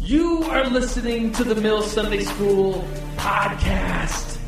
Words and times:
You 0.00 0.44
are 0.44 0.64
listening 0.70 1.32
to 1.32 1.44
the 1.44 1.60
Mill 1.60 1.82
Sunday 1.82 2.22
School 2.22 2.86
podcast. 3.16 4.38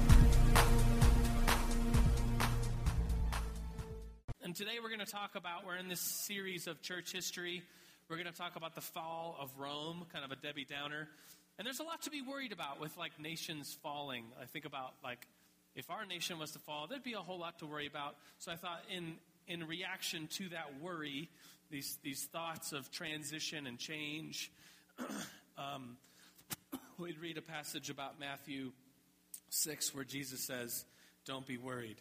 And 4.45 4.55
today 4.55 4.79
we're 4.81 4.89
going 4.89 5.01
to 5.01 5.11
talk 5.11 5.35
about, 5.35 5.67
we're 5.67 5.77
in 5.77 5.89
this 5.89 6.01
series 6.01 6.69
of 6.69 6.81
church 6.83 7.13
history. 7.13 7.65
We're 8.09 8.17
going 8.17 8.31
to 8.31 8.37
talk 8.37 8.55
about 8.55 8.77
the 8.77 8.81
fall 8.81 9.37
of 9.41 9.51
Rome, 9.59 10.07
kind 10.13 10.25
of 10.25 10.31
a 10.31 10.37
Debbie 10.37 10.65
Downer. 10.65 11.09
And 11.59 11.67
there's 11.67 11.81
a 11.81 11.85
lot 11.85 12.03
to 12.03 12.11
be 12.11 12.23
worried 12.23 12.53
about 12.53 12.81
with 12.81 12.97
like 12.97 13.19
nations 13.21 13.77
falling. 13.83 14.27
I 14.41 14.47
think 14.47 14.67
about 14.67 14.95
like 15.03 15.27
if 15.75 15.91
our 15.91 16.07
nation 16.07 16.39
was 16.39 16.53
to 16.53 16.61
fall, 16.61 16.87
there'd 16.89 17.03
be 17.03 17.15
a 17.15 17.19
whole 17.19 17.41
lot 17.41 17.59
to 17.59 17.67
worry 17.67 17.89
about. 17.89 18.15
So 18.39 18.53
I 18.53 18.57
thought 18.57 18.83
in 18.89 19.17
in 19.49 19.67
reaction 19.67 20.29
to 20.35 20.49
that 20.51 20.81
worry, 20.81 21.29
these 21.71 21.99
these 22.05 22.25
thoughts 22.27 22.73
of 22.73 22.91
transition 22.93 23.67
and 23.67 23.79
change, 23.79 24.53
um, 25.59 25.97
we'd 26.99 27.19
read 27.19 27.39
a 27.39 27.43
passage 27.43 27.91
about 27.91 28.19
Matthew 28.21 28.73
six 29.49 29.95
where 29.95 30.05
Jesus 30.05 30.41
says, 30.41 30.85
"Don't 31.25 31.47
be 31.47 31.57
worried." 31.57 31.97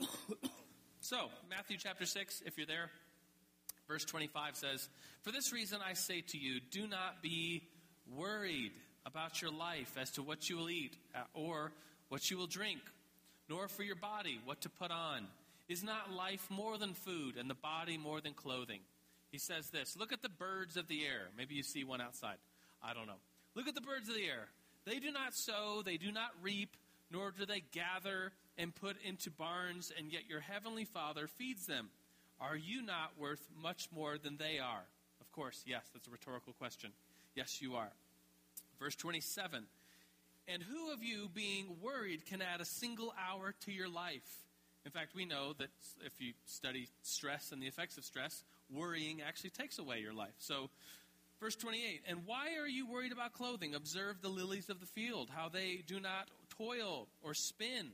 so 1.00 1.28
Matthew 1.48 1.76
chapter 1.78 2.06
six, 2.06 2.42
if 2.46 2.56
you're 2.56 2.66
there, 2.66 2.90
verse 3.88 4.04
twenty-five 4.04 4.56
says, 4.56 4.88
"For 5.22 5.32
this 5.32 5.52
reason 5.52 5.80
I 5.86 5.94
say 5.94 6.22
to 6.28 6.38
you, 6.38 6.60
do 6.70 6.86
not 6.86 7.22
be." 7.22 7.62
worried 8.16 8.72
about 9.06 9.40
your 9.40 9.50
life 9.50 9.96
as 10.00 10.10
to 10.12 10.22
what 10.22 10.48
you 10.48 10.56
will 10.56 10.70
eat 10.70 10.96
uh, 11.14 11.20
or 11.34 11.72
what 12.08 12.30
you 12.30 12.36
will 12.36 12.46
drink, 12.46 12.80
nor 13.48 13.68
for 13.68 13.82
your 13.82 13.96
body 13.96 14.40
what 14.44 14.60
to 14.62 14.68
put 14.68 14.90
on. 14.90 15.26
Is 15.68 15.84
not 15.84 16.12
life 16.12 16.46
more 16.50 16.78
than 16.78 16.94
food 16.94 17.36
and 17.36 17.48
the 17.48 17.54
body 17.54 17.96
more 17.96 18.20
than 18.20 18.34
clothing? 18.34 18.80
He 19.30 19.38
says 19.38 19.70
this 19.70 19.96
Look 19.96 20.12
at 20.12 20.22
the 20.22 20.28
birds 20.28 20.76
of 20.76 20.88
the 20.88 21.04
air. 21.04 21.28
Maybe 21.36 21.54
you 21.54 21.62
see 21.62 21.84
one 21.84 22.00
outside. 22.00 22.36
I 22.82 22.94
don't 22.94 23.06
know. 23.06 23.20
Look 23.54 23.68
at 23.68 23.74
the 23.74 23.80
birds 23.80 24.08
of 24.08 24.14
the 24.14 24.24
air. 24.24 24.48
They 24.86 24.98
do 24.98 25.12
not 25.12 25.34
sow, 25.34 25.82
they 25.84 25.98
do 25.98 26.10
not 26.10 26.30
reap, 26.42 26.76
nor 27.10 27.30
do 27.30 27.44
they 27.44 27.62
gather 27.72 28.32
and 28.56 28.74
put 28.74 28.96
into 29.04 29.30
barns, 29.30 29.92
and 29.96 30.12
yet 30.12 30.22
your 30.28 30.40
heavenly 30.40 30.84
Father 30.84 31.26
feeds 31.26 31.66
them. 31.66 31.90
Are 32.40 32.56
you 32.56 32.82
not 32.82 33.18
worth 33.18 33.46
much 33.60 33.88
more 33.94 34.16
than 34.16 34.38
they 34.38 34.58
are? 34.58 34.84
Of 35.20 35.30
course, 35.32 35.62
yes, 35.66 35.82
that's 35.92 36.08
a 36.08 36.10
rhetorical 36.10 36.54
question. 36.54 36.92
Yes, 37.34 37.60
you 37.60 37.74
are. 37.74 37.90
Verse 38.78 38.96
27 38.96 39.64
And 40.48 40.62
who 40.62 40.92
of 40.92 41.02
you, 41.02 41.28
being 41.34 41.76
worried, 41.82 42.24
can 42.24 42.40
add 42.40 42.60
a 42.60 42.64
single 42.64 43.12
hour 43.18 43.54
to 43.66 43.72
your 43.72 43.88
life? 43.88 44.44
In 44.86 44.90
fact, 44.90 45.14
we 45.14 45.26
know 45.26 45.52
that 45.58 45.68
if 46.04 46.12
you 46.18 46.32
study 46.46 46.88
stress 47.02 47.52
and 47.52 47.60
the 47.60 47.66
effects 47.66 47.98
of 47.98 48.04
stress, 48.04 48.42
worrying 48.72 49.20
actually 49.26 49.50
takes 49.50 49.78
away 49.78 50.00
your 50.00 50.12
life. 50.12 50.34
So, 50.38 50.70
verse 51.40 51.56
28 51.56 52.02
And 52.08 52.20
why 52.26 52.56
are 52.60 52.68
you 52.68 52.86
worried 52.86 53.12
about 53.12 53.32
clothing? 53.32 53.74
Observe 53.74 54.22
the 54.22 54.28
lilies 54.28 54.68
of 54.68 54.80
the 54.80 54.86
field, 54.86 55.30
how 55.34 55.48
they 55.48 55.82
do 55.86 56.00
not 56.00 56.28
toil 56.56 57.08
or 57.22 57.34
spin. 57.34 57.90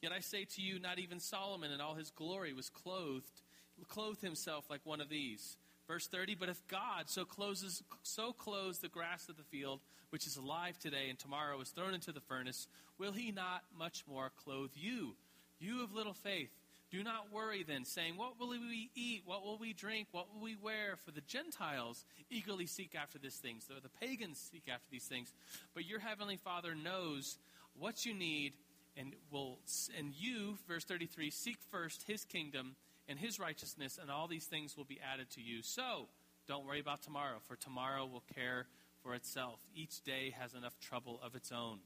Yet 0.00 0.12
I 0.12 0.20
say 0.20 0.44
to 0.44 0.62
you, 0.62 0.78
not 0.78 0.98
even 0.98 1.18
Solomon 1.18 1.72
in 1.72 1.80
all 1.80 1.94
his 1.94 2.10
glory 2.10 2.52
was 2.52 2.70
clothed, 2.70 3.42
clothed 3.88 4.22
himself 4.22 4.70
like 4.70 4.80
one 4.84 5.00
of 5.00 5.08
these. 5.08 5.56
Verse 5.88 6.06
30, 6.06 6.34
but 6.34 6.50
if 6.50 6.66
God 6.68 7.08
so 7.08 7.24
closes, 7.24 7.82
so 8.02 8.32
clothes 8.32 8.78
the 8.78 8.88
grass 8.88 9.28
of 9.28 9.36
the 9.36 9.42
field, 9.42 9.80
which 10.10 10.26
is 10.26 10.36
alive 10.36 10.78
today 10.78 11.08
and 11.08 11.18
tomorrow 11.18 11.60
is 11.60 11.70
thrown 11.70 11.94
into 11.94 12.12
the 12.12 12.20
furnace, 12.20 12.68
will 12.98 13.12
he 13.12 13.32
not 13.32 13.62
much 13.76 14.04
more 14.06 14.30
clothe 14.44 14.72
you? 14.74 15.16
You 15.58 15.82
of 15.82 15.94
little 15.94 16.14
faith. 16.14 16.50
Do 16.90 17.02
not 17.02 17.30
worry 17.32 17.64
then, 17.64 17.84
saying, 17.84 18.16
What 18.16 18.40
will 18.40 18.48
we 18.48 18.90
eat? 18.94 19.22
What 19.26 19.44
will 19.44 19.58
we 19.58 19.74
drink? 19.74 20.08
What 20.10 20.32
will 20.32 20.42
we 20.42 20.56
wear? 20.56 20.96
For 21.04 21.10
the 21.10 21.20
Gentiles 21.20 22.04
eagerly 22.30 22.66
seek 22.66 22.94
after 22.94 23.18
these 23.18 23.36
things, 23.36 23.66
though 23.68 23.80
the 23.82 24.06
pagans 24.06 24.38
seek 24.50 24.64
after 24.72 24.86
these 24.90 25.04
things. 25.04 25.32
But 25.74 25.84
your 25.84 26.00
heavenly 26.00 26.38
Father 26.38 26.74
knows 26.74 27.38
what 27.78 28.06
you 28.06 28.14
need, 28.14 28.54
and 28.96 29.12
will 29.30 29.58
and 29.98 30.14
you, 30.14 30.58
verse 30.66 30.84
33, 30.84 31.30
seek 31.30 31.58
first 31.70 32.04
his 32.06 32.24
kingdom 32.24 32.74
and 33.06 33.18
his 33.18 33.38
righteousness, 33.38 33.98
and 34.00 34.10
all 34.10 34.26
these 34.26 34.46
things 34.46 34.76
will 34.76 34.84
be 34.84 35.00
added 35.12 35.30
to 35.30 35.42
you. 35.42 35.62
So, 35.62 36.08
don't 36.46 36.66
worry 36.66 36.80
about 36.80 37.02
tomorrow, 37.02 37.38
for 37.46 37.56
tomorrow 37.56 38.06
will 38.06 38.24
care 38.34 38.66
for 39.02 39.14
itself. 39.14 39.60
Each 39.74 40.02
day 40.02 40.34
has 40.38 40.54
enough 40.54 40.78
trouble 40.80 41.20
of 41.22 41.34
its 41.34 41.52
own. 41.52 41.78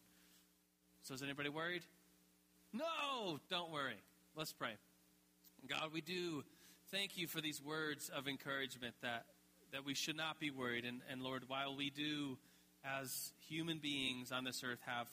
So, 1.03 1.15
is 1.15 1.23
anybody 1.23 1.49
worried? 1.49 1.83
No, 2.73 3.41
don't 3.51 3.71
worry. 3.71 4.01
Let's 4.35 4.53
pray. 4.53 4.77
God, 5.69 5.91
we 5.93 6.01
do 6.01 6.43
thank 6.91 7.17
you 7.17 7.29
for 7.29 7.41
these 7.41 7.63
words 7.63 8.11
of 8.13 8.27
encouragement 8.27 8.97
that, 9.03 9.27
that 9.73 9.85
we 9.85 9.95
should 9.95 10.17
not 10.17 10.41
be 10.41 10.51
worried. 10.51 10.85
And, 10.85 11.03
and 11.09 11.23
Lord, 11.23 11.45
while 11.47 11.77
we 11.77 11.89
do, 11.89 12.37
as 12.85 13.33
human 13.49 13.79
beings 13.79 14.33
on 14.33 14.43
this 14.43 14.65
earth, 14.65 14.81
have 14.87 15.07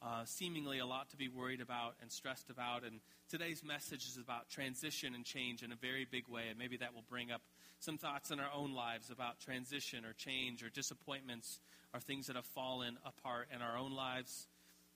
uh, 0.00 0.24
seemingly 0.24 0.78
a 0.78 0.86
lot 0.86 1.10
to 1.10 1.18
be 1.18 1.28
worried 1.28 1.60
about 1.60 1.96
and 2.00 2.10
stressed 2.10 2.48
about. 2.48 2.82
And 2.82 3.00
today's 3.28 3.62
message 3.62 4.06
is 4.06 4.16
about 4.16 4.48
transition 4.48 5.14
and 5.14 5.22
change 5.22 5.62
in 5.62 5.70
a 5.70 5.76
very 5.76 6.06
big 6.10 6.26
way. 6.28 6.44
And 6.48 6.58
maybe 6.58 6.78
that 6.78 6.94
will 6.94 7.04
bring 7.10 7.30
up 7.30 7.42
some 7.78 7.98
thoughts 7.98 8.30
in 8.30 8.40
our 8.40 8.50
own 8.56 8.72
lives 8.72 9.10
about 9.10 9.38
transition 9.38 10.06
or 10.06 10.14
change 10.14 10.62
or 10.62 10.70
disappointments 10.70 11.60
or 11.92 12.00
things 12.00 12.26
that 12.28 12.36
have 12.36 12.46
fallen 12.46 12.96
apart 13.04 13.48
in 13.54 13.60
our 13.60 13.76
own 13.76 13.92
lives. 13.92 14.46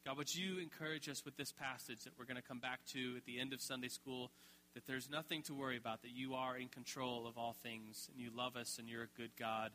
God, 0.07 0.19
would 0.19 0.35
you 0.35 0.59
encourage 0.59 1.09
us 1.09 1.25
with 1.25 1.37
this 1.37 1.53
passage 1.53 2.05
that 2.05 2.13
we're 2.19 2.27
going 2.27 2.37
to 2.37 2.43
come 2.43 2.59
back 2.59 2.81
to 2.93 3.15
at 3.17 3.25
the 3.25 3.41
end 3.41 3.53
of 3.55 3.61
Sunday 3.63 3.89
school? 3.89 4.31
That 4.75 4.87
there's 4.87 5.09
nothing 5.09 5.43
to 5.43 5.55
worry 5.55 5.77
about, 5.77 6.03
that 6.03 6.11
you 6.11 6.35
are 6.35 6.57
in 6.57 6.69
control 6.69 7.27
of 7.29 7.39
all 7.39 7.55
things, 7.63 8.09
and 8.13 8.21
you 8.21 8.31
love 8.37 8.57
us, 8.57 8.79
and 8.79 8.89
you're 8.89 9.05
a 9.05 9.17
good 9.17 9.31
God. 9.39 9.71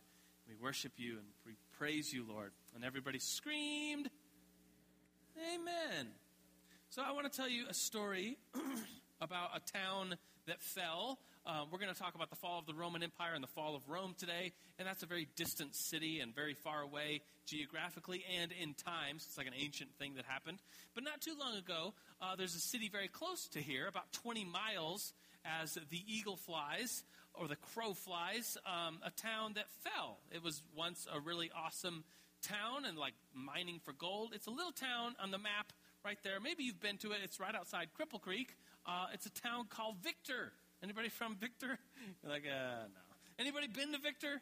We 0.48 0.56
worship 0.56 0.94
you 0.98 1.12
and 1.12 1.28
we 1.46 1.54
praise 1.78 2.12
you, 2.12 2.26
Lord. 2.28 2.52
And 2.76 2.84
everybody 2.84 3.20
screamed, 3.20 4.10
Amen. 5.38 6.08
So 6.90 7.04
I 7.06 7.12
want 7.12 7.32
to 7.32 7.38
tell 7.38 7.48
you 7.48 7.66
a 7.70 7.74
story 7.74 8.38
about 9.22 9.52
a 9.56 9.60
town 9.60 10.18
that 10.48 10.62
fell. 10.62 11.20
Um, 11.45 11.67
we're 11.72 11.79
going 11.79 11.94
to 11.94 12.00
talk 12.00 12.16
about 12.16 12.29
the 12.29 12.35
fall 12.35 12.59
of 12.59 12.66
the 12.66 12.73
Roman 12.73 13.01
Empire 13.01 13.33
and 13.33 13.44
the 13.44 13.47
fall 13.47 13.75
of 13.75 13.81
Rome 13.88 14.13
today, 14.17 14.51
and 14.77 14.88
that's 14.88 15.03
a 15.03 15.05
very 15.05 15.27
distant 15.35 15.75
city 15.75 16.19
and 16.19 16.35
very 16.35 16.53
far 16.53 16.81
away 16.81 17.22
geographically 17.45 18.23
and 18.39 18.51
in 18.51 18.73
time. 18.73 19.16
It's 19.16 19.38
like 19.38 19.47
an 19.47 19.53
ancient 19.57 19.89
thing 19.97 20.16
that 20.16 20.25
happened. 20.25 20.59
But 20.94 21.03
not 21.03 21.22
too 21.22 21.33
long 21.39 21.57
ago, 21.57 21.94
uh, 22.22 22.35
there's 22.35 22.55
a 22.55 22.59
city 22.59 22.89
very 22.89 23.07
close 23.07 23.47
to 23.53 23.59
here, 23.61 23.88
about 23.88 24.11
20 24.13 24.45
miles 24.45 25.13
as 25.61 25.73
the 25.73 26.01
eagle 26.07 26.35
flies 26.35 27.03
or 27.33 27.47
the 27.47 27.56
crow 27.56 27.94
flies, 27.94 28.57
um, 28.66 29.00
a 29.03 29.11
town 29.11 29.53
that 29.53 29.66
fell. 29.83 30.19
It 30.31 30.44
was 30.44 30.61
once 30.75 31.07
a 31.11 31.19
really 31.19 31.50
awesome 31.56 32.03
town 32.41 32.85
and 32.85 32.97
like 32.97 33.13
mining 33.33 33.79
for 33.83 33.94
gold. 33.94 34.31
It's 34.33 34.47
a 34.47 34.51
little 34.51 34.71
town 34.71 35.16
on 35.21 35.31
the 35.31 35.38
map 35.38 35.71
right 36.03 36.17
there. 36.23 36.39
Maybe 36.39 36.63
you've 36.63 36.81
been 36.81 36.97
to 36.97 37.11
it. 37.11 37.19
It's 37.23 37.39
right 37.39 37.56
outside 37.56 37.89
Cripple 38.00 38.21
Creek. 38.21 38.56
Uh, 38.85 39.07
it's 39.13 39.25
a 39.25 39.31
town 39.31 39.66
called 39.69 39.97
Victor. 40.03 40.51
Anybody 40.81 41.09
from 41.09 41.35
Victor? 41.35 41.78
You're 42.23 42.31
like, 42.31 42.45
uh, 42.45 42.84
no. 42.88 43.01
Anybody 43.38 43.67
been 43.67 43.91
to 43.91 44.00
Victor? 44.00 44.41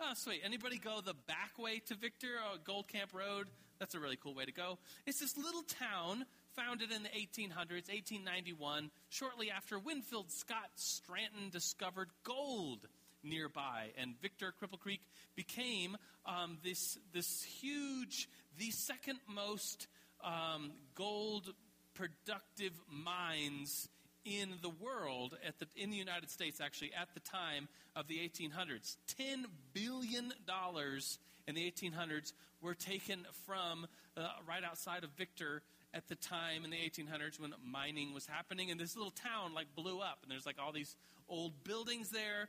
Oh, 0.00 0.12
sweet. 0.14 0.42
Anybody 0.44 0.78
go 0.78 1.00
the 1.00 1.14
back 1.26 1.58
way 1.58 1.80
to 1.86 1.94
Victor, 1.94 2.28
uh, 2.44 2.58
Gold 2.62 2.88
Camp 2.88 3.14
Road? 3.14 3.46
That's 3.78 3.94
a 3.94 4.00
really 4.00 4.16
cool 4.16 4.34
way 4.34 4.44
to 4.44 4.52
go. 4.52 4.78
It's 5.06 5.20
this 5.20 5.36
little 5.36 5.62
town 5.62 6.26
founded 6.54 6.92
in 6.92 7.02
the 7.02 7.08
1800s, 7.08 7.88
1891, 7.88 8.90
shortly 9.08 9.50
after 9.50 9.78
Winfield 9.78 10.30
Scott 10.30 10.70
Stratton 10.74 11.48
discovered 11.50 12.08
gold 12.22 12.86
nearby. 13.22 13.92
And 13.96 14.14
Victor 14.20 14.52
Cripple 14.62 14.78
Creek 14.78 15.00
became 15.34 15.96
um, 16.26 16.58
this, 16.62 16.98
this 17.14 17.42
huge, 17.42 18.28
the 18.58 18.70
second 18.70 19.18
most 19.26 19.86
um, 20.22 20.72
gold 20.94 21.48
productive 21.94 22.72
mines 22.90 23.88
in 24.24 24.50
the 24.62 24.70
world 24.70 25.36
at 25.46 25.58
the, 25.58 25.66
in 25.76 25.90
the 25.90 25.96
United 25.96 26.30
States 26.30 26.60
actually 26.60 26.92
at 26.94 27.08
the 27.14 27.20
time 27.20 27.68
of 27.96 28.06
the 28.06 28.16
1800s 28.16 28.96
10 29.18 29.46
billion 29.72 30.32
dollars 30.46 31.18
in 31.46 31.54
the 31.54 31.70
1800s 31.70 32.32
were 32.60 32.74
taken 32.74 33.26
from 33.46 33.86
uh, 34.16 34.28
right 34.48 34.62
outside 34.64 35.04
of 35.04 35.10
Victor 35.10 35.62
at 35.94 36.08
the 36.08 36.14
time 36.14 36.64
in 36.64 36.70
the 36.70 36.76
1800s 36.76 37.38
when 37.40 37.52
mining 37.64 38.14
was 38.14 38.26
happening. 38.26 38.70
And 38.70 38.80
this 38.80 38.96
little 38.96 39.12
town 39.12 39.54
like 39.54 39.66
blew 39.74 40.00
up. 40.00 40.18
And 40.22 40.30
there's 40.30 40.46
like 40.46 40.56
all 40.64 40.72
these 40.72 40.96
old 41.28 41.64
buildings 41.64 42.10
there. 42.10 42.48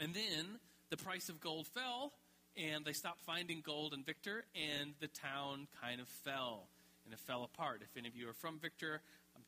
And 0.00 0.14
then 0.14 0.58
the 0.90 0.96
price 0.96 1.28
of 1.28 1.40
gold 1.40 1.66
fell, 1.66 2.12
and 2.56 2.84
they 2.84 2.92
stopped 2.92 3.20
finding 3.20 3.62
gold 3.64 3.92
in 3.92 4.02
Victor, 4.02 4.44
and 4.54 4.92
the 5.00 5.08
town 5.08 5.66
kind 5.82 6.00
of 6.00 6.08
fell, 6.08 6.68
and 7.04 7.12
it 7.12 7.20
fell 7.20 7.44
apart. 7.44 7.80
If 7.82 7.96
any 7.96 8.08
of 8.08 8.14
you 8.14 8.28
are 8.28 8.34
from 8.34 8.58
Victor, 8.58 9.00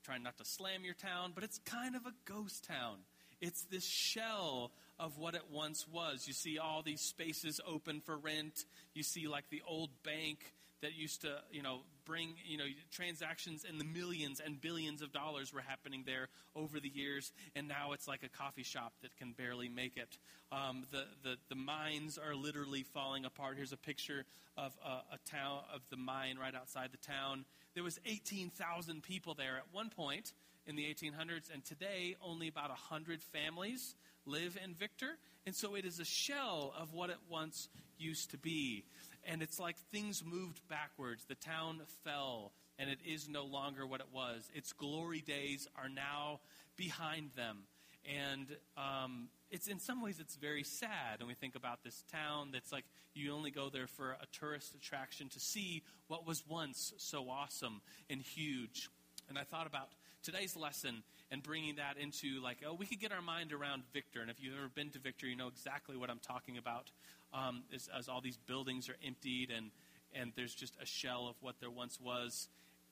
trying 0.05 0.23
not 0.23 0.39
to 0.39 0.45
slam 0.45 0.85
your 0.85 0.95
town, 0.95 1.33
but 1.35 1.45
it's 1.45 1.59
kind 1.65 1.95
of 1.97 2.07
a 2.07 2.13
ghost 2.25 2.65
town. 2.65 2.99
It's 3.41 3.65
this 3.71 3.87
shell 3.87 4.73
of 4.99 5.17
what 5.17 5.35
it 5.35 5.45
once 5.51 5.87
was. 5.87 6.27
You 6.27 6.33
see 6.33 6.59
all 6.59 6.83
these 6.83 7.01
spaces 7.01 7.61
open 7.67 8.01
for 8.01 8.17
rent. 8.17 8.65
You 8.95 9.03
see, 9.03 9.29
like, 9.29 9.49
the 9.51 9.63
old 9.67 9.91
bank 10.03 10.39
that 10.81 10.95
used 10.95 11.23
to, 11.23 11.37
you 11.51 11.63
know, 11.63 11.81
bring, 12.05 12.35
you 12.47 12.57
know, 12.57 12.65
transactions 12.93 13.65
in 13.69 13.79
the 13.79 13.85
millions 13.85 14.41
and 14.45 14.61
billions 14.61 15.03
of 15.03 15.13
dollars 15.13 15.53
were 15.53 15.61
happening 15.61 16.05
there 16.07 16.29
over 16.55 16.81
the 16.81 16.89
years, 16.89 17.33
and 17.57 17.69
now 17.69 17.93
it's 17.93 18.07
like 18.07 18.23
a 18.23 18.29
coffee 18.29 18.63
shop 18.63 18.93
that 19.03 19.17
can 19.17 19.33
barely 19.33 19.69
make 19.69 19.97
it. 19.97 20.17
Um, 20.53 20.85
the, 20.91 21.05
the, 21.23 21.37
the 21.49 21.57
mines 21.57 22.17
are 22.17 22.35
literally 22.35 22.85
falling 22.95 23.25
apart. 23.25 23.57
Here's 23.57 23.73
a 23.73 23.77
picture 23.77 24.25
of 24.57 24.73
a, 24.85 25.15
a 25.15 25.19
town, 25.31 25.61
of 25.75 25.81
the 25.91 25.97
mine 25.97 26.39
right 26.41 26.55
outside 26.55 26.91
the 26.93 27.13
town. 27.13 27.45
There 27.79 27.85
was 27.85 28.01
18,000 28.07 29.05
people 29.05 29.35
there 29.35 29.57
at 29.57 29.63
one 29.71 29.89
point 29.89 30.33
in 30.67 30.75
the 30.75 30.83
1800s, 30.83 31.49
and 31.55 31.65
today 31.65 32.17
only 32.21 32.49
about 32.49 32.71
100 32.71 33.23
families 33.23 33.95
live 34.27 34.59
in 34.65 34.75
Victor, 34.75 35.17
and 35.47 35.55
so 35.55 35.77
it 35.77 35.85
is 35.85 36.01
a 36.01 36.05
shell 36.05 36.75
of 36.77 36.93
what 36.93 37.09
it 37.09 37.19
once 37.31 37.69
used 37.97 38.33
to 38.33 38.37
be. 38.37 38.83
And 39.23 39.43
it's 39.43 39.61
like 39.61 39.77
things 39.93 40.25
moved 40.27 40.61
backwards. 40.69 41.25
The 41.29 41.37
town 41.37 41.83
fell, 42.03 42.51
and 42.81 42.91
it 42.91 42.99
is 43.07 43.29
no 43.29 43.45
longer 43.45 43.87
what 43.87 44.01
it 44.01 44.09
was. 44.13 44.51
Its 44.57 44.73
glory 44.73 45.21
days 45.21 45.69
are 45.77 45.89
now 45.89 46.41
behind 46.77 47.31
them. 47.37 47.59
And 48.05 48.49
um, 48.77 49.29
it's 49.51 49.67
in 49.67 49.79
some 49.79 50.03
ways 50.03 50.19
it's 50.21 50.37
very 50.37 50.63
sad. 50.63 51.21
And 51.21 51.29
we 51.29 51.35
think 51.35 51.55
about 51.55 51.83
this 51.83 52.05
town 52.13 52.51
that's 52.53 52.73
like 52.73 52.85
you 53.15 53.33
only 53.33 53.51
go 53.51 53.69
there 53.71 53.87
for 53.87 54.13
a 54.13 54.27
tourist 54.39 54.75
attraction 54.75 55.29
to 55.31 55.41
see 55.41 55.83
what 56.07 56.27
was 56.27 56.45
once 56.49 56.93
so 56.99 57.29
awesome 57.29 57.81
and 58.11 58.21
huge. 58.21 58.89
And 59.29 59.39
I 59.39 59.45
thought 59.45 59.67
about 59.67 59.89
today's 60.23 60.57
lesson 60.57 61.03
and 61.31 61.43
bringing 61.43 61.77
that 61.77 61.97
into 61.99 62.41
like, 62.43 62.59
oh, 62.67 62.75
we 62.75 62.87
could 62.87 63.01
get 63.01 63.13
our 63.13 63.23
mind 63.23 63.53
around 63.53 63.83
Victor. 63.93 64.21
And 64.21 64.31
if 64.31 64.43
you've 64.43 64.57
ever 64.57 64.69
been 64.69 64.91
to 64.91 64.99
Victor, 64.99 65.27
you 65.27 65.37
know 65.37 65.49
exactly 65.49 65.97
what 65.97 66.11
I'm 66.11 66.21
talking 66.21 66.59
about 66.59 66.91
um, 67.33 67.63
as, 67.75 67.89
as, 67.97 68.09
all 68.09 68.21
these 68.21 68.39
buildings 68.39 68.89
are 68.89 68.97
emptied 69.07 69.51
and, 69.55 69.71
and 70.15 70.33
there's 70.37 70.55
just 70.55 70.75
a 70.81 70.87
shell 70.87 71.27
of 71.29 71.37
what 71.41 71.57
there 71.61 71.71
once 71.71 72.01
was. 72.01 72.49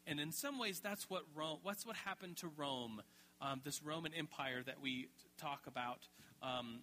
And 0.06 0.20
in 0.20 0.30
some 0.30 0.58
ways, 0.58 0.80
that's 0.80 1.08
what 1.10 1.22
Rome, 1.34 1.58
what's 1.62 1.86
what 1.86 1.96
happened 1.96 2.36
to 2.38 2.48
Rome, 2.56 3.02
um, 3.40 3.60
this 3.64 3.82
Roman 3.82 4.12
Empire 4.14 4.62
that 4.64 4.80
we 4.80 5.08
talk 5.38 5.62
about, 5.66 6.08
um, 6.42 6.80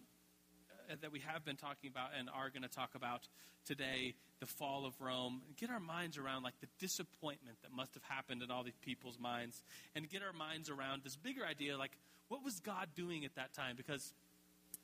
uh, 0.89 0.95
that 1.01 1.11
we 1.11 1.19
have 1.19 1.45
been 1.45 1.55
talking 1.55 1.89
about 1.89 2.09
and 2.17 2.29
are 2.29 2.50
going 2.50 2.63
to 2.63 2.69
talk 2.69 2.95
about 2.95 3.27
today, 3.65 4.13
the 4.39 4.45
fall 4.45 4.85
of 4.85 5.00
Rome, 5.00 5.41
and 5.47 5.55
get 5.55 5.69
our 5.69 5.79
minds 5.79 6.17
around 6.17 6.44
like 6.44 6.59
the 6.59 6.67
disappointment 6.79 7.57
that 7.61 7.71
must 7.71 7.94
have 7.94 8.03
happened 8.03 8.41
in 8.41 8.51
all 8.51 8.63
these 8.63 8.77
people's 8.81 9.19
minds, 9.19 9.63
and 9.95 10.09
get 10.09 10.21
our 10.21 10.33
minds 10.33 10.69
around 10.69 11.03
this 11.03 11.15
bigger 11.15 11.45
idea, 11.45 11.77
like 11.77 11.97
what 12.27 12.44
was 12.44 12.59
God 12.59 12.88
doing 12.95 13.25
at 13.25 13.35
that 13.35 13.53
time? 13.53 13.75
Because 13.77 14.13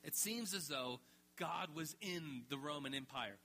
it 0.04 0.16
seems 0.16 0.54
as 0.54 0.68
though 0.68 1.00
God 1.36 1.74
was 1.74 1.96
in 2.00 2.42
the 2.48 2.58
Roman 2.58 2.94
Empire. 2.94 3.36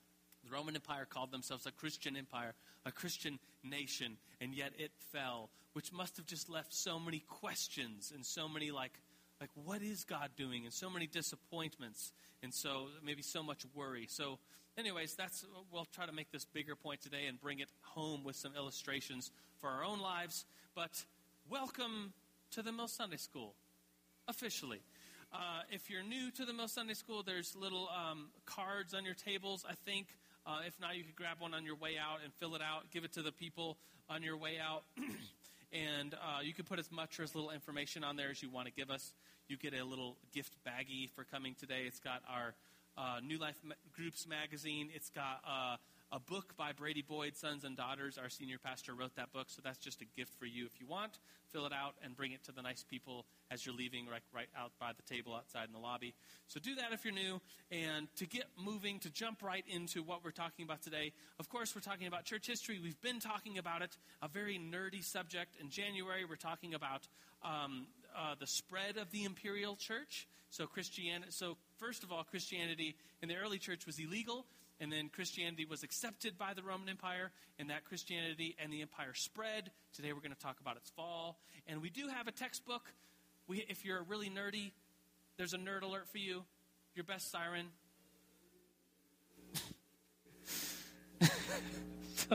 The 0.44 0.51
Roman 0.51 0.75
Empire 0.75 1.06
called 1.10 1.31
themselves 1.31 1.66
a 1.66 1.72
Christian 1.72 2.16
empire, 2.16 2.54
a 2.86 2.92
Christian 2.92 3.39
nation, 3.63 4.18
and 4.39 4.54
yet 4.54 4.74
it 4.77 4.92
fell, 5.12 5.50
which 5.74 5.92
must 5.92 6.18
have 6.18 6.25
just 6.25 6.50
left 6.50 6.74
so 6.74 7.00
many 7.00 7.19
questions 7.19 8.12
and 8.13 8.25
so 8.25 8.48
many 8.48 8.72
like 8.72 8.94
like 9.40 9.50
what 9.56 9.82
is 9.82 10.04
God 10.04 10.30
doing 10.38 10.66
and 10.66 10.74
so 10.74 10.90
many 10.90 11.08
disappointments 11.08 12.12
and 12.44 12.54
so 12.54 12.88
maybe 13.04 13.22
so 13.22 13.44
much 13.44 13.66
worry. 13.74 14.08
So 14.10 14.40
anyways, 14.78 15.16
that's 15.16 15.46
we'll 15.72 15.88
try 15.94 16.06
to 16.06 16.12
make 16.12 16.32
this 16.32 16.46
bigger 16.46 16.76
point 16.76 17.02
today 17.02 17.26
and 17.28 17.40
bring 17.40 17.60
it 17.60 17.70
home 17.82 18.24
with 18.24 18.36
some 18.36 18.54
illustrations 18.56 19.32
for 19.60 19.70
our 19.70 19.84
own 19.84 20.00
lives, 20.00 20.46
but 20.76 21.04
welcome 21.50 22.14
to 22.52 22.62
the 22.62 22.72
Mill 22.72 22.88
Sunday 22.88 23.18
School 23.18 23.56
officially. 24.28 24.82
Uh, 25.34 25.62
if 25.70 25.90
you're 25.90 26.04
new 26.04 26.32
to 26.32 26.46
the 26.46 26.54
Mill 26.54 26.68
Sunday 26.68 26.94
School, 26.94 27.24
there's 27.24 27.56
little 27.56 27.90
um, 27.90 28.30
cards 28.46 28.94
on 28.94 29.04
your 29.04 29.16
tables, 29.16 29.66
I 29.68 29.74
think. 29.86 30.08
Uh, 30.46 30.60
if 30.68 30.80
not, 30.80 30.96
you 30.96 31.04
could 31.04 31.16
grab 31.16 31.38
one 31.40 31.54
on 31.54 31.66
your 31.66 31.76
way 31.76 31.98
out 31.98 32.20
and 32.24 32.32
fill 32.34 32.56
it 32.56 32.62
out, 32.62 32.92
give 32.92 33.04
it 33.04 33.14
to 33.14 33.22
the 33.22 33.32
people 33.32 33.78
on 34.10 34.24
your 34.24 34.38
way 34.38 34.54
out. 34.64 34.84
and 35.75 36.13
uh, 36.13 36.39
you 36.42 36.54
can 36.54 36.66
put 36.66 36.80
as 36.80 36.92
much 36.92 37.19
or 37.19 37.24
as 37.24 37.36
little 37.36 37.51
information 37.51 38.04
on 38.04 38.16
there 38.16 38.30
as 38.30 38.42
you 38.42 38.50
want 38.50 38.68
to 38.68 38.74
give 38.74 38.89
us. 38.89 39.13
You 39.48 39.57
get 39.57 39.74
a 39.74 39.83
little 39.83 40.16
gift 40.33 40.54
baggie 40.66 41.10
for 41.10 41.24
coming 41.24 41.56
today. 41.60 41.83
It's 41.86 42.00
got 42.00 42.22
our 42.30 42.54
uh, 42.98 43.19
New 43.25 43.38
Life 43.38 43.57
Groups 43.95 44.27
magazine. 44.27 44.89
It's 44.94 45.10
got 45.10 45.42
uh, 45.48 45.75
a 46.12 46.19
book 46.19 46.56
by 46.56 46.72
Brady 46.72 47.02
Boyd, 47.02 47.36
Sons 47.36 47.63
and 47.63 47.75
Daughters. 47.75 48.18
Our 48.18 48.30
senior 48.30 48.57
pastor 48.57 48.94
wrote 48.94 49.16
that 49.16 49.34
book, 49.34 49.48
so 49.50 49.62
that's 49.63 49.78
just 49.78 50.02
a 50.02 50.06
gift 50.16 50.34
for 50.40 50.46
you 50.46 50.66
if 50.66 50.80
you 50.80 50.88
want. 50.88 51.19
Fill 51.52 51.66
it 51.66 51.74
out 51.74 51.96
and 52.04 52.16
bring 52.16 52.31
it 52.31 52.44
to 52.46 52.52
the 52.52 52.62
nice 52.62 52.84
people 52.84 53.25
as 53.52 53.66
you're 53.66 53.75
leaving, 53.75 54.07
right, 54.07 54.22
right 54.34 54.48
out 54.57 54.72
by 54.80 54.92
the 54.96 55.02
table 55.13 55.34
outside 55.34 55.66
in 55.68 55.74
the 55.74 55.80
lobby. 55.80 56.13
So 56.48 56.60
do 56.60 56.75
that 56.75 56.92
if 56.92 57.04
you're 57.04 57.13
new. 57.13 57.42
And 57.72 58.07
to 58.18 58.25
get 58.25 58.46
moving, 58.57 59.00
to 59.00 59.10
jump 59.10 59.42
right 59.42 59.66
into 59.68 60.04
what 60.04 60.24
we're 60.24 60.31
talking 60.31 60.63
about 60.63 60.84
today, 60.84 61.12
of 61.40 61.50
course, 61.50 61.75
we're 61.75 61.81
talking 61.81 62.08
about 62.08 62.24
church 62.24 62.48
history. 62.48 62.80
We've 62.81 63.01
been 63.01 63.19
talking 63.19 63.58
about 63.58 63.81
it, 63.81 63.98
a 64.22 64.28
very 64.28 64.60
nerdy 64.60 65.04
subject. 65.04 65.56
In 65.60 65.69
January, 65.69 66.25
we're 66.25 66.36
talking 66.36 66.74
about 66.74 67.08
um, 67.44 67.88
uh, 68.16 68.36
the 68.40 68.48
spread 68.48 68.98
of 68.98 69.12
the 69.12 69.24
imperial 69.24 69.75
church. 69.75 70.28
So 70.50 70.68
Christianity. 70.68 71.31
So 71.31 71.58
first 71.80 72.04
of 72.04 72.12
all, 72.12 72.24
Christianity 72.24 72.96
in 73.22 73.28
the 73.28 73.36
early 73.36 73.58
church 73.58 73.86
was 73.86 74.00
illegal 74.00 74.46
and 74.80 74.92
then 74.92 75.10
Christianity 75.10 75.66
was 75.66 75.83
accepted 75.83 76.38
by 76.38 76.54
the 76.54 76.62
Roman 76.62 76.89
Empire, 76.89 77.31
and 77.57 77.69
that 77.69 77.86
Christianity 77.86 78.56
and 78.62 78.72
the 78.74 78.81
empire 78.81 79.13
spread. 79.13 79.72
Today 79.94 80.12
we're 80.12 80.19
going 80.19 80.36
to 80.36 80.39
talk 80.39 80.60
about 80.60 80.75
its 80.75 80.89
fall. 80.89 81.39
And 81.68 81.81
we 81.81 81.89
do 81.89 82.07
have 82.07 82.27
a 82.27 82.31
textbook. 82.31 82.83
We, 83.48 83.66
if 83.69 83.86
you're 83.86 84.04
really 84.04 84.30
nerdy, 84.30 84.72
there's 85.38 85.54
a 85.54 85.57
nerd 85.57 85.83
alert 85.83 86.10
for 86.10 86.18
you. 86.18 86.44
Your 86.94 87.06
best 87.06 87.31
siren. 87.31 87.68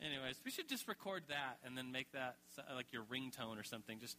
anyways, 0.00 0.40
we 0.44 0.50
should 0.50 0.68
just 0.68 0.88
record 0.88 1.22
that 1.28 1.58
and 1.64 1.78
then 1.78 1.92
make 1.92 2.10
that 2.12 2.36
like 2.74 2.86
your 2.92 3.02
ringtone 3.04 3.58
or 3.58 3.64
something. 3.64 4.00
Just 4.00 4.16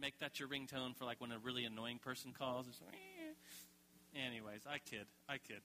make 0.00 0.18
that 0.18 0.40
your 0.40 0.48
ringtone 0.48 0.96
for 0.96 1.04
like 1.04 1.20
when 1.20 1.30
a 1.30 1.38
really 1.38 1.64
annoying 1.64 1.98
person 1.98 2.32
calls. 2.36 2.66
Eh. 2.88 4.20
Anyways, 4.26 4.62
I 4.68 4.78
kid. 4.78 5.06
I 5.28 5.38
kid 5.38 5.60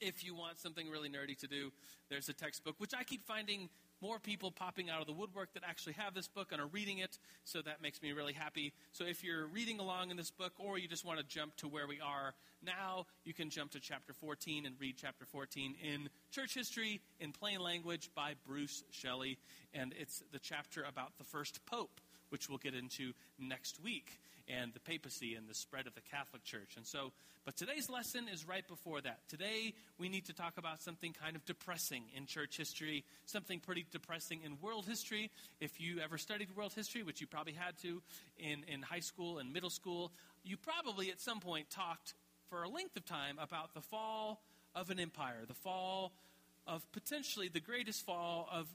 if 0.00 0.24
you 0.24 0.34
want 0.34 0.60
something 0.60 0.90
really 0.90 1.08
nerdy 1.08 1.36
to 1.38 1.46
do, 1.46 1.70
there's 2.08 2.28
a 2.28 2.32
textbook, 2.32 2.76
which 2.78 2.92
I 2.98 3.04
keep 3.04 3.24
finding 3.26 3.68
more 4.00 4.18
people 4.18 4.50
popping 4.50 4.90
out 4.90 5.00
of 5.00 5.06
the 5.06 5.12
woodwork 5.12 5.52
that 5.54 5.62
actually 5.68 5.94
have 5.94 6.14
this 6.14 6.28
book 6.28 6.52
and 6.52 6.60
are 6.60 6.66
reading 6.66 6.98
it, 6.98 7.18
so 7.44 7.60
that 7.62 7.82
makes 7.82 8.00
me 8.00 8.12
really 8.12 8.32
happy. 8.32 8.72
So 8.92 9.04
if 9.04 9.24
you're 9.24 9.46
reading 9.46 9.80
along 9.80 10.10
in 10.10 10.16
this 10.16 10.30
book 10.30 10.52
or 10.58 10.78
you 10.78 10.86
just 10.86 11.04
want 11.04 11.18
to 11.18 11.24
jump 11.24 11.56
to 11.56 11.68
where 11.68 11.86
we 11.86 12.00
are 12.00 12.34
now, 12.64 13.06
you 13.24 13.34
can 13.34 13.50
jump 13.50 13.72
to 13.72 13.80
chapter 13.80 14.12
14 14.12 14.66
and 14.66 14.76
read 14.78 14.96
chapter 14.96 15.24
14 15.24 15.74
in 15.82 16.08
Church 16.30 16.54
History 16.54 17.00
in 17.18 17.32
Plain 17.32 17.60
Language 17.60 18.10
by 18.14 18.34
Bruce 18.46 18.84
Shelley. 18.90 19.38
And 19.74 19.94
it's 19.98 20.22
the 20.32 20.38
chapter 20.38 20.84
about 20.84 21.18
the 21.18 21.24
first 21.24 21.64
pope, 21.66 22.00
which 22.30 22.48
we'll 22.48 22.58
get 22.58 22.74
into 22.74 23.12
next 23.38 23.82
week 23.82 24.20
and 24.48 24.72
the 24.72 24.80
papacy 24.80 25.34
and 25.34 25.48
the 25.48 25.54
spread 25.54 25.86
of 25.86 25.94
the 25.94 26.00
Catholic 26.00 26.44
Church. 26.44 26.76
And 26.76 26.86
so, 26.86 27.12
but 27.44 27.56
today's 27.56 27.88
lesson 27.88 28.26
is 28.32 28.46
right 28.46 28.66
before 28.66 29.00
that. 29.00 29.20
Today, 29.28 29.74
we 29.98 30.08
need 30.08 30.26
to 30.26 30.32
talk 30.32 30.58
about 30.58 30.82
something 30.82 31.12
kind 31.12 31.36
of 31.36 31.44
depressing 31.44 32.04
in 32.14 32.26
church 32.26 32.56
history, 32.56 33.04
something 33.26 33.60
pretty 33.60 33.86
depressing 33.90 34.40
in 34.44 34.58
world 34.60 34.86
history. 34.86 35.30
If 35.60 35.80
you 35.80 36.00
ever 36.00 36.18
studied 36.18 36.54
world 36.56 36.72
history, 36.74 37.02
which 37.02 37.20
you 37.20 37.26
probably 37.26 37.54
had 37.54 37.78
to 37.82 38.02
in, 38.38 38.64
in 38.72 38.82
high 38.82 39.00
school 39.00 39.38
and 39.38 39.52
middle 39.52 39.70
school, 39.70 40.12
you 40.44 40.56
probably 40.56 41.10
at 41.10 41.20
some 41.20 41.40
point 41.40 41.70
talked 41.70 42.14
for 42.50 42.62
a 42.62 42.68
length 42.68 42.96
of 42.96 43.04
time 43.04 43.38
about 43.40 43.74
the 43.74 43.80
fall 43.80 44.42
of 44.74 44.90
an 44.90 45.00
empire, 45.00 45.44
the 45.46 45.54
fall 45.54 46.12
of 46.66 46.90
potentially 46.92 47.48
the 47.48 47.60
greatest 47.60 48.04
fall 48.04 48.48
of 48.52 48.66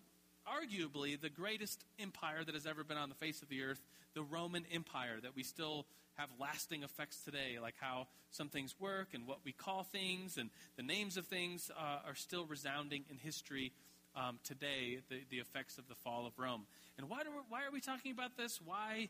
arguably 0.47 1.19
the 1.19 1.29
greatest 1.29 1.83
empire 1.99 2.43
that 2.43 2.53
has 2.53 2.65
ever 2.65 2.83
been 2.83 2.97
on 2.97 3.09
the 3.09 3.15
face 3.15 3.41
of 3.41 3.49
the 3.49 3.61
earth, 3.63 3.81
the 4.13 4.23
Roman 4.23 4.65
Empire, 4.71 5.19
that 5.21 5.35
we 5.35 5.43
still 5.43 5.85
have 6.15 6.29
lasting 6.39 6.83
effects 6.83 7.23
today, 7.23 7.57
like 7.61 7.75
how 7.79 8.07
some 8.29 8.49
things 8.49 8.75
work 8.79 9.09
and 9.13 9.25
what 9.27 9.39
we 9.43 9.51
call 9.51 9.83
things 9.83 10.37
and 10.37 10.49
the 10.77 10.83
names 10.83 11.17
of 11.17 11.25
things 11.25 11.71
uh, 11.75 12.07
are 12.07 12.15
still 12.15 12.45
resounding 12.45 13.03
in 13.09 13.17
history 13.17 13.71
um, 14.15 14.39
today, 14.43 14.99
the, 15.09 15.21
the 15.31 15.37
effects 15.37 15.77
of 15.77 15.87
the 15.87 15.95
fall 15.95 16.27
of 16.27 16.37
Rome. 16.37 16.65
And 16.97 17.09
why, 17.09 17.23
do 17.23 17.31
we, 17.31 17.37
why 17.49 17.63
are 17.63 17.71
we 17.71 17.81
talking 17.81 18.11
about 18.11 18.37
this? 18.37 18.59
Why? 18.63 19.09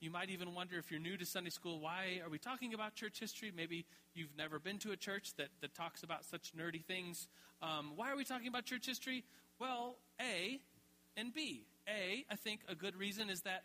You 0.00 0.10
might 0.10 0.30
even 0.30 0.54
wonder 0.54 0.76
if 0.78 0.90
you're 0.90 1.00
new 1.00 1.16
to 1.16 1.24
Sunday 1.24 1.50
school, 1.50 1.80
why 1.80 2.20
are 2.22 2.30
we 2.30 2.38
talking 2.38 2.74
about 2.74 2.94
church 2.94 3.18
history? 3.18 3.50
Maybe 3.56 3.86
you've 4.14 4.36
never 4.36 4.58
been 4.58 4.78
to 4.78 4.92
a 4.92 4.96
church 4.96 5.34
that, 5.38 5.48
that 5.60 5.74
talks 5.74 6.02
about 6.02 6.24
such 6.24 6.52
nerdy 6.54 6.84
things. 6.84 7.26
Um, 7.62 7.92
why 7.96 8.10
are 8.10 8.16
we 8.16 8.24
talking 8.24 8.48
about 8.48 8.64
church 8.64 8.86
history? 8.86 9.24
Well, 9.58 9.96
A, 10.20 10.60
and 11.16 11.32
B. 11.32 11.64
A, 11.88 12.24
I 12.30 12.36
think 12.36 12.60
a 12.68 12.74
good 12.74 12.96
reason 12.96 13.30
is 13.30 13.42
that 13.42 13.62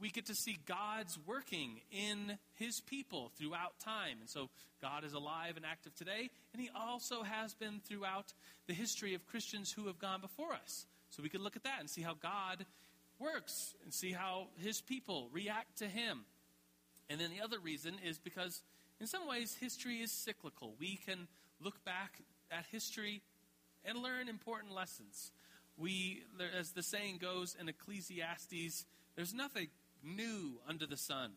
we 0.00 0.10
get 0.10 0.26
to 0.26 0.34
see 0.34 0.58
God's 0.66 1.18
working 1.26 1.80
in 1.90 2.38
his 2.54 2.80
people 2.80 3.30
throughout 3.38 3.78
time. 3.78 4.18
And 4.20 4.28
so 4.28 4.50
God 4.82 5.04
is 5.04 5.12
alive 5.12 5.56
and 5.56 5.64
active 5.64 5.94
today, 5.94 6.30
and 6.52 6.60
he 6.60 6.70
also 6.74 7.22
has 7.22 7.54
been 7.54 7.80
throughout 7.86 8.32
the 8.66 8.74
history 8.74 9.14
of 9.14 9.26
Christians 9.26 9.72
who 9.72 9.86
have 9.86 9.98
gone 9.98 10.20
before 10.20 10.52
us. 10.52 10.86
So 11.10 11.22
we 11.22 11.28
can 11.28 11.42
look 11.42 11.56
at 11.56 11.62
that 11.62 11.80
and 11.80 11.88
see 11.88 12.02
how 12.02 12.14
God 12.14 12.66
works 13.18 13.74
and 13.84 13.94
see 13.94 14.12
how 14.12 14.48
his 14.56 14.80
people 14.80 15.28
react 15.32 15.78
to 15.78 15.86
him. 15.86 16.24
And 17.08 17.20
then 17.20 17.30
the 17.30 17.44
other 17.44 17.58
reason 17.58 17.94
is 18.04 18.18
because, 18.18 18.62
in 19.00 19.06
some 19.06 19.28
ways, 19.28 19.56
history 19.60 19.96
is 19.96 20.10
cyclical. 20.10 20.74
We 20.80 20.96
can 20.96 21.28
look 21.60 21.84
back 21.84 22.20
at 22.50 22.66
history 22.70 23.22
and 23.84 23.98
learn 23.98 24.28
important 24.28 24.74
lessons. 24.74 25.30
We, 25.76 26.22
as 26.58 26.70
the 26.70 26.82
saying 26.82 27.18
goes 27.20 27.56
in 27.60 27.68
Ecclesiastes, 27.68 28.86
there's 29.16 29.34
nothing 29.34 29.68
new 30.04 30.60
under 30.68 30.86
the 30.86 30.96
sun. 30.96 31.32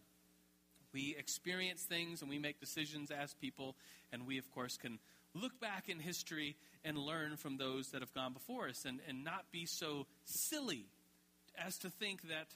We 0.94 1.16
experience 1.18 1.84
things 1.84 2.22
and 2.22 2.30
we 2.30 2.40
make 2.40 2.60
decisions 2.60 3.12
as 3.12 3.34
people, 3.34 3.76
and 4.12 4.26
we, 4.26 4.38
of 4.38 4.50
course, 4.52 4.78
can 4.78 5.00
look 5.34 5.60
back 5.60 5.90
in 5.90 6.00
history 6.00 6.56
and 6.84 6.98
learn 6.98 7.38
from 7.38 7.58
those 7.58 7.90
that 7.90 8.02
have 8.02 8.14
gone 8.14 8.34
before 8.34 8.70
us 8.70 8.86
and, 8.86 9.00
and 9.08 9.24
not 9.24 9.46
be 9.52 9.66
so 9.66 10.08
silly 10.26 10.86
as 11.58 11.78
to 11.80 11.90
think 11.90 12.24
that 12.30 12.48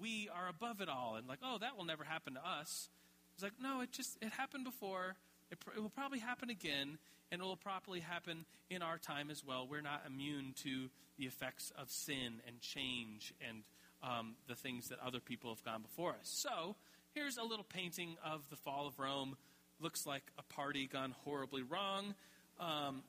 we 0.00 0.28
are 0.34 0.48
above 0.48 0.80
it 0.80 0.88
all 0.88 1.16
and 1.16 1.26
like, 1.26 1.38
oh, 1.42 1.58
that 1.58 1.76
will 1.76 1.84
never 1.84 2.04
happen 2.04 2.34
to 2.34 2.46
us. 2.46 2.88
It's 3.34 3.42
like, 3.42 3.54
no, 3.60 3.80
it 3.80 3.92
just, 3.92 4.18
it 4.20 4.32
happened 4.32 4.64
before. 4.64 5.16
It, 5.50 5.58
it 5.76 5.80
will 5.80 5.90
probably 5.90 6.18
happen 6.18 6.50
again, 6.50 6.98
and 7.30 7.40
it 7.40 7.44
will 7.44 7.56
probably 7.56 8.00
happen 8.00 8.44
in 8.70 8.82
our 8.82 8.98
time 8.98 9.30
as 9.30 9.44
well. 9.44 9.66
We're 9.68 9.80
not 9.80 10.02
immune 10.06 10.54
to 10.62 10.88
the 11.18 11.24
effects 11.24 11.72
of 11.78 11.90
sin 11.90 12.40
and 12.46 12.60
change 12.60 13.34
and 13.46 13.62
um, 14.02 14.34
the 14.48 14.54
things 14.54 14.88
that 14.88 14.98
other 15.00 15.20
people 15.20 15.50
have 15.50 15.64
gone 15.64 15.82
before 15.82 16.10
us. 16.10 16.28
So, 16.28 16.76
here's 17.14 17.36
a 17.36 17.42
little 17.42 17.64
painting 17.64 18.16
of 18.24 18.48
the 18.50 18.56
fall 18.56 18.86
of 18.86 18.98
Rome. 18.98 19.36
Looks 19.80 20.06
like 20.06 20.22
a 20.38 20.42
party 20.42 20.86
gone 20.86 21.14
horribly 21.24 21.62
wrong. 21.62 22.14
Um, 22.60 23.02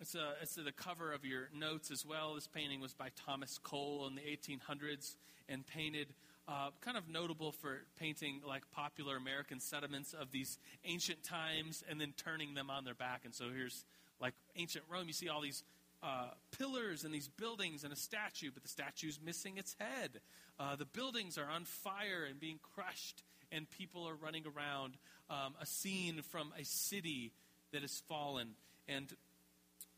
it's, 0.00 0.14
a, 0.14 0.34
it's 0.42 0.54
the 0.56 0.72
cover 0.72 1.12
of 1.12 1.24
your 1.24 1.48
notes 1.54 1.90
as 1.90 2.04
well. 2.04 2.34
This 2.34 2.46
painting 2.46 2.80
was 2.80 2.94
by 2.94 3.08
Thomas 3.26 3.58
Cole 3.62 4.06
in 4.08 4.14
the 4.14 4.22
1800s 4.22 5.14
and 5.48 5.66
painted, 5.66 6.08
uh, 6.48 6.70
kind 6.80 6.96
of 6.96 7.08
notable 7.08 7.52
for 7.52 7.82
painting 7.98 8.40
like 8.46 8.62
popular 8.72 9.16
American 9.16 9.60
sediments 9.60 10.12
of 10.12 10.30
these 10.30 10.58
ancient 10.84 11.22
times 11.22 11.84
and 11.88 12.00
then 12.00 12.12
turning 12.16 12.54
them 12.54 12.70
on 12.70 12.84
their 12.84 12.94
back. 12.94 13.22
And 13.24 13.34
so 13.34 13.46
here's 13.54 13.84
like 14.20 14.34
ancient 14.56 14.84
Rome. 14.90 15.06
You 15.06 15.12
see 15.12 15.28
all 15.28 15.40
these 15.40 15.62
uh, 16.04 16.28
pillars 16.58 17.04
and 17.04 17.14
these 17.14 17.28
buildings 17.28 17.82
and 17.82 17.92
a 17.92 17.96
statue, 17.96 18.50
but 18.52 18.62
the 18.62 18.68
statue's 18.68 19.18
missing 19.24 19.56
its 19.56 19.74
head. 19.78 20.20
Uh, 20.58 20.76
the 20.76 20.84
buildings 20.84 21.38
are 21.38 21.48
on 21.48 21.64
fire 21.64 22.26
and 22.28 22.38
being 22.38 22.58
crushed, 22.74 23.22
and 23.50 23.68
people 23.70 24.06
are 24.06 24.14
running 24.14 24.44
around. 24.44 24.94
Um, 25.30 25.54
a 25.60 25.66
scene 25.66 26.20
from 26.30 26.52
a 26.60 26.64
city 26.64 27.32
that 27.72 27.80
has 27.80 28.02
fallen. 28.08 28.50
And 28.86 29.10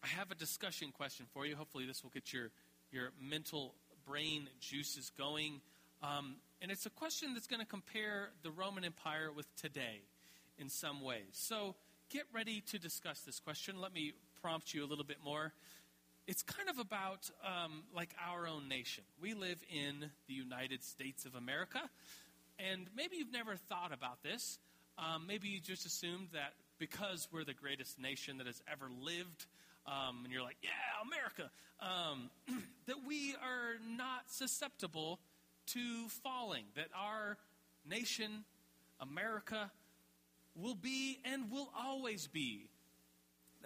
I 0.04 0.06
have 0.06 0.30
a 0.30 0.36
discussion 0.36 0.92
question 0.92 1.26
for 1.34 1.44
you. 1.44 1.56
Hopefully, 1.56 1.84
this 1.84 2.04
will 2.04 2.10
get 2.10 2.32
your, 2.32 2.50
your 2.92 3.10
mental 3.20 3.74
brain 4.06 4.48
juices 4.60 5.10
going. 5.18 5.60
Um, 6.02 6.36
and 6.62 6.70
it's 6.70 6.86
a 6.86 6.90
question 6.90 7.34
that's 7.34 7.48
going 7.48 7.60
to 7.60 7.66
compare 7.66 8.30
the 8.44 8.52
Roman 8.52 8.84
Empire 8.84 9.30
with 9.34 9.46
today 9.56 10.02
in 10.58 10.68
some 10.68 11.00
ways. 11.02 11.32
So 11.32 11.74
get 12.08 12.22
ready 12.32 12.60
to 12.70 12.78
discuss 12.78 13.20
this 13.20 13.40
question. 13.40 13.80
Let 13.80 13.92
me 13.92 14.12
prompt 14.40 14.72
you 14.72 14.84
a 14.84 14.88
little 14.88 15.04
bit 15.04 15.18
more. 15.24 15.52
It's 16.26 16.42
kind 16.42 16.68
of 16.68 16.80
about 16.80 17.30
um, 17.44 17.84
like 17.94 18.10
our 18.28 18.48
own 18.48 18.68
nation. 18.68 19.04
We 19.22 19.34
live 19.34 19.62
in 19.70 20.10
the 20.26 20.34
United 20.34 20.82
States 20.82 21.24
of 21.24 21.36
America, 21.36 21.80
and 22.58 22.88
maybe 22.96 23.16
you've 23.16 23.32
never 23.32 23.54
thought 23.54 23.92
about 23.92 24.24
this. 24.24 24.58
Um, 24.98 25.26
maybe 25.28 25.46
you 25.46 25.60
just 25.60 25.86
assumed 25.86 26.30
that 26.32 26.54
because 26.78 27.28
we're 27.30 27.44
the 27.44 27.54
greatest 27.54 28.00
nation 28.00 28.38
that 28.38 28.48
has 28.48 28.60
ever 28.70 28.90
lived, 29.00 29.46
um, 29.86 30.22
and 30.24 30.32
you're 30.32 30.42
like, 30.42 30.56
yeah, 30.62 30.70
America, 31.06 31.48
um, 31.78 32.28
that 32.86 32.96
we 33.06 33.34
are 33.34 33.76
not 33.96 34.22
susceptible 34.26 35.20
to 35.66 36.08
falling, 36.24 36.64
that 36.74 36.88
our 36.92 37.36
nation, 37.88 38.44
America, 38.98 39.70
will 40.56 40.74
be 40.74 41.20
and 41.24 41.52
will 41.52 41.70
always 41.78 42.26
be. 42.26 42.68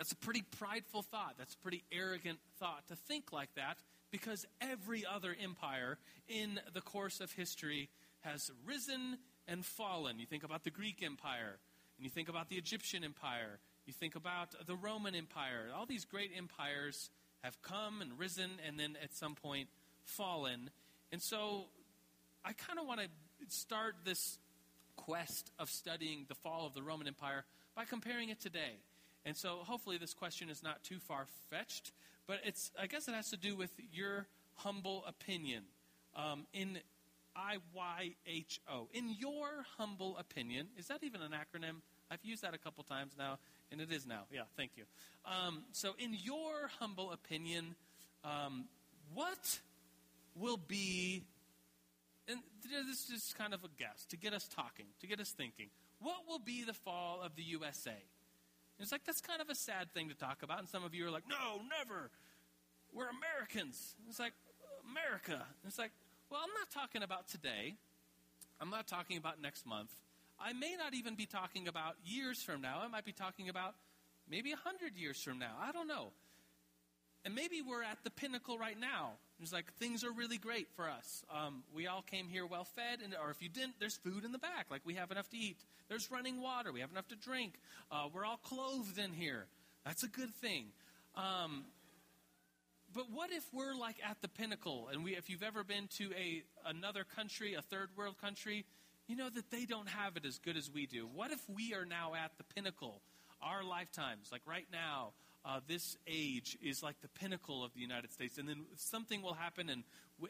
That's 0.01 0.13
a 0.13 0.17
pretty 0.17 0.41
prideful 0.41 1.03
thought. 1.03 1.35
That's 1.37 1.53
a 1.53 1.59
pretty 1.59 1.85
arrogant 1.93 2.39
thought 2.59 2.89
to 2.89 2.97
think 2.97 3.35
like 3.35 3.53
that 3.57 3.77
because 4.11 4.47
every 4.59 5.05
other 5.05 5.37
empire 5.39 5.99
in 6.27 6.59
the 6.73 6.81
course 6.81 7.21
of 7.21 7.33
history 7.33 7.91
has 8.21 8.51
risen 8.65 9.19
and 9.47 9.63
fallen. 9.63 10.19
You 10.19 10.25
think 10.25 10.43
about 10.43 10.65
the 10.65 10.71
Greek 10.71 11.03
Empire, 11.05 11.59
and 11.99 12.05
you 12.05 12.09
think 12.09 12.31
about 12.31 12.49
the 12.49 12.57
Egyptian 12.57 13.05
Empire, 13.05 13.59
you 13.85 13.93
think 13.93 14.15
about 14.15 14.55
the 14.67 14.75
Roman 14.75 15.15
Empire. 15.15 15.67
All 15.77 15.85
these 15.85 16.07
great 16.07 16.31
empires 16.35 17.11
have 17.45 17.61
come 17.61 18.01
and 18.01 18.19
risen 18.19 18.53
and 18.67 18.81
then 18.81 18.97
at 19.05 19.13
some 19.13 19.35
point 19.35 19.69
fallen. 20.05 20.71
And 21.13 21.21
so 21.21 21.67
I 22.43 22.55
kind 22.55 22.79
of 22.79 22.87
want 22.87 23.01
to 23.01 23.09
start 23.49 23.97
this 24.07 24.39
quest 24.97 25.51
of 25.59 25.69
studying 25.69 26.25
the 26.27 26.35
fall 26.37 26.67
of 26.67 26.73
the 26.73 26.83
Roman 26.83 27.07
Empire 27.07 27.45
by 27.77 27.85
comparing 27.85 28.31
it 28.31 28.41
today. 28.41 28.79
And 29.25 29.37
so 29.37 29.59
hopefully 29.65 29.99
this 29.99 30.15
question 30.15 30.49
is 30.49 30.63
not 30.63 30.83
too 30.83 30.99
far 30.99 31.27
fetched, 31.51 31.93
but 32.27 32.39
it's 32.45 32.71
I 32.81 32.87
guess 32.87 33.09
it 33.09 33.15
has 33.15 33.31
to 33.31 33.37
do 33.37 33.57
with 33.57 33.73
your 33.93 34.27
humble 34.57 35.05
opinion. 35.07 35.65
Um, 36.17 36.47
in 36.53 36.79
I 37.37 37.59
Y 37.75 38.15
H 38.27 38.61
O. 38.71 38.89
In 38.93 39.15
your 39.19 39.65
humble 39.79 40.17
opinion, 40.19 40.69
is 40.77 40.87
that 40.89 41.03
even 41.03 41.21
an 41.23 41.33
acronym? 41.33 41.77
I've 42.11 42.25
used 42.25 42.43
that 42.43 42.55
a 42.55 42.59
couple 42.59 42.83
times 42.85 43.13
now, 43.17 43.39
and 43.71 43.81
it 43.81 43.93
is 43.93 44.07
now. 44.07 44.23
Yeah, 44.33 44.43
thank 44.57 44.73
you. 44.77 44.85
Um, 45.25 45.63
so, 45.73 45.95
in 45.99 46.17
your 46.21 46.71
humble 46.81 47.13
opinion, 47.13 47.77
um, 48.25 48.65
what 49.15 49.61
will 50.35 50.57
be, 50.57 51.23
and 52.29 52.41
this 52.65 53.11
is 53.11 53.35
kind 53.39 53.55
of 53.55 53.65
a 53.65 53.69
guess 53.79 54.07
to 54.11 54.17
get 54.17 54.33
us 54.33 54.49
talking, 54.49 54.87
to 55.01 55.07
get 55.07 55.21
us 55.21 55.31
thinking, 55.31 55.69
what 56.01 56.27
will 56.29 56.39
be 56.39 56.65
the 56.65 56.73
fall 56.73 57.21
of 57.23 57.37
the 57.37 57.43
USA? 57.43 57.97
And 58.81 58.85
it's 58.85 58.93
like, 58.93 59.05
that's 59.05 59.21
kind 59.21 59.43
of 59.43 59.51
a 59.51 59.55
sad 59.55 59.93
thing 59.93 60.09
to 60.09 60.15
talk 60.15 60.43
about, 60.43 60.59
and 60.59 60.67
some 60.67 60.85
of 60.85 60.95
you 60.95 61.07
are 61.07 61.11
like, 61.11 61.29
no, 61.29 61.61
never. 61.69 62.09
We're 62.95 63.11
Americans. 63.11 63.95
It's 64.09 64.19
like, 64.19 64.33
America. 64.91 65.35
And 65.35 65.69
it's 65.69 65.79
like, 65.79 65.91
well, 66.31 66.41
I'm 66.43 66.55
not 66.59 66.71
talking 66.73 67.03
about 67.03 67.29
today. 67.29 67.75
I'm 68.59 68.71
not 68.71 68.87
talking 68.87 69.19
about 69.19 69.39
next 69.39 69.67
month. 69.67 69.91
I 70.41 70.55
may 70.55 70.77
not 70.79 70.95
even 70.95 71.15
be 71.15 71.27
talking 71.27 71.69
about 71.69 71.97
years 72.07 72.43
from 72.43 72.63
now. 72.63 72.81
I 72.83 72.89
might 72.89 73.05
be 73.05 73.13
talking 73.13 73.51
about 73.51 73.75
maybe 74.31 74.49
100 74.49 74.97
years 74.97 75.23
from 75.23 75.39
now. 75.39 75.57
I 75.61 75.73
don't 75.73 75.87
know. 75.87 76.13
And 77.27 77.35
maybe 77.35 77.61
we're 77.61 77.83
at 77.83 77.99
the 78.03 78.11
pinnacle 78.11 78.57
right 78.57 78.81
now. 78.81 79.11
It's 79.43 79.53
like 79.53 79.71
things 79.75 80.05
are 80.05 80.11
really 80.11 80.39
great 80.39 80.69
for 80.75 80.89
us. 80.89 81.23
Um, 81.31 81.65
we 81.77 81.87
all 81.87 82.01
came 82.01 82.29
here 82.29 82.47
well 82.47 82.65
fed, 82.65 83.01
and, 83.05 83.15
or 83.23 83.31
if 83.31 83.43
you 83.43 83.51
didn't, 83.51 83.75
there's 83.79 83.97
food 83.97 84.25
in 84.25 84.33
the 84.33 84.39
back. 84.39 84.69
Like 84.71 84.81
we 84.87 84.95
have 84.95 85.11
enough 85.11 85.29
to 85.31 85.37
eat. 85.37 85.59
There's 85.91 86.09
running 86.09 86.41
water. 86.41 86.73
We 86.73 86.81
have 86.81 86.93
enough 86.93 87.09
to 87.09 87.17
drink. 87.17 87.55
Uh, 87.91 88.07
we're 88.15 88.25
all 88.25 88.37
clothed 88.37 88.97
in 88.97 89.13
here. 89.13 89.47
That's 89.85 90.05
a 90.05 90.09
good 90.09 90.33
thing. 90.37 90.67
Um, 91.17 91.65
but 92.95 93.07
what 93.13 93.33
if 93.33 93.45
we're 93.53 93.75
like 93.75 93.97
at 94.09 94.23
the 94.23 94.29
pinnacle, 94.29 94.89
and 94.93 95.03
we, 95.03 95.17
if 95.17 95.29
you've 95.29 95.43
ever 95.43 95.65
been 95.65 95.89
to 95.99 96.13
a 96.13 96.45
another 96.65 97.03
country, 97.03 97.55
a 97.55 97.63
third 97.63 97.89
world 97.97 98.21
country, 98.21 98.67
you 99.09 99.17
know 99.17 99.29
that 99.31 99.51
they 99.51 99.65
don't 99.65 99.89
have 99.89 100.17
it 100.17 100.25
as 100.25 100.39
good 100.39 100.57
as 100.57 100.71
we 100.73 100.87
do. 100.87 101.09
What 101.13 101.33
if 101.33 101.41
we 101.49 101.75
are 101.75 101.85
now 101.85 102.13
at 102.15 102.31
the 102.39 102.45
pinnacle? 102.55 103.03
Our 103.43 103.65
lifetimes, 103.65 104.29
like 104.31 104.43
right 104.47 104.67
now, 104.71 105.15
uh, 105.45 105.59
this 105.67 105.97
age 106.07 106.57
is 106.63 106.85
like 106.85 107.01
the 107.01 107.09
pinnacle 107.09 107.65
of 107.65 107.75
the 107.75 107.81
United 107.81 108.13
States, 108.13 108.39
and 108.39 108.49
then 108.49 108.65
something 108.77 109.23
will 109.23 109.35
happen 109.35 109.69
and 109.69 109.83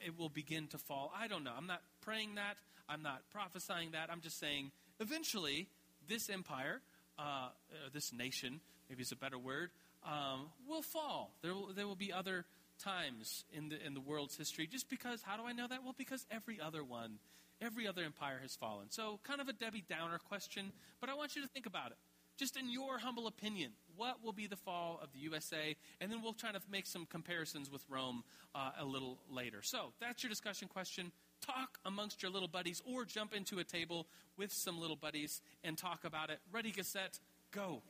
it 0.07 0.19
will 0.19 0.31
begin 0.31 0.69
to 0.69 0.79
fall. 0.79 1.13
I 1.15 1.29
don't 1.29 1.45
know. 1.45 1.53
I'm 1.55 1.67
not 1.67 1.83
praying 2.01 2.37
that. 2.37 2.55
I'm 2.89 3.03
not 3.03 3.23
prophesying 3.31 3.91
that. 3.91 4.09
I'm 4.11 4.23
just 4.23 4.39
saying 4.39 4.71
eventually 5.01 5.67
this 6.09 6.31
empire, 6.31 6.81
uh, 7.19 7.23
uh, 7.23 7.49
this 7.93 8.13
nation, 8.13 8.61
maybe 8.89 9.03
is 9.03 9.13
a 9.13 9.17
better 9.17 9.39
word, 9.39 9.71
um, 10.05 10.47
will 10.69 10.83
fall. 10.83 11.33
There 11.43 11.55
will, 11.55 11.71
there 11.75 11.87
will 11.87 11.97
be 11.97 12.13
other 12.13 12.45
times 12.79 13.45
in 13.53 13.69
the 13.69 13.85
in 13.85 13.95
the 13.95 14.01
world's 14.01 14.37
history. 14.37 14.67
Just 14.67 14.89
because, 14.89 15.23
how 15.23 15.37
do 15.37 15.45
I 15.45 15.53
know 15.53 15.67
that? 15.67 15.83
Well, 15.83 15.95
because 15.99 16.25
every 16.31 16.61
other 16.61 16.85
one 16.85 17.19
Every 17.63 17.87
other 17.87 18.03
empire 18.03 18.39
has 18.41 18.57
fallen. 18.57 18.87
So, 18.89 19.21
kind 19.23 19.41
of 19.41 19.49
a 19.49 19.53
Debbie 19.53 19.85
Downer 19.87 20.19
question, 20.19 20.73
but 20.99 21.11
I 21.11 21.15
want 21.15 21.37
you 21.37 21.43
to 21.43 21.49
think 21.49 21.67
about 21.67 21.91
it. 21.91 21.99
Just 22.39 22.57
in 22.57 22.71
your 22.71 22.97
humble 22.99 23.27
opinion, 23.27 23.73
what 23.97 24.25
will 24.25 24.33
be 24.33 24.47
the 24.47 24.57
fall 24.57 24.99
of 25.03 25.13
the 25.13 25.19
USA? 25.19 25.77
And 26.01 26.11
then 26.11 26.23
we'll 26.23 26.33
try 26.33 26.53
to 26.53 26.61
make 26.71 26.87
some 26.87 27.05
comparisons 27.05 27.71
with 27.71 27.85
Rome 27.91 28.25
uh, 28.55 28.71
a 28.81 28.85
little 28.87 29.19
later. 29.31 29.61
So, 29.63 29.93
that's 30.01 30.23
your 30.23 30.31
discussion 30.31 30.69
question. 30.69 31.13
Talk 31.41 31.79
amongst 31.85 32.23
your 32.23 32.31
little 32.31 32.49
buddies 32.49 32.83
or 32.87 33.05
jump 33.05 33.35
into 33.35 33.59
a 33.59 33.65
table 33.65 34.07
with 34.37 34.53
some 34.53 34.81
little 34.81 34.97
buddies 34.97 35.41
and 35.65 35.77
talk 35.77 36.05
about 36.05 36.31
it. 36.31 36.39
Ready, 36.53 36.71
Cassette, 36.71 37.19
go. 37.51 37.83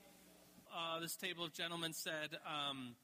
Uh, 0.75 1.01
this 1.01 1.17
table 1.17 1.45
of 1.45 1.53
gentlemen 1.53 1.93
said, 1.93 2.39
um, 2.47 2.95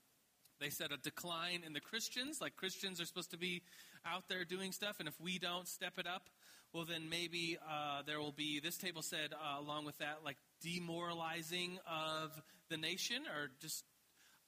they 0.61 0.71
said 0.71 0.93
a 0.93 0.97
decline 0.97 1.62
in 1.67 1.73
the 1.73 1.81
Christians, 1.81 2.41
like 2.41 2.57
Christians 2.57 3.00
are 3.00 3.05
supposed 3.05 3.33
to 3.33 3.38
be 3.38 3.62
out 4.07 4.29
there 4.29 4.45
doing 4.45 4.73
stuff, 4.73 5.00
and 5.00 5.09
if 5.09 5.21
we 5.21 5.38
don't 5.38 5.67
step 5.67 5.99
it 5.99 6.07
up, 6.07 6.31
well, 6.73 6.85
then 6.85 7.09
maybe 7.09 7.59
uh, 7.69 8.03
there 8.07 8.21
will 8.21 8.33
be, 8.33 8.61
this 8.61 8.76
table 8.76 9.03
said, 9.03 9.33
uh, 9.33 9.61
along 9.61 9.85
with 9.85 9.99
that, 9.99 10.19
like 10.25 10.37
demoralizing 10.62 11.79
of 11.91 12.41
the 12.69 12.76
nation 12.76 13.23
or 13.35 13.50
just 13.61 13.85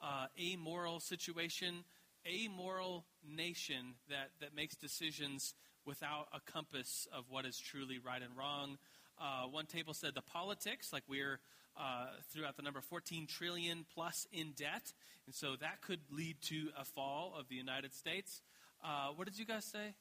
uh, 0.01 0.27
amoral 0.39 1.01
situation, 1.01 1.85
amoral 2.27 3.05
nation 3.27 3.95
that, 4.09 4.31
that 4.41 4.55
makes 4.55 4.77
decisions 4.77 5.55
without 5.89 6.29
a 6.35 6.53
compass 6.53 7.09
of 7.17 7.25
what 7.31 7.47
is 7.47 7.59
truly 7.59 7.99
right 7.99 8.21
and 8.21 8.37
wrong. 8.37 8.77
Uh, 9.19 9.49
one 9.51 9.65
table 9.65 9.95
said 9.95 10.15
the 10.15 10.21
politics, 10.21 10.93
like 10.93 11.03
we're 11.09 11.41
uh, 11.79 12.07
threw 12.31 12.45
out 12.45 12.57
the 12.57 12.63
number 12.63 12.81
14 12.81 13.27
trillion 13.27 13.87
plus 13.95 14.27
in 14.31 14.53
debt, 14.53 14.93
and 15.27 15.35
so 15.35 15.57
that 15.61 15.81
could 15.81 16.01
lead 16.11 16.37
to 16.43 16.69
a 16.79 16.85
fall 16.85 17.35
of 17.39 17.49
the 17.49 17.55
United 17.55 17.95
States. 17.95 18.43
Uh, 18.85 19.09
what 19.17 19.27
did 19.27 19.39
you 19.39 19.47
guys 19.47 19.65
say? 19.65 19.95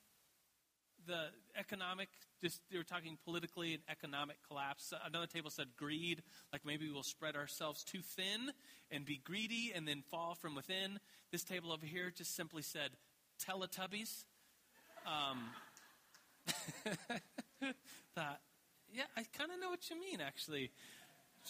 The 1.08 1.28
economic, 1.58 2.10
just 2.42 2.60
they 2.70 2.78
were 2.78 2.84
talking 2.84 3.18
politically 3.24 3.74
and 3.74 3.84
economic 3.90 4.38
collapse. 4.46 4.94
Another 5.06 5.26
table 5.28 5.50
said 5.50 5.68
greed, 5.78 6.22
like 6.52 6.66
maybe 6.66 6.90
we'll 6.92 7.02
spread 7.02 7.36
ourselves 7.38 7.84
too 7.84 8.02
thin 8.02 8.52
and 8.92 9.06
be 9.06 9.22
greedy 9.24 9.72
and 9.74 9.88
then 9.88 10.04
fall 10.12 10.36
from 10.36 10.54
within. 10.54 11.00
This 11.32 11.46
table 11.46 11.72
over 11.72 11.86
here 11.86 12.12
just 12.14 12.36
simply 12.36 12.62
said 12.62 12.92
Teletubbies. 13.40 14.26
Um, 15.06 15.40
thought, 18.16 18.40
yeah, 18.94 19.04
I 19.16 19.24
kind 19.38 19.52
of 19.52 19.60
know 19.60 19.70
what 19.70 19.90
you 19.90 20.00
mean, 20.00 20.22
actually. 20.22 20.72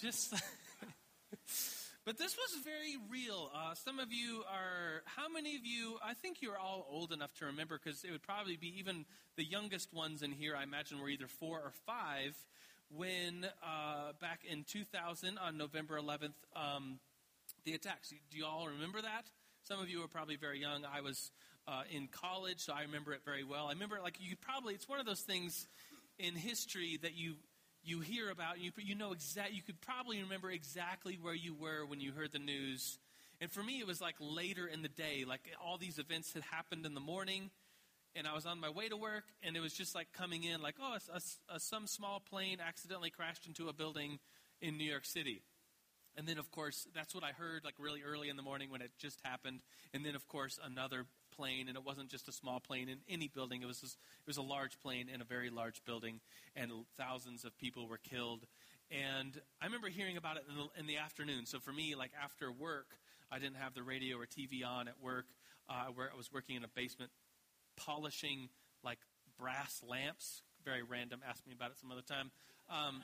Just. 0.02 0.34
but 2.06 2.18
this 2.18 2.36
was 2.36 2.64
very 2.64 2.98
real. 3.10 3.50
Uh, 3.54 3.74
some 3.74 4.00
of 4.00 4.12
you 4.12 4.44
are. 4.52 5.04
How 5.06 5.30
many 5.30 5.56
of 5.56 5.66
you? 5.66 5.98
I 6.04 6.14
think 6.14 6.42
you're 6.42 6.58
all 6.58 6.88
old 6.90 7.12
enough 7.12 7.34
to 7.36 7.46
remember 7.46 7.80
because 7.84 8.04
it 8.04 8.12
would 8.12 8.24
probably 8.24 8.58
be 8.58 8.74
even 8.80 9.06
the 9.36 9.44
youngest 9.44 9.94
ones 9.94 10.24
in 10.24 10.32
here. 10.32 10.56
I 10.56 10.64
imagine 10.64 11.00
were 11.00 11.10
either 11.10 11.28
four 11.28 11.58
or 11.58 11.72
five 11.86 12.36
when 12.90 13.46
uh, 13.64 14.14
back 14.22 14.42
in 14.50 14.64
2000 14.64 15.38
on 15.38 15.58
November 15.58 16.00
11th, 16.00 16.34
um, 16.56 17.00
the 17.66 17.74
attacks. 17.74 18.14
Do 18.32 18.38
you 18.38 18.46
all 18.46 18.68
remember 18.68 19.02
that? 19.02 19.26
Some 19.64 19.80
of 19.80 19.90
you 19.90 20.04
are 20.04 20.08
probably 20.08 20.38
very 20.38 20.60
young. 20.60 20.84
I 20.86 21.02
was 21.02 21.32
uh, 21.68 21.84
in 21.92 22.08
college, 22.08 22.60
so 22.60 22.74
I 22.74 22.84
remember 22.84 23.14
it 23.14 23.22
very 23.26 23.44
well. 23.44 23.68
I 23.68 23.74
remember, 23.74 24.00
like, 24.02 24.18
you 24.20 24.36
probably, 24.36 24.74
it's 24.74 24.88
one 24.88 25.00
of 25.00 25.06
those 25.06 25.22
things 25.22 25.68
in 26.18 26.36
history 26.36 26.98
that 27.02 27.16
you 27.16 27.36
you 27.84 28.02
hear 28.02 28.30
about, 28.30 28.60
you, 28.60 28.72
you 28.78 28.96
know 28.96 29.14
exact, 29.14 29.54
you 29.54 29.62
could 29.62 29.80
probably 29.80 30.22
remember 30.22 30.52
exactly 30.52 31.18
where 31.22 31.34
you 31.34 31.54
were 31.54 31.86
when 31.86 32.02
you 32.02 32.12
heard 32.12 32.34
the 32.34 32.40
news. 32.40 33.00
And 33.40 33.50
for 33.50 33.64
me, 33.64 33.80
it 33.80 33.88
was 33.88 34.02
like 34.02 34.16
later 34.20 34.68
in 34.68 34.82
the 34.82 34.90
day, 34.90 35.24
like 35.26 35.42
all 35.64 35.78
these 35.78 35.98
events 35.98 36.34
had 36.34 36.44
happened 36.44 36.86
in 36.86 36.94
the 36.94 37.00
morning, 37.00 37.50
and 38.14 38.28
I 38.28 38.34
was 38.34 38.46
on 38.46 38.60
my 38.60 38.70
way 38.70 38.90
to 38.90 38.98
work, 38.98 39.24
and 39.42 39.56
it 39.56 39.62
was 39.62 39.74
just 39.74 39.96
like 39.96 40.12
coming 40.12 40.44
in, 40.44 40.62
like, 40.62 40.76
oh, 40.82 40.98
a, 41.14 41.18
a, 41.18 41.56
a, 41.56 41.60
some 41.62 41.88
small 41.88 42.20
plane 42.20 42.58
accidentally 42.60 43.10
crashed 43.10 43.48
into 43.48 43.70
a 43.70 43.74
building 43.74 44.20
in 44.62 44.78
New 44.78 44.90
York 44.90 45.06
City. 45.06 45.44
And 46.18 46.28
then, 46.28 46.40
of 46.40 46.52
course, 46.52 46.88
that's 46.96 47.14
what 47.14 47.24
I 47.24 47.32
heard 47.32 47.64
like 47.64 47.76
really 47.80 48.02
early 48.02 48.28
in 48.28 48.36
the 48.36 48.42
morning 48.42 48.72
when 48.72 48.82
it 48.82 48.92
just 48.98 49.22
happened. 49.24 49.62
And 49.94 50.04
then, 50.04 50.16
of 50.16 50.28
course, 50.28 50.60
another 50.62 51.06
plane, 51.38 51.68
and 51.68 51.78
it 51.78 51.86
wasn't 51.86 52.10
just 52.10 52.28
a 52.28 52.32
small 52.32 52.60
plane 52.60 52.90
in 52.90 52.98
any 53.08 53.28
building. 53.28 53.62
It 53.62 53.68
was 53.68 53.82
just, 53.82 53.94
it 53.96 54.28
was 54.28 54.38
a 54.38 54.42
large 54.42 54.80
plane 54.80 55.10
in 55.14 55.22
a 55.22 55.24
very 55.24 55.50
large 55.50 55.84
building, 55.86 56.20
and 56.56 56.72
thousands 56.98 57.46
of 57.46 57.58
people 57.58 57.88
were 57.88 58.00
killed. 58.00 58.46
And 58.92 59.40
I 59.62 59.66
remember 59.66 59.90
hearing 59.90 60.18
about 60.18 60.38
it 60.38 60.44
in 60.50 60.56
the, 60.56 60.80
in 60.80 60.88
the 60.88 60.98
afternoon. 60.98 61.46
So 61.46 61.60
for 61.60 61.72
me, 61.72 61.96
like 61.96 62.12
after 62.24 62.52
work, 62.52 62.88
I 63.32 63.40
didn't 63.40 63.58
have 63.58 63.74
the 63.74 63.84
radio 63.84 64.18
or 64.18 64.26
TV 64.26 64.66
on 64.66 64.88
at 64.88 64.96
work. 65.02 65.26
Uh, 65.70 65.88
where 65.96 66.10
I 66.14 66.16
was 66.16 66.32
working 66.32 66.56
in 66.56 66.64
a 66.64 66.70
basement, 66.70 67.12
polishing 67.76 68.48
like 68.86 69.00
brass 69.38 69.84
lamps. 69.86 70.42
Very 70.64 70.82
random. 70.82 71.20
Ask 71.28 71.46
me 71.46 71.54
about 71.54 71.72
it 71.72 71.78
some 71.78 71.92
other 71.92 72.02
time. 72.02 72.32
Um, 72.70 73.04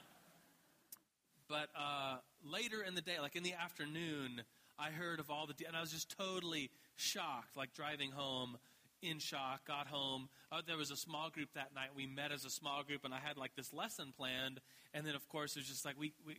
but 1.49 1.67
uh, 1.77 2.17
later 2.43 2.81
in 2.81 2.95
the 2.95 3.01
day, 3.01 3.19
like 3.19 3.35
in 3.35 3.43
the 3.43 3.53
afternoon, 3.53 4.43
I 4.79 4.89
heard 4.91 5.19
of 5.19 5.29
all 5.29 5.45
the, 5.45 5.53
de- 5.53 5.65
and 5.65 5.75
I 5.75 5.81
was 5.81 5.91
just 5.91 6.15
totally 6.17 6.71
shocked, 6.95 7.55
like 7.57 7.73
driving 7.73 8.11
home 8.11 8.57
in 9.01 9.19
shock, 9.19 9.65
got 9.67 9.87
home. 9.87 10.29
Uh, 10.51 10.61
there 10.65 10.77
was 10.77 10.91
a 10.91 10.95
small 10.95 11.29
group 11.29 11.49
that 11.55 11.75
night. 11.75 11.89
We 11.95 12.07
met 12.07 12.31
as 12.31 12.45
a 12.45 12.49
small 12.49 12.83
group, 12.83 13.03
and 13.03 13.13
I 13.13 13.19
had 13.19 13.37
like 13.37 13.55
this 13.55 13.73
lesson 13.73 14.13
planned. 14.15 14.61
And 14.93 15.05
then, 15.05 15.15
of 15.15 15.27
course, 15.27 15.55
it 15.55 15.59
was 15.59 15.67
just 15.67 15.85
like 15.85 15.95
we, 15.99 16.13
we, 16.25 16.37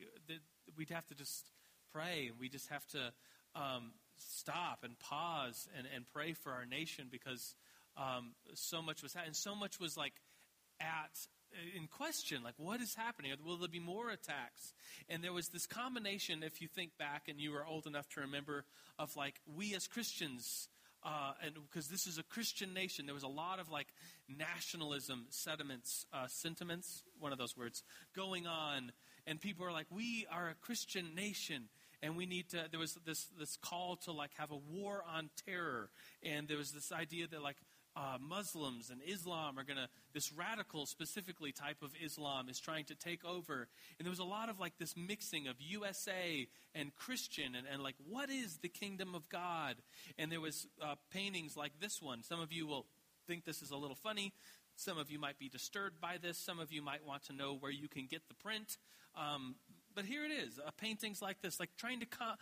we'd 0.77 0.91
have 0.91 1.07
to 1.09 1.15
just 1.15 1.51
pray. 1.93 2.31
We 2.39 2.49
just 2.49 2.69
have 2.71 2.87
to 2.89 3.13
um, 3.55 3.93
stop 4.17 4.81
and 4.83 4.99
pause 4.99 5.69
and, 5.77 5.87
and 5.95 6.05
pray 6.13 6.33
for 6.33 6.53
our 6.53 6.67
nation 6.67 7.09
because 7.11 7.55
um, 7.97 8.33
so 8.55 8.83
much 8.83 9.03
was 9.03 9.15
happening. 9.15 9.35
So 9.35 9.55
much 9.55 9.79
was 9.79 9.97
like 9.97 10.15
at 10.81 11.27
in 11.77 11.87
question 11.87 12.43
like 12.43 12.55
what 12.57 12.81
is 12.81 12.95
happening? 12.95 13.33
Will 13.45 13.57
there 13.57 13.69
be 13.69 13.81
more 13.81 14.11
attacks? 14.11 14.73
And 15.09 15.23
there 15.23 15.33
was 15.33 15.49
this 15.49 15.67
combination 15.67 16.43
if 16.43 16.61
you 16.61 16.69
think 16.69 16.97
back 16.99 17.29
and 17.29 17.41
you 17.41 17.53
were 17.53 17.65
old 17.67 17.87
enough 17.87 18.09
to 18.11 18.21
remember 18.21 18.65
of 18.99 19.17
like 19.17 19.35
we 19.57 19.75
as 19.75 19.87
christians 19.87 20.69
uh, 21.05 21.33
and 21.45 21.55
because 21.55 21.89
this 21.89 22.07
is 22.07 22.19
a 22.19 22.23
christian 22.23 22.73
nation. 22.73 23.07
There 23.07 23.15
was 23.15 23.25
a 23.25 23.29
lot 23.29 23.59
of 23.59 23.71
like 23.71 23.89
nationalism 24.29 25.27
sentiments 25.31 26.07
uh, 26.13 26.27
sentiments 26.29 27.03
one 27.19 27.33
of 27.33 27.39
those 27.39 27.57
words 27.57 27.83
going 28.17 28.47
on. 28.47 28.93
And 29.27 29.41
people 29.41 29.67
are 29.67 29.73
like 29.73 29.87
we 29.91 30.27
are 30.31 30.49
a 30.49 30.55
christian 30.55 31.15
nation 31.15 31.69
and 32.03 32.17
we 32.17 32.27
need 32.27 32.51
to 32.51 32.65
there 32.71 32.81
was 32.81 32.97
this 33.07 33.27
this 33.39 33.57
call 33.57 33.97
to 34.05 34.13
like 34.13 34.31
have 34.37 34.51
a 34.51 34.57
war 34.57 35.03
on 35.15 35.31
terror. 35.47 35.91
And 36.23 36.49
there 36.49 36.59
was 36.59 36.73
this 36.73 36.93
idea 36.93 37.27
that 37.29 37.43
like 37.43 37.57
uh, 37.97 38.19
Muslims 38.21 38.91
and 38.91 39.01
Islam 39.07 39.59
are 39.59 39.65
going 39.65 39.77
to, 39.77 39.89
this 40.13 40.33
radical, 40.33 40.87
specifically 40.87 41.53
type 41.53 41.83
of 41.83 41.93
Islam 42.03 42.49
is 42.49 42.59
trying 42.59 42.85
to 42.87 42.95
take 42.95 43.25
over. 43.25 43.69
And 43.99 44.07
there 44.07 44.11
was 44.11 44.19
a 44.19 44.25
lot 44.25 44.49
of 44.49 44.59
like 44.59 44.79
this 44.79 44.97
mixing 44.97 45.47
of 45.47 45.57
USA 45.61 46.47
and 46.75 46.95
Christian 46.97 47.55
and, 47.55 47.67
and 47.73 47.83
like, 47.83 47.97
what 48.09 48.31
is 48.31 48.59
the 48.59 48.69
kingdom 48.69 49.15
of 49.15 49.29
God? 49.29 49.77
And 50.19 50.31
there 50.31 50.41
was 50.41 50.67
uh, 50.83 50.97
paintings 51.13 51.57
like 51.57 51.73
this 51.81 52.03
one. 52.03 52.23
Some 52.23 52.41
of 52.41 52.53
you 52.53 52.67
will 52.67 52.87
think 53.27 53.45
this 53.45 53.63
is 53.63 53.71
a 53.71 53.77
little 53.77 53.97
funny. 53.97 54.33
Some 54.77 54.99
of 54.99 55.11
you 55.11 55.21
might 55.21 55.39
be 55.39 55.49
disturbed 55.49 56.01
by 56.01 56.17
this. 56.21 56.37
Some 56.37 56.59
of 56.59 56.73
you 56.73 56.83
might 56.83 57.07
want 57.07 57.25
to 57.27 57.33
know 57.33 57.57
where 57.59 57.71
you 57.71 57.89
can 57.89 58.07
get 58.11 58.23
the 58.29 58.35
print. 58.35 58.77
Um, 59.17 59.55
but 59.95 60.05
here 60.05 60.25
it 60.25 60.33
is 60.33 60.59
uh, 60.59 60.71
paintings 60.77 61.23
like 61.23 61.41
this, 61.41 61.61
like 61.61 61.71
trying 61.77 62.01
to. 62.01 62.07
Co- 62.07 62.35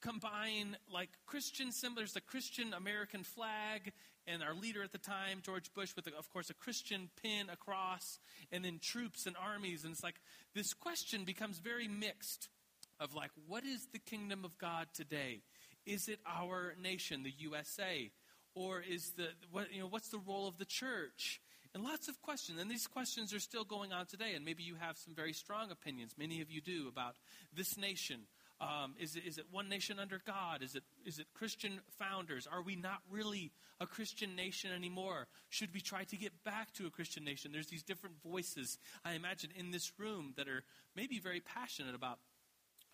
combine 0.00 0.76
like 0.92 1.10
Christian 1.26 1.72
symbols, 1.72 2.12
the 2.12 2.20
Christian 2.20 2.72
American 2.72 3.22
flag, 3.22 3.92
and 4.26 4.42
our 4.42 4.54
leader 4.54 4.82
at 4.82 4.92
the 4.92 4.98
time, 4.98 5.40
George 5.42 5.72
Bush, 5.72 5.94
with, 5.96 6.06
of 6.06 6.30
course, 6.30 6.50
a 6.50 6.54
Christian 6.54 7.10
pin 7.22 7.48
across, 7.50 8.18
and 8.52 8.64
then 8.64 8.78
troops 8.80 9.26
and 9.26 9.36
armies. 9.36 9.84
And 9.84 9.92
it's 9.92 10.02
like 10.02 10.20
this 10.54 10.74
question 10.74 11.24
becomes 11.24 11.58
very 11.58 11.88
mixed 11.88 12.48
of 12.98 13.14
like, 13.14 13.30
what 13.46 13.64
is 13.64 13.88
the 13.92 13.98
kingdom 13.98 14.44
of 14.44 14.58
God 14.58 14.88
today? 14.94 15.40
Is 15.86 16.08
it 16.08 16.20
our 16.26 16.74
nation, 16.80 17.22
the 17.22 17.32
USA? 17.38 18.10
Or 18.54 18.80
is 18.80 19.12
the, 19.16 19.28
what, 19.50 19.72
you 19.72 19.80
know, 19.80 19.86
what's 19.86 20.08
the 20.08 20.18
role 20.18 20.48
of 20.48 20.58
the 20.58 20.64
church? 20.64 21.40
And 21.72 21.84
lots 21.84 22.08
of 22.08 22.20
questions. 22.20 22.60
And 22.60 22.70
these 22.70 22.86
questions 22.86 23.32
are 23.32 23.38
still 23.38 23.64
going 23.64 23.92
on 23.92 24.06
today. 24.06 24.34
And 24.34 24.44
maybe 24.44 24.64
you 24.64 24.74
have 24.74 24.98
some 24.98 25.14
very 25.14 25.32
strong 25.32 25.70
opinions. 25.70 26.14
Many 26.18 26.40
of 26.40 26.50
you 26.50 26.60
do 26.60 26.88
about 26.88 27.14
this 27.54 27.78
nation 27.78 28.22
um, 28.60 28.94
is, 29.00 29.16
it, 29.16 29.24
is 29.26 29.38
it 29.38 29.46
one 29.50 29.68
nation 29.68 29.98
under 29.98 30.20
God? 30.26 30.62
Is 30.62 30.74
it, 30.74 30.82
is 31.06 31.18
it 31.18 31.26
Christian 31.32 31.80
founders? 31.98 32.46
Are 32.50 32.62
we 32.62 32.76
not 32.76 33.00
really 33.10 33.52
a 33.80 33.86
Christian 33.86 34.36
nation 34.36 34.70
anymore? 34.70 35.28
Should 35.48 35.72
we 35.72 35.80
try 35.80 36.04
to 36.04 36.16
get 36.16 36.44
back 36.44 36.72
to 36.74 36.86
a 36.86 36.90
Christian 36.90 37.24
nation? 37.24 37.52
There's 37.52 37.68
these 37.68 37.82
different 37.82 38.16
voices, 38.22 38.76
I 39.04 39.12
imagine, 39.12 39.50
in 39.56 39.70
this 39.70 39.92
room 39.98 40.34
that 40.36 40.48
are 40.48 40.62
maybe 40.94 41.18
very 41.18 41.40
passionate 41.40 41.94
about 41.94 42.18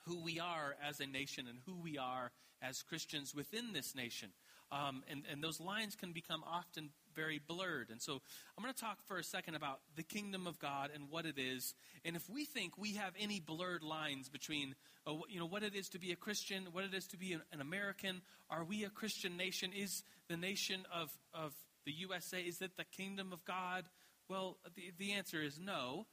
who 0.04 0.22
we 0.22 0.38
are 0.38 0.76
as 0.86 1.00
a 1.00 1.06
nation 1.06 1.46
and 1.48 1.58
who 1.66 1.74
we 1.82 1.98
are 1.98 2.30
as 2.62 2.82
Christians 2.82 3.34
within 3.34 3.72
this 3.72 3.94
nation. 3.94 4.30
Um, 4.72 5.04
and, 5.08 5.22
and 5.30 5.42
those 5.42 5.60
lines 5.60 5.94
can 5.94 6.12
become 6.12 6.42
often 6.44 6.90
very 7.14 7.40
blurred. 7.44 7.90
And 7.90 8.02
so 8.02 8.20
I'm 8.56 8.62
going 8.62 8.74
to 8.74 8.80
talk 8.80 8.98
for 9.06 9.16
a 9.18 9.24
second 9.24 9.54
about 9.54 9.80
the 9.94 10.02
kingdom 10.02 10.46
of 10.46 10.58
God 10.58 10.90
and 10.94 11.04
what 11.08 11.24
it 11.24 11.38
is. 11.38 11.74
And 12.04 12.16
if 12.16 12.28
we 12.28 12.44
think 12.44 12.76
we 12.76 12.94
have 12.94 13.14
any 13.18 13.40
blurred 13.40 13.82
lines 13.82 14.28
between, 14.28 14.74
uh, 15.06 15.14
you 15.28 15.38
know, 15.38 15.46
what 15.46 15.62
it 15.62 15.74
is 15.74 15.88
to 15.90 15.98
be 15.98 16.12
a 16.12 16.16
Christian, 16.16 16.66
what 16.72 16.84
it 16.84 16.94
is 16.94 17.06
to 17.08 17.16
be 17.16 17.32
an, 17.32 17.42
an 17.52 17.60
American, 17.60 18.22
are 18.50 18.64
we 18.64 18.84
a 18.84 18.90
Christian 18.90 19.36
nation? 19.36 19.70
Is 19.74 20.02
the 20.28 20.36
nation 20.36 20.84
of, 20.92 21.16
of 21.32 21.54
the 21.84 21.92
USA, 21.92 22.40
is 22.40 22.60
it 22.60 22.76
the 22.76 22.84
kingdom 22.84 23.32
of 23.32 23.44
God? 23.44 23.84
Well, 24.28 24.58
the, 24.74 24.92
the 24.98 25.12
answer 25.12 25.42
is 25.42 25.58
no. 25.58 26.06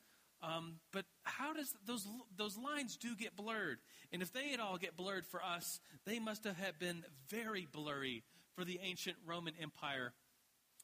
Um, 0.43 0.75
but 0.91 1.05
how 1.23 1.53
does 1.53 1.73
those 1.85 2.05
those 2.35 2.57
lines 2.57 2.97
do 2.97 3.15
get 3.15 3.35
blurred? 3.35 3.77
And 4.11 4.21
if 4.21 4.33
they 4.33 4.53
at 4.53 4.59
all 4.59 4.77
get 4.77 4.97
blurred 4.97 5.25
for 5.25 5.41
us, 5.41 5.79
they 6.05 6.19
must 6.19 6.43
have 6.43 6.79
been 6.79 7.05
very 7.29 7.65
blurry 7.71 8.23
for 8.55 8.65
the 8.65 8.79
ancient 8.83 9.17
Roman 9.25 9.53
Empire 9.61 10.13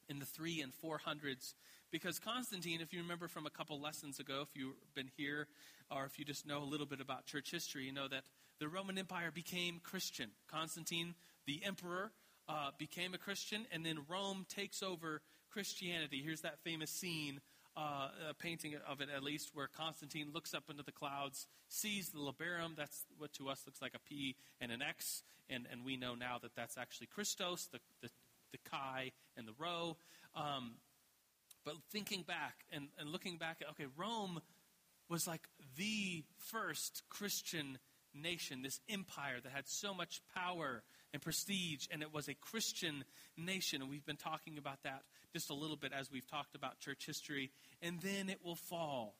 in 0.08 0.18
the 0.18 0.26
three 0.26 0.60
and 0.60 0.74
four 0.74 0.98
hundreds. 0.98 1.54
Because 1.90 2.18
Constantine, 2.18 2.80
if 2.80 2.92
you 2.92 3.00
remember 3.00 3.28
from 3.28 3.46
a 3.46 3.50
couple 3.50 3.80
lessons 3.80 4.20
ago, 4.20 4.42
if 4.42 4.48
you've 4.54 4.74
been 4.94 5.10
here, 5.16 5.48
or 5.90 6.04
if 6.04 6.18
you 6.18 6.24
just 6.24 6.46
know 6.46 6.62
a 6.62 6.64
little 6.64 6.86
bit 6.86 7.00
about 7.00 7.26
church 7.26 7.50
history, 7.50 7.84
you 7.84 7.92
know 7.92 8.06
that 8.08 8.22
the 8.60 8.68
Roman 8.68 8.96
Empire 8.98 9.30
became 9.32 9.80
Christian. 9.82 10.30
Constantine, 10.48 11.14
the 11.46 11.62
emperor, 11.64 12.12
uh, 12.48 12.70
became 12.78 13.14
a 13.14 13.18
Christian, 13.18 13.66
and 13.72 13.84
then 13.84 13.98
Rome 14.08 14.46
takes 14.48 14.82
over 14.82 15.22
Christianity. 15.50 16.22
Here's 16.24 16.42
that 16.42 16.58
famous 16.62 16.90
scene, 16.90 17.40
uh, 17.76 18.08
a 18.30 18.34
painting 18.34 18.74
of 18.88 19.00
it 19.00 19.08
at 19.14 19.22
least, 19.22 19.50
where 19.54 19.68
Constantine 19.68 20.28
looks 20.32 20.54
up 20.54 20.64
into 20.70 20.82
the 20.82 20.92
clouds, 20.92 21.46
sees 21.68 22.10
the 22.10 22.18
Labarum, 22.18 22.76
that's 22.76 23.04
what 23.18 23.32
to 23.34 23.48
us 23.48 23.62
looks 23.66 23.80
like 23.80 23.94
a 23.94 24.00
P 24.00 24.36
and 24.60 24.72
an 24.72 24.82
X, 24.82 25.22
and, 25.48 25.66
and 25.70 25.84
we 25.84 25.96
know 25.96 26.14
now 26.14 26.38
that 26.42 26.54
that's 26.54 26.76
actually 26.76 27.06
Christos, 27.06 27.68
the, 27.72 27.78
the 28.02 28.10
the 28.52 28.58
chi 28.70 29.12
and 29.36 29.46
the 29.46 29.52
rho. 29.58 29.96
Um, 30.34 30.72
but 31.64 31.74
thinking 31.90 32.22
back 32.22 32.64
and, 32.72 32.88
and 32.98 33.10
looking 33.10 33.36
back, 33.36 33.62
okay, 33.70 33.86
Rome 33.96 34.40
was 35.08 35.26
like 35.26 35.48
the 35.76 36.24
first 36.38 37.02
Christian 37.08 37.78
nation, 38.14 38.62
this 38.62 38.80
empire 38.88 39.36
that 39.42 39.52
had 39.52 39.68
so 39.68 39.92
much 39.94 40.22
power 40.34 40.82
and 41.12 41.20
prestige, 41.20 41.86
and 41.90 42.02
it 42.02 42.14
was 42.14 42.28
a 42.28 42.34
Christian 42.34 43.04
nation. 43.36 43.82
And 43.82 43.90
we've 43.90 44.06
been 44.06 44.16
talking 44.16 44.58
about 44.58 44.82
that 44.84 45.02
just 45.32 45.50
a 45.50 45.54
little 45.54 45.76
bit 45.76 45.92
as 45.92 46.10
we've 46.10 46.28
talked 46.28 46.54
about 46.54 46.78
church 46.80 47.06
history. 47.06 47.50
And 47.82 48.00
then 48.00 48.28
it 48.28 48.44
will 48.44 48.56
fall. 48.56 49.16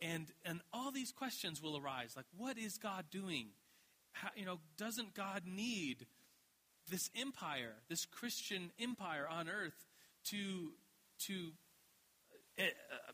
And, 0.00 0.26
and 0.44 0.60
all 0.72 0.90
these 0.90 1.12
questions 1.12 1.62
will 1.62 1.76
arise 1.76 2.14
like, 2.16 2.26
what 2.36 2.56
is 2.56 2.78
God 2.78 3.06
doing? 3.10 3.48
How, 4.12 4.30
you 4.34 4.46
know, 4.46 4.58
doesn't 4.76 5.14
God 5.14 5.42
need 5.46 6.06
this 6.90 7.10
empire, 7.14 7.74
this 7.88 8.06
Christian 8.06 8.72
empire 8.80 9.26
on 9.30 9.48
earth, 9.48 9.86
to, 10.30 10.72
to 11.26 11.52
uh, 12.58 12.62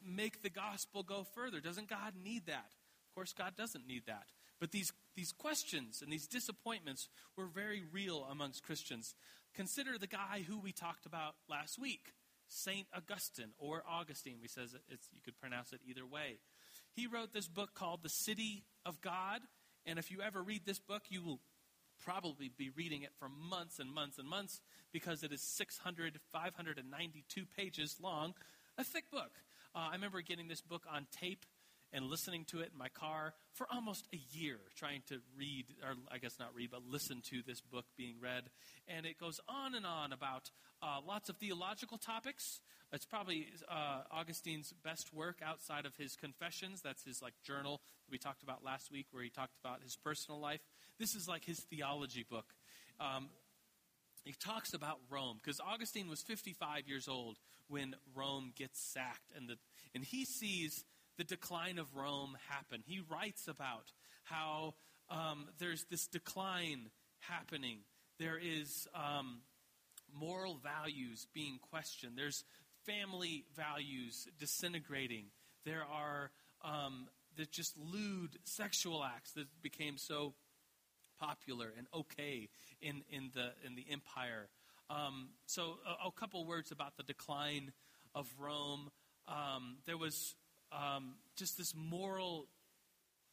make 0.04 0.42
the 0.42 0.50
gospel 0.50 1.02
go 1.02 1.26
further? 1.34 1.60
Doesn't 1.60 1.88
God 1.88 2.14
need 2.22 2.46
that? 2.46 2.70
Of 3.08 3.14
course, 3.14 3.32
God 3.32 3.54
doesn't 3.56 3.86
need 3.86 4.04
that. 4.06 4.26
But 4.60 4.70
these, 4.70 4.92
these 5.16 5.32
questions 5.32 6.02
and 6.02 6.12
these 6.12 6.26
disappointments 6.26 7.08
were 7.36 7.46
very 7.46 7.82
real 7.90 8.26
amongst 8.30 8.62
Christians. 8.62 9.14
Consider 9.54 9.98
the 9.98 10.06
guy 10.06 10.44
who 10.46 10.58
we 10.58 10.72
talked 10.72 11.06
about 11.06 11.34
last 11.48 11.78
week, 11.78 12.12
Saint 12.46 12.86
Augustine 12.94 13.52
or 13.58 13.82
Augustine. 13.88 14.36
We 14.40 14.48
says 14.48 14.76
you 14.90 15.22
could 15.24 15.38
pronounce 15.40 15.72
it 15.72 15.80
either 15.88 16.06
way. 16.06 16.38
He 16.92 17.06
wrote 17.06 17.32
this 17.32 17.48
book 17.48 17.74
called 17.74 18.02
The 18.02 18.08
City 18.08 18.64
of 18.84 19.00
God. 19.00 19.40
And 19.84 19.98
if 19.98 20.10
you 20.10 20.20
ever 20.20 20.42
read 20.42 20.66
this 20.66 20.78
book, 20.78 21.04
you 21.08 21.22
will 21.22 21.40
probably 22.04 22.50
be 22.54 22.70
reading 22.70 23.02
it 23.02 23.12
for 23.18 23.28
months 23.28 23.78
and 23.78 23.92
months 23.92 24.18
and 24.18 24.28
months 24.28 24.60
because 24.92 25.22
it 25.22 25.32
is 25.32 25.42
600, 25.42 26.18
592 26.32 27.46
pages 27.56 27.96
long, 28.00 28.34
a 28.76 28.84
thick 28.84 29.10
book. 29.10 29.32
Uh, 29.74 29.88
I 29.90 29.92
remember 29.92 30.20
getting 30.20 30.48
this 30.48 30.60
book 30.60 30.84
on 30.92 31.06
tape 31.10 31.44
and 31.92 32.06
listening 32.06 32.44
to 32.46 32.60
it 32.60 32.70
in 32.72 32.78
my 32.78 32.88
car 32.88 33.34
for 33.52 33.66
almost 33.72 34.06
a 34.12 34.20
year, 34.30 34.58
trying 34.76 35.02
to 35.08 35.20
read, 35.36 35.66
or 35.82 35.94
I 36.10 36.18
guess 36.18 36.38
not 36.38 36.54
read, 36.54 36.70
but 36.70 36.82
listen 36.88 37.22
to 37.30 37.42
this 37.46 37.60
book 37.60 37.86
being 37.96 38.16
read. 38.20 38.44
And 38.88 39.06
it 39.06 39.18
goes 39.18 39.40
on 39.48 39.74
and 39.74 39.86
on 39.86 40.12
about 40.12 40.50
uh, 40.82 40.98
lots 41.06 41.28
of 41.28 41.36
theological 41.36 41.98
topics. 41.98 42.60
It's 42.92 43.06
probably 43.06 43.46
uh, 43.68 44.02
Augustine's 44.12 44.72
best 44.84 45.12
work 45.12 45.40
outside 45.44 45.86
of 45.86 45.96
his 45.96 46.16
Confessions. 46.16 46.80
That's 46.82 47.04
his 47.04 47.22
like 47.22 47.34
journal 47.44 47.80
that 48.06 48.12
we 48.12 48.18
talked 48.18 48.42
about 48.42 48.64
last 48.64 48.90
week, 48.90 49.06
where 49.10 49.22
he 49.22 49.30
talked 49.30 49.56
about 49.62 49.82
his 49.82 49.96
personal 49.96 50.40
life. 50.40 50.60
This 50.98 51.14
is 51.14 51.26
like 51.28 51.44
his 51.44 51.60
theology 51.70 52.24
book. 52.28 52.46
Um, 53.00 53.28
he 54.24 54.32
talks 54.32 54.74
about 54.74 54.98
Rome 55.08 55.38
because 55.42 55.60
Augustine 55.60 56.08
was 56.08 56.20
55 56.22 56.88
years 56.88 57.06
old 57.06 57.38
when 57.68 57.94
Rome 58.14 58.52
gets 58.56 58.92
sacked, 58.92 59.30
and 59.36 59.48
the 59.48 59.56
and 59.94 60.02
he 60.04 60.24
sees 60.24 60.84
the 61.16 61.24
decline 61.24 61.78
of 61.78 61.94
Rome 61.94 62.36
happen. 62.48 62.82
He 62.86 63.00
writes 63.08 63.48
about 63.48 63.92
how 64.24 64.74
um, 65.08 65.48
there's 65.58 65.84
this 65.90 66.06
decline 66.06 66.90
happening. 67.20 67.78
There 68.18 68.38
is 68.38 68.88
um, 68.94 69.40
moral 70.12 70.56
values 70.56 71.26
being 71.34 71.58
questioned. 71.70 72.12
There's 72.16 72.44
family 72.84 73.44
values 73.56 74.28
disintegrating. 74.38 75.26
There 75.64 75.84
are 75.84 76.30
um, 76.64 77.08
there's 77.36 77.48
just 77.48 77.76
lewd 77.76 78.38
sexual 78.44 79.04
acts 79.04 79.32
that 79.32 79.46
became 79.62 79.98
so 79.98 80.34
popular 81.20 81.72
and 81.76 81.86
okay 81.94 82.48
in, 82.80 83.02
in 83.10 83.30
the 83.34 83.52
in 83.64 83.74
the 83.74 83.86
empire. 83.90 84.48
Um, 84.88 85.30
so 85.46 85.78
a, 85.86 86.08
a, 86.08 86.12
couple 86.12 86.44
words 86.46 86.70
about 86.70 86.96
the 86.96 87.02
decline 87.02 87.72
of 88.14 88.28
Rome. 88.38 88.90
Um, 89.26 89.78
there 89.84 89.96
was 89.96 90.36
um, 90.72 91.14
just 91.36 91.58
this 91.58 91.74
moral 91.74 92.46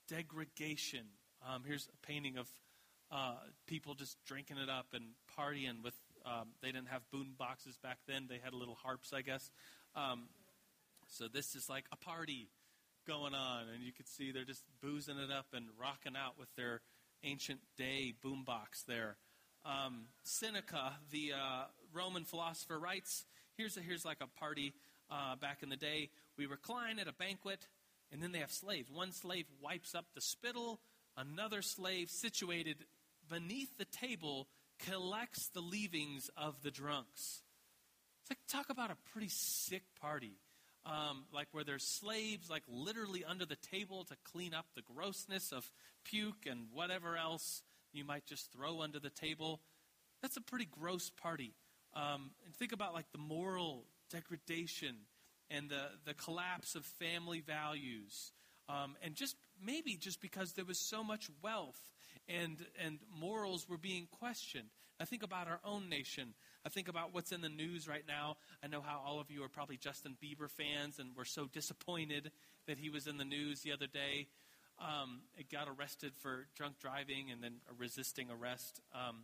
degradation. 0.07 1.05
Um, 1.47 1.63
here's 1.65 1.87
a 1.87 2.05
painting 2.05 2.37
of 2.37 2.47
uh, 3.11 3.35
people 3.67 3.93
just 3.93 4.17
drinking 4.25 4.57
it 4.57 4.69
up 4.69 4.87
and 4.93 5.05
partying 5.37 5.83
with. 5.83 5.95
Um, 6.25 6.49
they 6.61 6.71
didn't 6.71 6.87
have 6.87 7.01
boom 7.11 7.35
boxes 7.37 7.77
back 7.77 7.97
then. 8.07 8.27
They 8.29 8.39
had 8.41 8.53
little 8.53 8.75
harps, 8.75 9.11
I 9.13 9.21
guess. 9.21 9.51
Um, 9.95 10.29
so 11.07 11.27
this 11.27 11.53
is 11.53 11.69
like 11.69 11.85
a 11.91 11.97
party 11.97 12.47
going 13.05 13.33
on, 13.33 13.63
and 13.73 13.83
you 13.83 13.91
can 13.91 14.05
see 14.05 14.31
they're 14.31 14.45
just 14.45 14.63
boozing 14.81 15.17
it 15.17 15.31
up 15.31 15.47
and 15.53 15.65
rocking 15.79 16.13
out 16.15 16.39
with 16.39 16.47
their 16.55 16.81
ancient 17.23 17.59
day 17.77 18.13
boom 18.21 18.43
box 18.45 18.83
there. 18.87 19.17
Um, 19.65 20.05
Seneca, 20.23 20.93
the 21.11 21.33
uh, 21.33 21.65
Roman 21.93 22.23
philosopher, 22.23 22.79
writes 22.79 23.25
here's, 23.57 23.77
a, 23.77 23.81
here's 23.81 24.05
like 24.05 24.17
a 24.21 24.27
party 24.39 24.73
uh, 25.09 25.35
back 25.35 25.63
in 25.63 25.69
the 25.69 25.77
day. 25.77 26.09
We 26.37 26.45
recline 26.45 26.99
at 26.99 27.07
a 27.07 27.13
banquet, 27.13 27.67
and 28.11 28.21
then 28.21 28.31
they 28.31 28.39
have 28.39 28.51
slaves. 28.51 28.89
One 28.91 29.11
slave 29.11 29.45
wipes 29.61 29.95
up 29.95 30.05
the 30.13 30.21
spittle, 30.21 30.79
another 31.15 31.61
slave, 31.61 32.09
situated 32.09 32.77
beneath 33.29 33.77
the 33.77 33.85
table, 33.85 34.47
collects 34.79 35.47
the 35.49 35.61
leavings 35.61 36.29
of 36.35 36.61
the 36.63 36.71
drunks. 36.71 37.41
It's 38.21 38.31
like, 38.31 38.39
talk 38.47 38.69
about 38.69 38.91
a 38.91 38.97
pretty 39.11 39.29
sick 39.29 39.83
party. 40.01 40.37
Um, 40.85 41.23
like 41.33 41.47
where 41.53 41.63
there's 41.63 41.83
slaves, 41.83 42.49
like 42.49 42.63
literally 42.67 43.23
under 43.23 43.45
the 43.45 43.55
table 43.55 44.03
to 44.03 44.15
clean 44.33 44.53
up 44.53 44.65
the 44.75 44.81
grossness 44.81 45.53
of 45.53 45.71
puke 46.03 46.45
and 46.45 46.67
whatever 46.73 47.15
else 47.15 47.63
you 47.93 48.03
might 48.03 48.25
just 48.25 48.51
throw 48.51 48.81
under 48.81 48.99
the 48.99 49.09
table. 49.09 49.61
That's 50.21 50.35
a 50.35 50.41
pretty 50.41 50.67
gross 50.69 51.09
party. 51.09 51.53
Um, 51.93 52.31
and 52.45 52.53
think 52.53 52.73
about 52.73 52.93
like 52.93 53.09
the 53.13 53.17
moral 53.17 53.85
degradation 54.09 54.95
and 55.55 55.69
the, 55.69 55.83
the 56.05 56.13
collapse 56.13 56.75
of 56.75 56.85
family 56.85 57.41
values. 57.41 58.31
Um, 58.69 58.95
and 59.03 59.15
just 59.15 59.35
maybe 59.63 59.95
just 59.95 60.21
because 60.21 60.53
there 60.53 60.65
was 60.65 60.79
so 60.79 61.03
much 61.03 61.29
wealth 61.41 61.79
and, 62.27 62.57
and 62.83 62.99
morals 63.19 63.67
were 63.67 63.77
being 63.77 64.07
questioned. 64.19 64.69
I 64.99 65.05
think 65.05 65.23
about 65.23 65.47
our 65.47 65.59
own 65.65 65.89
nation. 65.89 66.33
I 66.65 66.69
think 66.69 66.87
about 66.87 67.13
what's 67.13 67.31
in 67.31 67.41
the 67.41 67.49
news 67.49 67.87
right 67.87 68.05
now. 68.07 68.37
I 68.63 68.67
know 68.67 68.81
how 68.81 69.01
all 69.05 69.19
of 69.19 69.29
you 69.29 69.43
are 69.43 69.49
probably 69.49 69.77
Justin 69.77 70.15
Bieber 70.23 70.49
fans 70.49 70.99
and 70.99 71.15
were 71.15 71.25
so 71.25 71.47
disappointed 71.51 72.31
that 72.67 72.77
he 72.77 72.89
was 72.89 73.07
in 73.07 73.17
the 73.17 73.25
news 73.25 73.61
the 73.61 73.73
other 73.73 73.87
day. 73.87 74.27
Um, 74.79 75.21
got 75.51 75.67
arrested 75.67 76.13
for 76.15 76.47
drunk 76.55 76.79
driving 76.79 77.31
and 77.31 77.43
then 77.43 77.55
resisting 77.77 78.29
arrest. 78.31 78.81
Um, 78.93 79.23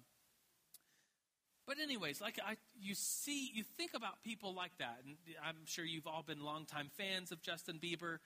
but 1.69 1.77
anyways, 1.77 2.19
like 2.19 2.39
I, 2.43 2.55
you 2.81 2.95
see, 2.95 3.51
you 3.53 3.63
think 3.77 3.91
about 3.93 4.23
people 4.23 4.55
like 4.55 4.75
that, 4.79 5.01
and 5.05 5.17
I'm 5.45 5.65
sure 5.65 5.85
you've 5.85 6.07
all 6.07 6.23
been 6.23 6.43
longtime 6.43 6.89
fans 6.97 7.31
of 7.31 7.43
Justin 7.43 7.77
Bieber, 7.77 8.17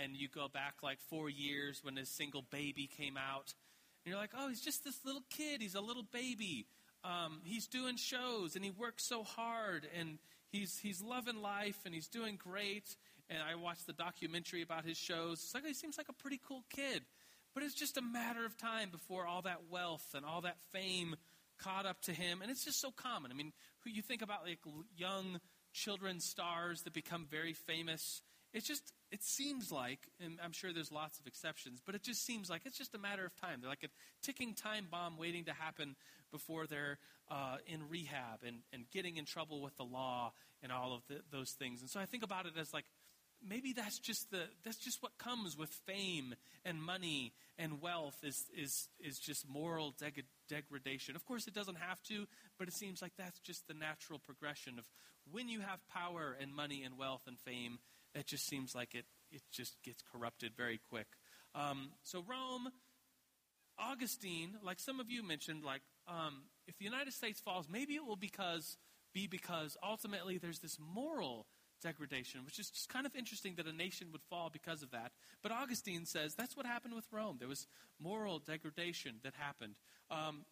and 0.00 0.14
you 0.14 0.28
go 0.28 0.46
back 0.46 0.74
like 0.80 1.00
four 1.00 1.28
years 1.28 1.80
when 1.82 1.96
his 1.96 2.08
single 2.08 2.42
"Baby" 2.42 2.86
came 2.86 3.16
out, 3.16 3.52
and 4.04 4.12
you're 4.12 4.16
like, 4.16 4.30
oh, 4.38 4.48
he's 4.48 4.60
just 4.60 4.84
this 4.84 5.04
little 5.04 5.24
kid. 5.28 5.60
He's 5.60 5.74
a 5.74 5.80
little 5.80 6.04
baby. 6.04 6.66
Um, 7.02 7.40
he's 7.42 7.66
doing 7.66 7.96
shows, 7.96 8.54
and 8.54 8.64
he 8.64 8.70
works 8.70 9.04
so 9.04 9.24
hard, 9.24 9.88
and 9.98 10.20
he's 10.52 10.78
he's 10.78 11.02
loving 11.02 11.42
life, 11.42 11.80
and 11.84 11.92
he's 11.92 12.08
doing 12.08 12.36
great. 12.36 12.94
And 13.28 13.40
I 13.42 13.56
watched 13.56 13.88
the 13.88 13.92
documentary 13.92 14.62
about 14.62 14.84
his 14.84 14.96
shows. 14.96 15.42
It's 15.42 15.52
like 15.52 15.66
he 15.66 15.74
seems 15.74 15.98
like 15.98 16.08
a 16.08 16.12
pretty 16.12 16.40
cool 16.46 16.62
kid, 16.70 17.02
but 17.54 17.64
it's 17.64 17.74
just 17.74 17.96
a 17.96 18.02
matter 18.02 18.46
of 18.46 18.56
time 18.56 18.90
before 18.90 19.26
all 19.26 19.42
that 19.42 19.62
wealth 19.68 20.14
and 20.14 20.24
all 20.24 20.42
that 20.42 20.58
fame 20.70 21.16
caught 21.58 21.86
up 21.86 22.00
to 22.02 22.12
him. 22.12 22.42
And 22.42 22.50
it's 22.50 22.64
just 22.64 22.80
so 22.80 22.90
common. 22.90 23.30
I 23.30 23.34
mean, 23.34 23.52
who 23.84 23.90
you 23.90 24.02
think 24.02 24.22
about 24.22 24.44
like 24.44 24.60
young 24.96 25.40
children 25.72 26.20
stars 26.20 26.82
that 26.82 26.92
become 26.92 27.26
very 27.30 27.52
famous. 27.52 28.22
It's 28.52 28.66
just, 28.66 28.92
it 29.10 29.22
seems 29.24 29.72
like, 29.72 29.98
and 30.24 30.38
I'm 30.42 30.52
sure 30.52 30.72
there's 30.72 30.92
lots 30.92 31.18
of 31.18 31.26
exceptions, 31.26 31.80
but 31.84 31.96
it 31.96 32.02
just 32.04 32.24
seems 32.24 32.48
like 32.48 32.62
it's 32.64 32.78
just 32.78 32.94
a 32.94 32.98
matter 32.98 33.24
of 33.26 33.34
time. 33.34 33.58
They're 33.60 33.70
like 33.70 33.82
a 33.82 33.88
ticking 34.22 34.54
time 34.54 34.86
bomb 34.90 35.18
waiting 35.18 35.44
to 35.46 35.52
happen 35.52 35.96
before 36.30 36.66
they're 36.66 36.98
uh, 37.28 37.56
in 37.66 37.88
rehab 37.88 38.44
and, 38.46 38.58
and 38.72 38.84
getting 38.92 39.16
in 39.16 39.24
trouble 39.24 39.60
with 39.60 39.76
the 39.76 39.84
law 39.84 40.32
and 40.62 40.70
all 40.70 40.94
of 40.94 41.02
the, 41.08 41.20
those 41.32 41.50
things. 41.50 41.80
And 41.80 41.90
so 41.90 41.98
I 41.98 42.06
think 42.06 42.22
about 42.22 42.46
it 42.46 42.52
as 42.56 42.72
like, 42.72 42.84
maybe 43.46 43.72
that's 43.72 43.98
just 43.98 44.30
the 44.30 44.42
that's 44.64 44.78
just 44.78 45.02
what 45.02 45.16
comes 45.18 45.56
with 45.56 45.70
fame 45.86 46.34
and 46.64 46.82
money 46.82 47.32
and 47.58 47.80
wealth 47.80 48.16
is 48.22 48.44
is 48.56 48.88
is 48.98 49.18
just 49.18 49.48
moral 49.48 49.94
deg- 49.98 50.24
degradation. 50.48 51.16
Of 51.16 51.24
course, 51.24 51.46
it 51.46 51.54
doesn't 51.54 51.78
have 51.78 52.02
to, 52.04 52.26
but 52.58 52.68
it 52.68 52.74
seems 52.74 53.02
like 53.02 53.12
that's 53.16 53.38
just 53.40 53.66
the 53.68 53.74
natural 53.74 54.18
progression 54.18 54.78
of 54.78 54.84
when 55.30 55.48
you 55.48 55.60
have 55.60 55.80
power 55.88 56.36
and 56.40 56.54
money 56.54 56.82
and 56.82 56.98
wealth 56.98 57.22
and 57.26 57.38
fame. 57.38 57.78
It 58.14 58.26
just 58.26 58.46
seems 58.46 58.74
like 58.74 58.94
it 58.94 59.06
it 59.30 59.42
just 59.52 59.82
gets 59.82 60.02
corrupted 60.12 60.52
very 60.56 60.80
quick. 60.90 61.06
Um, 61.54 61.90
so 62.02 62.24
Rome, 62.28 62.68
Augustine, 63.78 64.54
like 64.62 64.80
some 64.80 65.00
of 65.00 65.10
you 65.10 65.22
mentioned, 65.22 65.64
like 65.64 65.82
um, 66.08 66.44
if 66.66 66.76
the 66.78 66.84
United 66.84 67.12
States 67.12 67.40
falls, 67.40 67.68
maybe 67.68 67.94
it 67.94 68.04
will 68.06 68.16
because 68.16 68.76
be 69.12 69.26
because 69.26 69.76
ultimately 69.82 70.38
there's 70.38 70.58
this 70.58 70.76
moral 70.80 71.46
degradation, 71.84 72.40
which 72.44 72.58
is 72.58 72.70
just 72.70 72.88
kind 72.88 73.06
of 73.06 73.14
interesting 73.14 73.54
that 73.56 73.66
a 73.66 73.72
nation 73.72 74.08
would 74.10 74.22
fall 74.22 74.50
because 74.52 74.82
of 74.82 74.90
that. 74.90 75.12
But 75.42 75.52
Augustine 75.52 76.06
says 76.06 76.34
that's 76.34 76.56
what 76.56 76.66
happened 76.66 76.94
with 76.94 77.04
Rome. 77.12 77.36
There 77.38 77.48
was 77.48 77.66
moral 78.00 78.38
degradation 78.40 79.16
that 79.22 79.34
happened. 79.38 79.76
Um, 80.10 80.44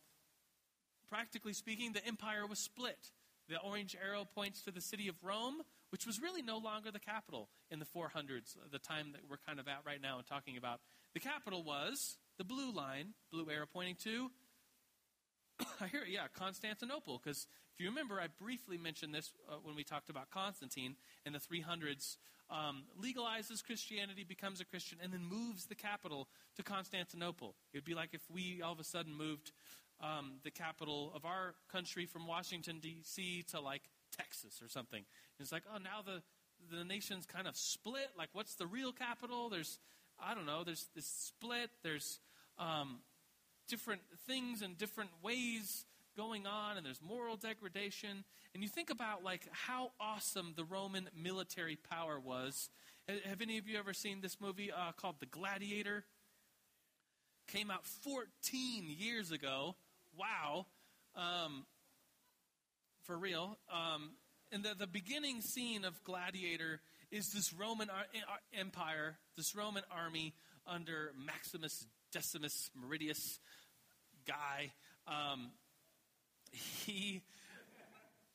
practically 1.11 1.55
speaking, 1.55 1.93
the 1.93 2.07
empire 2.07 2.47
was 2.47 2.59
split. 2.59 3.11
The 3.49 3.59
orange 3.59 3.97
arrow 3.97 4.25
points 4.35 4.63
to 4.63 4.71
the 4.71 4.81
city 4.81 5.09
of 5.09 5.17
Rome, 5.23 5.63
which 5.91 6.07
was 6.07 6.21
really 6.23 6.43
no 6.43 6.59
longer 6.59 6.91
the 6.93 7.01
capital 7.01 7.49
in 7.71 7.81
the 7.81 7.87
400s, 7.87 8.57
the 8.71 8.79
time 8.79 9.13
that 9.13 9.23
we're 9.29 9.43
kind 9.47 9.59
of 9.59 9.67
at 9.67 9.81
right 9.85 10.01
now 10.01 10.19
and 10.19 10.27
talking 10.27 10.57
about. 10.57 10.81
The 11.15 11.21
capital 11.21 11.65
was 11.65 12.19
the 12.39 12.45
blue 12.45 12.71
line, 12.73 13.15
blue 13.33 13.49
arrow 13.51 13.67
pointing 13.73 13.97
to, 14.05 14.31
I 15.81 15.87
hear, 15.89 16.03
yeah, 16.09 16.27
Constantinople. 16.37 17.21
Because 17.23 17.47
if 17.75 17.81
you 17.81 17.89
remember, 17.89 18.21
I 18.21 18.27
briefly 18.39 18.77
mentioned 18.77 19.15
this 19.15 19.33
uh, 19.51 19.57
when 19.63 19.75
we 19.75 19.85
talked 19.85 20.11
about 20.11 20.31
Constantine 20.31 20.97
in 21.25 21.33
the 21.33 21.39
300s. 21.39 22.17
Um, 22.51 22.83
legalizes 23.03 23.65
Christianity, 23.65 24.25
becomes 24.25 24.61
a 24.61 24.67
Christian, 24.67 24.99
and 25.03 25.11
then 25.11 25.25
moves 25.25 25.67
the 25.67 25.75
capital 25.75 26.29
to 26.57 26.63
Constantinople. 26.63 27.55
It 27.73 27.79
would 27.79 27.85
be 27.85 27.95
like 27.95 28.11
if 28.13 28.21
we 28.31 28.61
all 28.61 28.73
of 28.73 28.81
a 28.81 28.85
sudden 28.85 29.15
moved 29.15 29.53
um, 30.03 30.35
the 30.45 30.51
capital 30.51 31.13
of 31.15 31.25
our 31.25 31.55
country 31.71 32.05
from 32.05 32.27
Washington, 32.27 32.79
D.C. 32.81 33.45
to 33.53 33.61
like 33.61 33.83
Texas 34.15 34.61
or 34.61 34.69
something. 34.69 34.99
And 34.99 35.41
it's 35.41 35.53
like, 35.53 35.63
oh, 35.73 35.79
now 35.79 36.03
the, 36.05 36.23
the 36.77 36.85
nation's 36.85 37.25
kind 37.25 37.47
of 37.47 37.57
split. 37.57 38.11
Like, 38.19 38.29
what's 38.35 38.57
the 38.57 38.67
real 38.67 38.93
capital? 38.93 39.49
There's, 39.49 39.79
I 40.23 40.35
don't 40.35 40.47
know, 40.47 40.63
there's 40.63 40.89
this 40.95 41.07
split. 41.07 41.71
There's 41.83 42.21
um, 42.59 42.99
different 43.69 44.03
things 44.27 44.61
and 44.61 44.77
different 44.77 45.11
ways 45.23 45.87
going 46.17 46.47
on 46.47 46.77
and 46.77 46.85
there's 46.85 47.01
moral 47.01 47.37
degradation. 47.37 48.25
And 48.55 48.63
you 48.63 48.69
think 48.69 48.91
about 48.91 49.23
like 49.25 49.47
how 49.51 49.93
awesome 50.01 50.55
the 50.57 50.65
roman 50.65 51.09
military 51.21 51.77
power 51.77 52.19
was. 52.21 52.69
Have 53.09 53.41
any 53.41 53.59
of 53.59 53.67
you 53.67 53.79
ever 53.79 53.93
seen 53.93 54.21
this 54.21 54.41
movie 54.41 54.71
uh, 54.71 54.93
called 54.93 55.17
the 55.21 55.27
gladiator? 55.27 56.05
Came 57.49 57.71
out 57.71 57.85
14 58.03 58.27
years 58.89 59.33
ago. 59.33 59.75
Wow. 60.17 60.67
Um, 61.17 61.67
for 63.05 63.19
real. 63.19 63.59
Um, 63.71 64.11
and 64.53 64.63
the, 64.63 64.75
the 64.79 64.87
beginning 64.87 65.41
scene 65.41 65.85
of 65.85 66.03
gladiator 66.05 66.81
is 67.11 67.33
this 67.33 67.53
roman 67.53 67.91
ar- 67.91 68.07
empire 68.59 69.19
this 69.37 69.55
roman 69.55 69.83
army 69.91 70.35
under 70.67 71.13
maximus 71.27 71.87
decimus 72.13 72.71
meridius 72.77 73.39
guy. 74.27 74.71
Um, 75.07 75.51
he 76.53 77.23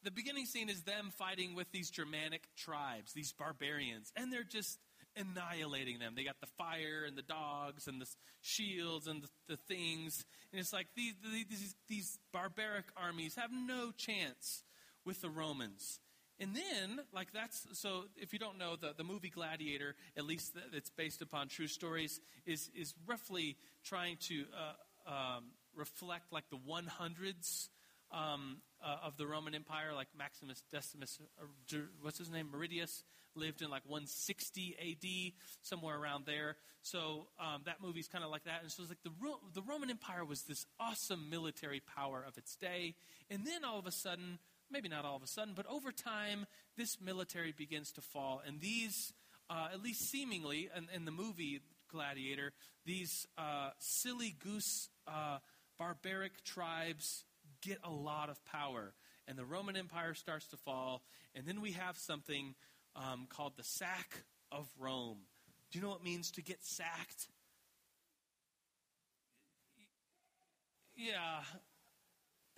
the 0.03 0.11
beginning 0.11 0.45
scene 0.45 0.69
is 0.69 0.83
them 0.83 1.11
fighting 1.17 1.53
with 1.53 1.71
these 1.71 1.89
Germanic 1.89 2.43
tribes, 2.55 3.13
these 3.13 3.33
barbarians, 3.33 4.11
and 4.15 4.31
they're 4.31 4.43
just 4.43 4.79
annihilating 5.17 5.99
them. 5.99 6.13
They 6.15 6.23
got 6.23 6.39
the 6.39 6.47
fire 6.57 7.03
and 7.05 7.17
the 7.17 7.23
dogs 7.23 7.87
and 7.87 7.99
the 7.99 8.07
shields 8.41 9.07
and 9.07 9.23
the, 9.23 9.27
the 9.49 9.57
things, 9.57 10.23
and 10.51 10.59
it's 10.61 10.71
like 10.71 10.87
these, 10.95 11.13
these, 11.49 11.75
these 11.89 12.19
barbaric 12.31 12.85
armies 12.95 13.35
have 13.35 13.49
no 13.51 13.91
chance 13.91 14.63
with 15.05 15.21
the 15.21 15.29
Romans. 15.29 15.99
And 16.39 16.55
then, 16.55 16.99
like 17.13 17.33
that's 17.33 17.65
so. 17.73 18.03
If 18.15 18.31
you 18.31 18.37
don't 18.37 18.59
know 18.59 18.75
the 18.75 18.93
the 18.95 19.03
movie 19.03 19.31
Gladiator, 19.31 19.95
at 20.15 20.23
least 20.23 20.55
it's 20.71 20.91
based 20.91 21.23
upon 21.23 21.47
true 21.47 21.65
stories, 21.65 22.21
is 22.45 22.69
is 22.75 22.93
roughly 23.07 23.57
trying 23.83 24.17
to 24.27 24.45
uh, 24.55 25.11
um, 25.11 25.45
reflect 25.75 26.31
like 26.31 26.43
the 26.51 26.57
100s 26.57 27.69
um, 28.11 28.57
uh, 28.83 28.97
of 29.05 29.17
the 29.17 29.27
Roman 29.27 29.55
Empire, 29.55 29.93
like 29.95 30.07
Maximus 30.17 30.63
Decimus, 30.71 31.19
uh, 31.41 31.77
what's 32.01 32.17
his 32.17 32.29
name, 32.29 32.49
Meridius, 32.53 33.03
lived 33.35 33.61
in 33.61 33.69
like 33.69 33.83
160 33.85 34.75
AD, 34.79 35.33
somewhere 35.61 35.97
around 35.97 36.25
there. 36.25 36.57
So 36.81 37.27
um, 37.39 37.61
that 37.65 37.81
movie's 37.81 38.07
kind 38.07 38.23
of 38.23 38.31
like 38.31 38.45
that. 38.45 38.61
And 38.61 38.71
so 38.71 38.83
it's 38.83 38.91
like 38.91 39.03
the, 39.03 39.11
Ro- 39.21 39.39
the 39.53 39.61
Roman 39.61 39.89
Empire 39.89 40.25
was 40.25 40.43
this 40.43 40.65
awesome 40.79 41.29
military 41.29 41.81
power 41.95 42.23
of 42.27 42.37
its 42.37 42.55
day. 42.55 42.95
And 43.29 43.45
then 43.45 43.63
all 43.63 43.79
of 43.79 43.85
a 43.85 43.91
sudden, 43.91 44.39
maybe 44.71 44.89
not 44.89 45.05
all 45.05 45.15
of 45.15 45.23
a 45.23 45.27
sudden, 45.27 45.53
but 45.55 45.65
over 45.67 45.91
time, 45.91 46.45
this 46.77 46.99
military 47.01 47.51
begins 47.51 47.91
to 47.93 48.01
fall. 48.01 48.41
And 48.45 48.59
these, 48.59 49.13
uh, 49.49 49.67
at 49.73 49.81
least 49.81 50.09
seemingly, 50.09 50.69
in, 50.75 50.87
in, 50.93 51.05
the 51.05 51.11
movie 51.11 51.61
Gladiator, 51.91 52.53
these 52.85 53.27
uh, 53.37 53.69
silly 53.79 54.35
goose 54.43 54.89
uh, 55.07 55.39
barbaric 55.77 56.43
tribes 56.43 57.23
get 57.67 57.79
a 57.83 57.91
lot 57.91 58.29
of 58.29 58.43
power. 58.45 58.93
And 59.27 59.37
the 59.37 59.45
Roman 59.45 59.75
Empire 59.75 60.13
starts 60.13 60.47
to 60.47 60.57
fall. 60.57 61.01
And 61.35 61.45
then 61.45 61.61
we 61.61 61.73
have 61.73 61.97
something 61.97 62.55
um, 62.95 63.27
called 63.29 63.53
the 63.57 63.63
sack 63.63 64.23
of 64.51 64.67
Rome. 64.79 65.17
Do 65.71 65.79
you 65.79 65.83
know 65.83 65.89
what 65.89 65.99
it 65.99 66.05
means 66.05 66.31
to 66.31 66.41
get 66.41 66.63
sacked? 66.63 67.27
Yeah. 70.95 71.41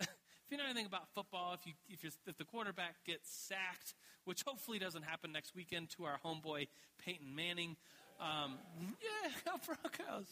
if 0.00 0.08
you 0.50 0.56
know 0.56 0.64
anything 0.64 0.86
about 0.86 1.12
football, 1.14 1.54
if, 1.54 1.66
you, 1.66 1.72
if, 1.88 2.16
if 2.26 2.38
the 2.38 2.44
quarterback 2.44 3.04
gets 3.04 3.30
sacked, 3.30 3.94
which 4.24 4.42
hopefully 4.42 4.78
doesn't 4.78 5.02
happen 5.02 5.32
next 5.32 5.54
weekend 5.54 5.90
to 5.90 6.04
our 6.04 6.20
homeboy 6.24 6.68
Peyton 7.04 7.34
Manning, 7.34 7.76
um, 8.20 8.58
yeah, 8.80 9.30
go 9.44 9.52
Broncos. 9.66 10.28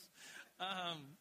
Um, 0.61 1.17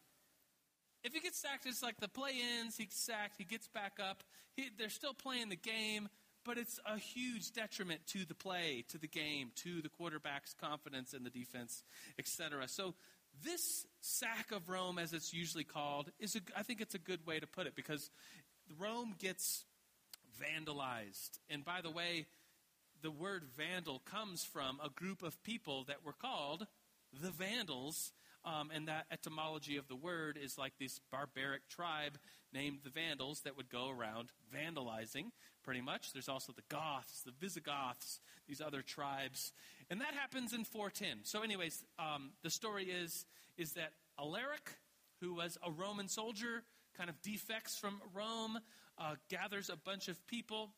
if 1.04 1.12
he 1.12 1.20
gets 1.20 1.40
sacked, 1.40 1.66
it's 1.66 1.82
like 1.82 2.00
the 2.00 2.08
play 2.08 2.32
ends, 2.58 2.76
he's 2.76 2.94
sacked, 2.94 3.36
he 3.38 3.44
gets 3.44 3.68
back 3.68 3.98
up. 4.00 4.22
He, 4.56 4.70
they're 4.76 4.88
still 4.88 5.14
playing 5.14 5.48
the 5.48 5.56
game, 5.56 6.08
but 6.44 6.58
it's 6.58 6.80
a 6.86 6.98
huge 6.98 7.52
detriment 7.52 8.06
to 8.08 8.24
the 8.24 8.34
play, 8.34 8.84
to 8.88 8.98
the 8.98 9.06
game, 9.08 9.52
to 9.56 9.80
the 9.80 9.88
quarterback's 9.88 10.54
confidence 10.54 11.14
in 11.14 11.24
the 11.24 11.30
defense, 11.30 11.82
etc. 12.18 12.68
So 12.68 12.94
this 13.44 13.86
sack 14.00 14.50
of 14.52 14.68
Rome, 14.68 14.98
as 14.98 15.12
it's 15.12 15.32
usually 15.32 15.64
called, 15.64 16.10
is 16.18 16.34
a, 16.36 16.40
I 16.56 16.62
think 16.62 16.80
it's 16.80 16.94
a 16.94 16.98
good 16.98 17.26
way 17.26 17.38
to 17.38 17.46
put 17.46 17.66
it 17.66 17.76
because 17.76 18.10
Rome 18.78 19.14
gets 19.18 19.64
vandalized. 20.40 21.38
And 21.48 21.64
by 21.64 21.80
the 21.82 21.90
way, 21.90 22.26
the 23.02 23.10
word 23.10 23.44
vandal 23.56 24.00
comes 24.00 24.44
from 24.44 24.80
a 24.84 24.88
group 24.88 25.22
of 25.22 25.42
people 25.42 25.84
that 25.84 26.04
were 26.04 26.12
called 26.12 26.66
the 27.12 27.30
Vandals 27.30 28.12
um, 28.48 28.70
and 28.74 28.88
that 28.88 29.06
etymology 29.10 29.76
of 29.76 29.88
the 29.88 29.96
word 29.96 30.38
is 30.42 30.56
like 30.56 30.72
this 30.78 31.00
barbaric 31.12 31.68
tribe 31.68 32.18
named 32.52 32.78
the 32.82 32.90
Vandals 32.90 33.40
that 33.40 33.56
would 33.56 33.68
go 33.68 33.90
around 33.90 34.30
vandalizing, 34.54 35.26
pretty 35.62 35.82
much. 35.82 36.12
There's 36.12 36.28
also 36.28 36.52
the 36.52 36.62
Goths, 36.68 37.22
the 37.22 37.32
Visigoths, 37.38 38.20
these 38.46 38.60
other 38.60 38.80
tribes. 38.80 39.52
And 39.90 40.00
that 40.00 40.14
happens 40.14 40.54
in 40.54 40.64
410. 40.64 41.24
So, 41.24 41.42
anyways, 41.42 41.84
um, 41.98 42.30
the 42.42 42.50
story 42.50 42.84
is, 42.84 43.26
is 43.58 43.72
that 43.72 43.92
Alaric, 44.18 44.78
who 45.20 45.34
was 45.34 45.58
a 45.62 45.70
Roman 45.70 46.08
soldier, 46.08 46.62
kind 46.96 47.10
of 47.10 47.20
defects 47.20 47.76
from 47.76 48.00
Rome, 48.14 48.58
uh, 48.98 49.16
gathers 49.28 49.68
a 49.68 49.76
bunch 49.76 50.08
of 50.08 50.26
people 50.26 50.70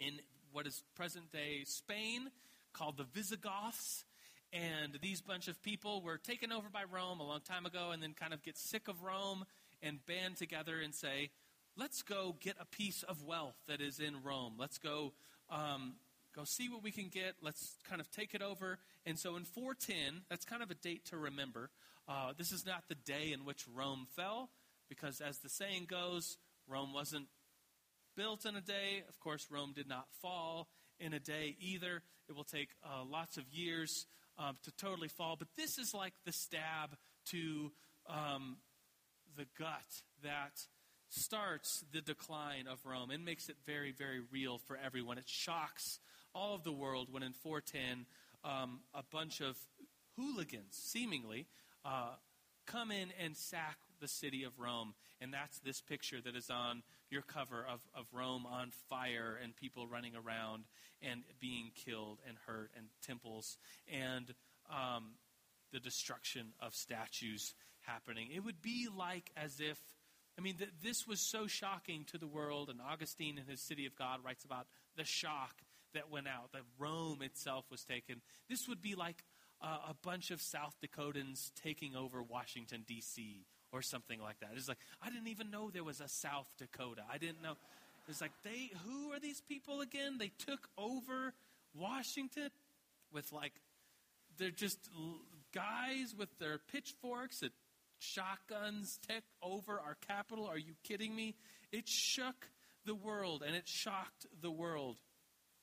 in 0.00 0.14
what 0.52 0.66
is 0.66 0.82
present 0.94 1.30
day 1.30 1.64
Spain 1.66 2.30
called 2.72 2.96
the 2.96 3.04
Visigoths 3.04 4.04
and 4.52 4.98
these 5.02 5.20
bunch 5.20 5.48
of 5.48 5.62
people 5.62 6.02
were 6.02 6.18
taken 6.18 6.52
over 6.52 6.68
by 6.72 6.84
Rome 6.90 7.20
a 7.20 7.26
long 7.26 7.40
time 7.40 7.66
ago 7.66 7.90
and 7.92 8.02
then 8.02 8.14
kind 8.18 8.32
of 8.32 8.42
get 8.42 8.56
sick 8.56 8.88
of 8.88 9.02
Rome 9.02 9.44
and 9.82 10.04
band 10.06 10.36
together 10.36 10.80
and 10.80 10.94
say, 10.94 11.30
let's 11.76 12.02
go 12.02 12.36
get 12.40 12.56
a 12.60 12.64
piece 12.64 13.02
of 13.02 13.24
wealth 13.24 13.56
that 13.68 13.80
is 13.80 13.98
in 14.00 14.22
Rome. 14.22 14.54
Let's 14.58 14.78
go, 14.78 15.12
um, 15.50 15.94
go 16.34 16.44
see 16.44 16.68
what 16.68 16.82
we 16.82 16.90
can 16.90 17.08
get. 17.08 17.34
Let's 17.42 17.74
kind 17.88 18.00
of 18.00 18.10
take 18.10 18.34
it 18.34 18.42
over. 18.42 18.78
And 19.04 19.18
so 19.18 19.36
in 19.36 19.44
410, 19.44 20.22
that's 20.30 20.44
kind 20.44 20.62
of 20.62 20.70
a 20.70 20.74
date 20.74 21.06
to 21.06 21.16
remember. 21.16 21.70
Uh, 22.08 22.32
this 22.36 22.52
is 22.52 22.64
not 22.64 22.84
the 22.88 22.94
day 22.94 23.32
in 23.32 23.44
which 23.44 23.64
Rome 23.74 24.06
fell, 24.14 24.50
because 24.88 25.20
as 25.20 25.38
the 25.38 25.48
saying 25.48 25.86
goes, 25.88 26.36
Rome 26.68 26.92
wasn't 26.92 27.26
built 28.16 28.46
in 28.46 28.56
a 28.56 28.60
day. 28.60 29.02
Of 29.08 29.18
course, 29.20 29.46
Rome 29.50 29.72
did 29.74 29.88
not 29.88 30.06
fall 30.22 30.68
in 30.98 31.12
a 31.12 31.20
day 31.20 31.56
either. 31.60 32.02
It 32.28 32.34
will 32.34 32.44
take 32.44 32.70
uh, 32.84 33.04
lots 33.04 33.36
of 33.36 33.44
years 33.50 34.06
um, 34.38 34.56
to 34.64 34.70
totally 34.72 35.08
fall. 35.08 35.36
But 35.38 35.48
this 35.56 35.78
is 35.78 35.94
like 35.94 36.12
the 36.24 36.32
stab 36.32 36.96
to 37.30 37.72
um, 38.08 38.56
the 39.36 39.46
gut 39.58 40.02
that 40.22 40.66
starts 41.08 41.84
the 41.92 42.00
decline 42.00 42.66
of 42.70 42.84
Rome 42.84 43.10
and 43.10 43.24
makes 43.24 43.48
it 43.48 43.56
very, 43.66 43.92
very 43.92 44.20
real 44.32 44.58
for 44.58 44.76
everyone. 44.76 45.18
It 45.18 45.28
shocks 45.28 45.98
all 46.34 46.54
of 46.54 46.64
the 46.64 46.72
world 46.72 47.08
when 47.10 47.22
in 47.22 47.32
410 47.32 48.06
um, 48.44 48.80
a 48.94 49.02
bunch 49.10 49.40
of 49.40 49.56
hooligans, 50.16 50.76
seemingly, 50.76 51.46
uh, 51.84 52.14
come 52.66 52.90
in 52.90 53.08
and 53.22 53.36
sack 53.36 53.78
the 54.00 54.08
city 54.08 54.44
of 54.44 54.58
Rome. 54.58 54.94
And 55.20 55.32
that's 55.32 55.58
this 55.60 55.80
picture 55.80 56.20
that 56.22 56.36
is 56.36 56.50
on 56.50 56.82
your 57.10 57.22
cover 57.22 57.64
of, 57.70 57.80
of 57.94 58.06
Rome 58.12 58.46
on 58.46 58.70
fire 58.88 59.38
and 59.42 59.54
people 59.56 59.86
running 59.86 60.14
around 60.14 60.64
and 61.02 61.22
being 61.40 61.70
killed 61.74 62.18
and 62.26 62.36
hurt 62.46 62.70
and 62.76 62.86
temples 63.06 63.58
and 63.92 64.34
um, 64.70 65.12
the 65.72 65.80
destruction 65.80 66.48
of 66.60 66.74
statues 66.74 67.54
happening. 67.80 68.28
It 68.34 68.44
would 68.44 68.60
be 68.60 68.88
like 68.94 69.30
as 69.36 69.60
if, 69.60 69.78
I 70.38 70.42
mean, 70.42 70.56
th- 70.56 70.70
this 70.82 71.06
was 71.06 71.20
so 71.20 71.46
shocking 71.46 72.04
to 72.10 72.18
the 72.18 72.26
world, 72.26 72.68
and 72.68 72.80
Augustine 72.80 73.38
in 73.38 73.50
his 73.50 73.60
City 73.60 73.86
of 73.86 73.96
God 73.96 74.20
writes 74.24 74.44
about 74.44 74.66
the 74.96 75.04
shock 75.04 75.54
that 75.94 76.10
went 76.10 76.26
out, 76.26 76.52
that 76.52 76.62
Rome 76.78 77.22
itself 77.22 77.64
was 77.70 77.84
taken. 77.84 78.20
This 78.48 78.68
would 78.68 78.82
be 78.82 78.94
like 78.94 79.24
uh, 79.62 79.78
a 79.88 79.94
bunch 80.02 80.30
of 80.30 80.42
South 80.42 80.76
Dakotans 80.84 81.52
taking 81.62 81.94
over 81.96 82.22
Washington, 82.22 82.84
D.C., 82.86 83.46
or 83.72 83.82
something 83.82 84.20
like 84.20 84.40
that. 84.40 84.50
It's 84.56 84.68
like, 84.68 84.78
I 85.02 85.10
didn't 85.10 85.28
even 85.28 85.50
know 85.50 85.70
there 85.70 85.84
was 85.84 86.00
a 86.00 86.08
South 86.08 86.52
Dakota. 86.58 87.02
I 87.12 87.18
didn't 87.18 87.42
know. 87.42 87.54
It's 88.08 88.20
like, 88.20 88.32
they, 88.44 88.70
who 88.84 89.12
are 89.12 89.18
these 89.18 89.40
people 89.40 89.80
again? 89.80 90.18
They 90.18 90.30
took 90.38 90.68
over 90.78 91.34
Washington 91.74 92.50
with 93.12 93.32
like, 93.32 93.52
they're 94.38 94.50
just 94.50 94.78
guys 95.52 96.14
with 96.16 96.28
their 96.38 96.58
pitchforks 96.58 97.40
that 97.40 97.52
shotguns 97.98 98.98
take 99.08 99.24
over 99.42 99.80
our 99.80 99.96
capital. 100.06 100.46
Are 100.46 100.58
you 100.58 100.74
kidding 100.84 101.14
me? 101.14 101.34
It 101.72 101.88
shook 101.88 102.50
the 102.84 102.94
world 102.94 103.42
and 103.46 103.56
it 103.56 103.66
shocked 103.66 104.26
the 104.40 104.50
world. 104.50 104.98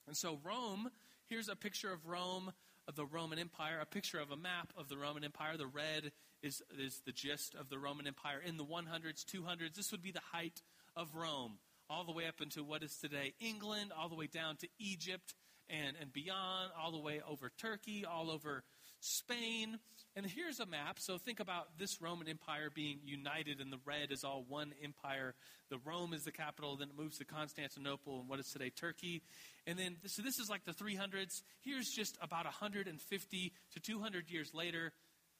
And 0.07 0.17
so, 0.17 0.39
Rome, 0.43 0.89
here's 1.27 1.47
a 1.47 1.55
picture 1.55 1.91
of 1.91 2.05
Rome, 2.05 2.51
of 2.87 2.95
the 2.95 3.05
Roman 3.05 3.39
Empire, 3.39 3.79
a 3.81 3.85
picture 3.85 4.19
of 4.19 4.31
a 4.31 4.35
map 4.35 4.73
of 4.77 4.89
the 4.89 4.97
Roman 4.97 5.23
Empire. 5.23 5.55
The 5.55 5.67
red 5.67 6.11
is, 6.43 6.61
is 6.77 7.01
the 7.05 7.11
gist 7.11 7.55
of 7.55 7.69
the 7.69 7.79
Roman 7.79 8.05
Empire. 8.05 8.41
In 8.45 8.57
the 8.57 8.65
100s, 8.65 9.25
200s, 9.25 9.75
this 9.75 9.91
would 9.91 10.03
be 10.03 10.11
the 10.11 10.21
height 10.31 10.61
of 10.95 11.15
Rome, 11.15 11.57
all 11.89 12.03
the 12.03 12.11
way 12.11 12.27
up 12.27 12.41
into 12.41 12.63
what 12.63 12.83
is 12.83 12.95
today 12.97 13.33
England, 13.39 13.91
all 13.97 14.09
the 14.09 14.15
way 14.15 14.27
down 14.27 14.57
to 14.57 14.67
Egypt 14.77 15.33
and, 15.69 15.95
and 15.99 16.11
beyond, 16.11 16.71
all 16.79 16.91
the 16.91 16.99
way 16.99 17.21
over 17.27 17.51
Turkey, 17.57 18.05
all 18.05 18.29
over 18.29 18.63
Spain. 18.99 19.79
And 20.15 20.25
here's 20.25 20.59
a 20.59 20.65
map. 20.65 20.99
So 20.99 21.17
think 21.17 21.39
about 21.39 21.77
this 21.77 22.01
Roman 22.01 22.27
Empire 22.27 22.69
being 22.73 22.99
united, 23.03 23.59
and 23.59 23.71
the 23.71 23.79
red 23.85 24.11
is 24.11 24.23
all 24.23 24.45
one 24.47 24.73
empire. 24.83 25.33
The 25.69 25.79
Rome 25.83 26.13
is 26.13 26.23
the 26.23 26.31
capital, 26.31 26.77
then 26.77 26.89
it 26.89 26.97
moves 26.97 27.17
to 27.17 27.25
Constantinople 27.25 28.19
and 28.19 28.29
what 28.29 28.39
is 28.39 28.47
today 28.47 28.69
Turkey. 28.69 29.23
And 29.65 29.77
then, 29.77 29.97
so 30.05 30.21
this 30.21 30.37
is 30.37 30.49
like 30.49 30.65
the 30.65 30.73
300s. 30.73 31.41
Here's 31.61 31.89
just 31.89 32.17
about 32.21 32.45
150 32.45 33.53
to 33.73 33.79
200 33.79 34.29
years 34.29 34.51
later, 34.53 34.93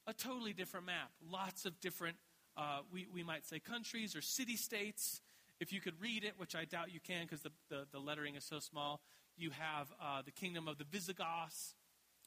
a 0.08 0.14
totally 0.14 0.54
different 0.54 0.86
map. 0.86 1.12
Lots 1.30 1.66
of 1.66 1.80
different, 1.80 2.18
uh, 2.58 2.80
we, 2.92 3.08
we 3.14 3.24
might 3.24 3.46
say, 3.46 3.60
countries 3.60 4.16
or 4.16 4.22
city 4.22 4.58
states. 4.58 5.22
If 5.60 5.72
you 5.72 5.80
could 5.80 6.00
read 6.02 6.24
it, 6.24 6.34
which 6.38 6.56
I 6.56 6.66
doubt 6.66 6.94
you 6.94 7.00
can 7.00 7.24
because 7.24 7.42
the, 7.42 7.52
the, 7.70 7.86
the, 7.92 8.00
lettering 8.00 8.36
is 8.36 8.44
so 8.44 8.60
small, 8.60 9.02
you 9.38 9.52
have 9.52 9.92
uh, 10.02 10.22
the 10.24 10.32
kingdom 10.32 10.68
of 10.68 10.78
the 10.78 10.84
Visigoths 10.84 11.76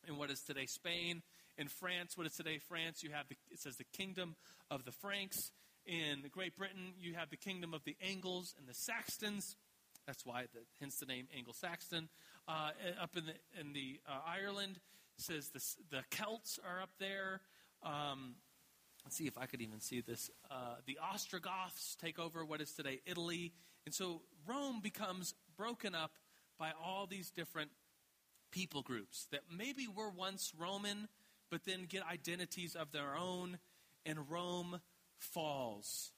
in 0.08 0.16
what 0.16 0.30
is 0.30 0.40
today 0.40 0.66
Spain. 0.66 1.22
In 1.58 1.68
France, 1.68 2.16
what 2.16 2.26
is 2.26 2.34
today 2.34 2.58
France, 2.58 3.02
you 3.02 3.10
have 3.10 3.28
the, 3.28 3.36
it 3.50 3.58
says 3.58 3.76
the 3.76 3.84
kingdom 3.92 4.36
of 4.70 4.84
the 4.84 4.92
Franks. 4.92 5.50
In 5.86 6.22
Great 6.32 6.56
Britain, 6.56 6.94
you 6.98 7.14
have 7.14 7.30
the 7.30 7.36
kingdom 7.36 7.72
of 7.72 7.84
the 7.84 7.96
Angles 8.02 8.54
and 8.58 8.66
the 8.66 8.74
Saxons. 8.74 9.56
That's 10.06 10.24
why, 10.24 10.46
the, 10.52 10.60
hence 10.80 10.96
the 10.96 11.06
name 11.06 11.26
Anglo-Saxon. 11.36 12.08
Uh, 12.48 12.70
up 13.00 13.16
in 13.16 13.26
the 13.26 13.60
in 13.60 13.72
the 13.72 14.00
uh, 14.08 14.20
Ireland, 14.26 14.78
says 15.16 15.48
the 15.48 15.62
the 15.90 16.02
Celts 16.10 16.58
are 16.64 16.80
up 16.80 16.90
there. 16.98 17.40
Um, 17.82 18.36
let's 19.04 19.16
see 19.16 19.26
if 19.26 19.38
I 19.38 19.46
could 19.46 19.60
even 19.60 19.80
see 19.80 20.00
this. 20.00 20.30
Uh, 20.50 20.76
the 20.86 20.98
Ostrogoths 21.02 21.96
take 22.00 22.18
over 22.18 22.44
what 22.44 22.60
is 22.60 22.72
today 22.72 23.00
Italy, 23.06 23.52
and 23.84 23.94
so 23.94 24.22
Rome 24.46 24.80
becomes 24.82 25.34
broken 25.56 25.94
up 25.94 26.12
by 26.58 26.72
all 26.82 27.06
these 27.06 27.30
different 27.30 27.70
people 28.50 28.82
groups 28.82 29.26
that 29.30 29.40
maybe 29.54 29.86
were 29.86 30.10
once 30.10 30.52
Roman, 30.58 31.08
but 31.50 31.64
then 31.64 31.86
get 31.88 32.02
identities 32.10 32.74
of 32.74 32.90
their 32.92 33.16
own, 33.16 33.58
and 34.04 34.30
Rome 34.30 34.80
falls. 35.18 36.12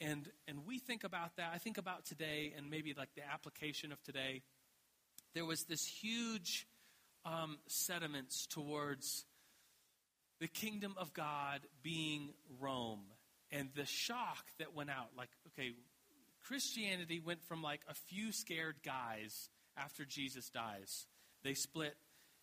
And, 0.00 0.28
and 0.48 0.66
we 0.66 0.78
think 0.78 1.04
about 1.04 1.36
that. 1.36 1.52
I 1.54 1.58
think 1.58 1.78
about 1.78 2.04
today 2.04 2.52
and 2.56 2.70
maybe 2.70 2.94
like 2.96 3.14
the 3.14 3.22
application 3.30 3.92
of 3.92 4.02
today. 4.02 4.42
There 5.34 5.44
was 5.44 5.64
this 5.64 5.86
huge 5.86 6.66
um, 7.24 7.58
sediments 7.68 8.46
towards 8.46 9.24
the 10.42 10.48
kingdom 10.48 10.92
of 10.98 11.14
God 11.14 11.60
being 11.82 12.34
Rome. 12.60 13.04
And 13.52 13.68
the 13.76 13.86
shock 13.86 14.44
that 14.58 14.74
went 14.74 14.90
out 14.90 15.10
like, 15.16 15.28
okay, 15.48 15.70
Christianity 16.44 17.20
went 17.24 17.44
from 17.44 17.62
like 17.62 17.82
a 17.88 17.94
few 17.94 18.32
scared 18.32 18.76
guys 18.84 19.48
after 19.76 20.04
Jesus 20.04 20.50
dies 20.50 21.06
they 21.42 21.54
split, 21.54 21.96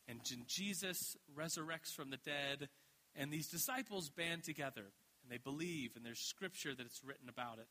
and 0.08 0.20
Jesus 0.48 1.16
resurrects 1.38 1.94
from 1.96 2.10
the 2.10 2.18
dead, 2.18 2.70
and 3.16 3.32
these 3.32 3.48
disciples 3.48 4.10
band 4.10 4.44
together, 4.44 4.92
and 5.24 5.32
they 5.32 5.38
believe, 5.38 5.96
and 5.96 6.06
there's 6.06 6.20
scripture 6.20 6.76
that 6.76 6.86
it's 6.86 7.04
written 7.04 7.30
about 7.30 7.60
it. 7.60 7.70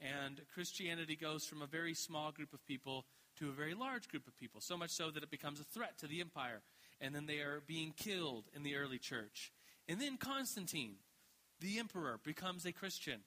And 0.00 0.40
Christianity 0.52 1.16
goes 1.16 1.44
from 1.44 1.62
a 1.62 1.66
very 1.66 1.94
small 1.94 2.32
group 2.32 2.52
of 2.52 2.66
people 2.66 3.04
to 3.38 3.48
a 3.48 3.52
very 3.52 3.74
large 3.74 4.08
group 4.08 4.26
of 4.26 4.36
people, 4.36 4.60
so 4.60 4.76
much 4.76 4.90
so 4.90 5.10
that 5.10 5.22
it 5.22 5.30
becomes 5.30 5.60
a 5.60 5.64
threat 5.64 5.98
to 5.98 6.06
the 6.06 6.20
empire. 6.20 6.62
And 7.00 7.14
then 7.14 7.26
they 7.26 7.38
are 7.38 7.62
being 7.66 7.92
killed 7.96 8.44
in 8.54 8.62
the 8.62 8.76
early 8.76 8.98
church. 8.98 9.52
And 9.88 10.00
then 10.00 10.16
Constantine, 10.16 10.96
the 11.60 11.78
emperor, 11.78 12.18
becomes 12.24 12.64
a 12.64 12.72
Christian, 12.72 13.20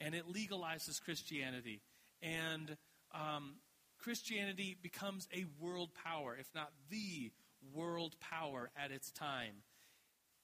and 0.00 0.14
it 0.14 0.24
legalizes 0.26 1.02
Christianity. 1.04 1.82
And 2.22 2.76
um, 3.12 3.56
Christianity 3.98 4.76
becomes 4.80 5.26
a 5.34 5.44
world 5.60 5.90
power, 6.04 6.36
if 6.38 6.46
not 6.54 6.70
the 6.90 7.32
world 7.74 8.14
power 8.20 8.70
at 8.76 8.90
its 8.90 9.10
time. 9.10 9.62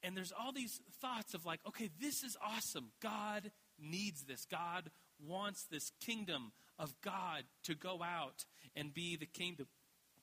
And 0.02 0.16
there's 0.16 0.32
all 0.32 0.52
these 0.52 0.80
thoughts 1.00 1.34
of 1.34 1.46
like, 1.46 1.60
okay, 1.66 1.88
this 2.00 2.24
is 2.24 2.36
awesome. 2.44 2.90
God 3.00 3.52
needs 3.78 4.24
this. 4.24 4.44
God 4.50 4.90
wants 5.24 5.64
this 5.70 5.92
kingdom 6.04 6.52
of 6.78 6.92
God 7.02 7.44
to 7.64 7.74
go 7.74 8.02
out 8.02 8.44
and 8.74 8.92
be 8.92 9.16
the 9.16 9.26
kingdom 9.26 9.66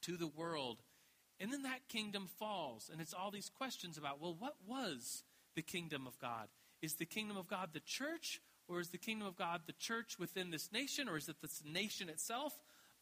to 0.02 0.18
the 0.18 0.28
world. 0.28 0.82
And 1.40 1.54
then 1.54 1.64
that 1.64 1.88
kingdom 1.88 2.28
falls. 2.40 2.90
And 2.92 3.00
it's 3.00 3.14
all 3.14 3.32
these 3.32 3.50
questions 3.50 3.98
about, 3.98 4.20
well, 4.22 4.36
what 4.38 4.56
was 4.68 5.24
the 5.56 5.62
kingdom 5.62 6.08
of 6.08 6.18
God? 6.20 6.48
Is 6.82 6.96
the 6.96 7.06
kingdom 7.06 7.38
of 7.38 7.48
God 7.48 7.70
the 7.74 7.82
church? 7.82 8.42
Or 8.68 8.80
is 8.80 8.90
the 8.90 9.00
kingdom 9.00 9.28
of 9.28 9.36
God 9.36 9.62
the 9.66 9.74
church 9.74 10.20
within 10.20 10.52
this 10.52 10.72
nation? 10.72 11.10
Or 11.10 11.18
is 11.18 11.28
it 11.28 11.38
this 11.42 11.64
nation 11.66 12.08
itself? 12.08 12.54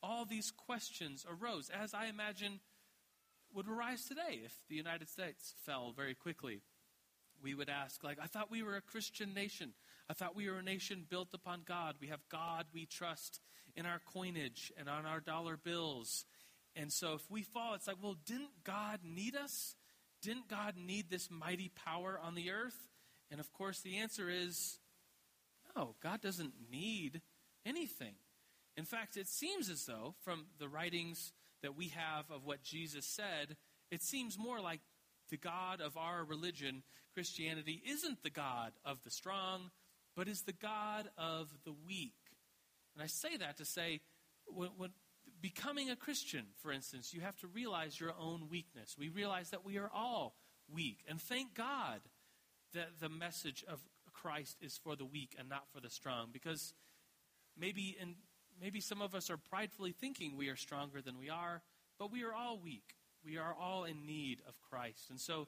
all 0.01 0.25
these 0.25 0.51
questions 0.51 1.25
arose, 1.29 1.69
as 1.69 1.93
I 1.93 2.05
imagine 2.07 2.60
would 3.53 3.67
arise 3.67 4.05
today 4.05 4.41
if 4.45 4.53
the 4.69 4.75
United 4.75 5.10
States 5.10 5.53
fell 5.65 5.93
very 5.95 6.13
quickly. 6.13 6.62
We 7.41 7.53
would 7.53 7.69
ask, 7.69 8.03
like, 8.03 8.17
I 8.21 8.27
thought 8.27 8.51
we 8.51 8.63
were 8.63 8.75
a 8.75 8.81
Christian 8.81 9.33
nation. 9.33 9.73
I 10.10 10.13
thought 10.13 10.36
we 10.36 10.49
were 10.49 10.57
a 10.57 10.63
nation 10.63 11.05
built 11.07 11.33
upon 11.33 11.62
God. 11.67 11.95
We 12.01 12.07
have 12.07 12.27
God 12.29 12.65
we 12.73 12.86
trust 12.86 13.39
in 13.75 13.86
our 13.86 14.01
coinage 14.12 14.71
and 14.77 14.89
on 14.89 15.05
our 15.05 15.19
dollar 15.19 15.55
bills. 15.55 16.25
And 16.75 16.91
so 16.91 17.13
if 17.13 17.29
we 17.29 17.43
fall, 17.43 17.75
it's 17.75 17.88
like, 17.88 17.97
well, 18.01 18.17
didn't 18.25 18.63
God 18.63 18.99
need 19.03 19.36
us? 19.36 19.75
Didn't 20.27 20.49
God 20.49 20.73
need 20.75 21.09
this 21.09 21.31
mighty 21.31 21.71
power 21.85 22.19
on 22.21 22.35
the 22.35 22.51
earth? 22.51 22.89
And 23.31 23.39
of 23.39 23.53
course, 23.53 23.79
the 23.79 23.99
answer 23.99 24.29
is 24.29 24.77
no, 25.73 25.95
God 26.03 26.19
doesn't 26.19 26.51
need 26.69 27.21
anything. 27.65 28.15
In 28.75 28.83
fact, 28.83 29.15
it 29.15 29.29
seems 29.29 29.69
as 29.69 29.85
though, 29.85 30.15
from 30.25 30.47
the 30.59 30.67
writings 30.67 31.31
that 31.63 31.77
we 31.77 31.93
have 31.95 32.29
of 32.29 32.43
what 32.43 32.61
Jesus 32.61 33.05
said, 33.05 33.55
it 33.89 34.03
seems 34.03 34.37
more 34.37 34.59
like 34.59 34.81
the 35.29 35.37
God 35.37 35.79
of 35.79 35.95
our 35.95 36.25
religion, 36.25 36.83
Christianity, 37.13 37.81
isn't 37.87 38.21
the 38.21 38.29
God 38.29 38.73
of 38.83 39.01
the 39.05 39.11
strong, 39.11 39.71
but 40.13 40.27
is 40.27 40.41
the 40.41 40.51
God 40.51 41.07
of 41.17 41.47
the 41.63 41.73
weak. 41.87 42.15
And 42.93 43.01
I 43.01 43.07
say 43.07 43.37
that 43.37 43.55
to 43.59 43.65
say, 43.65 44.01
when, 44.45 44.71
when 44.75 44.89
becoming 45.41 45.89
a 45.89 45.95
Christian, 45.95 46.45
for 46.62 46.71
instance, 46.71 47.13
you 47.13 47.21
have 47.21 47.38
to 47.38 47.47
realize 47.47 48.00
your 48.00 48.13
own 48.19 48.47
weakness. 48.50 48.95
We 48.97 49.10
realize 49.10 49.50
that 49.52 49.65
we 49.65 49.78
are 49.78 49.89
all 49.93 50.36
weak. 50.73 51.00
And 51.08 51.21
thank 51.21 51.54
God 51.54 52.02
that 52.73 53.00
the 53.00 53.10
message 53.10 53.63
of 53.67 53.80
Christ 54.13 54.58
is 54.62 54.78
for 54.78 54.95
the 54.95 55.06
weak 55.06 55.36
and 55.38 55.47
not 55.47 55.67
for 55.73 55.80
the 55.80 55.89
strong. 55.89 56.30
Because 56.32 56.73
maybe 57.58 57.95
in 58.00 58.15
maybe 58.60 58.82
some 58.82 59.02
of 59.02 59.13
us 59.13 59.30
are 59.30 59.38
pridefully 59.38 59.91
thinking 59.91 60.36
we 60.36 60.50
are 60.50 60.56
stronger 60.56 61.02
than 61.02 61.19
we 61.19 61.30
are, 61.30 61.62
but 62.00 62.12
we 62.12 62.23
are 62.23 62.34
all 62.34 62.60
weak. 62.60 62.95
We 63.23 63.38
are 63.38 63.56
all 63.60 63.84
in 63.84 64.06
need 64.06 64.41
of 64.47 64.60
Christ. 64.62 65.10
And 65.10 65.19
so, 65.19 65.47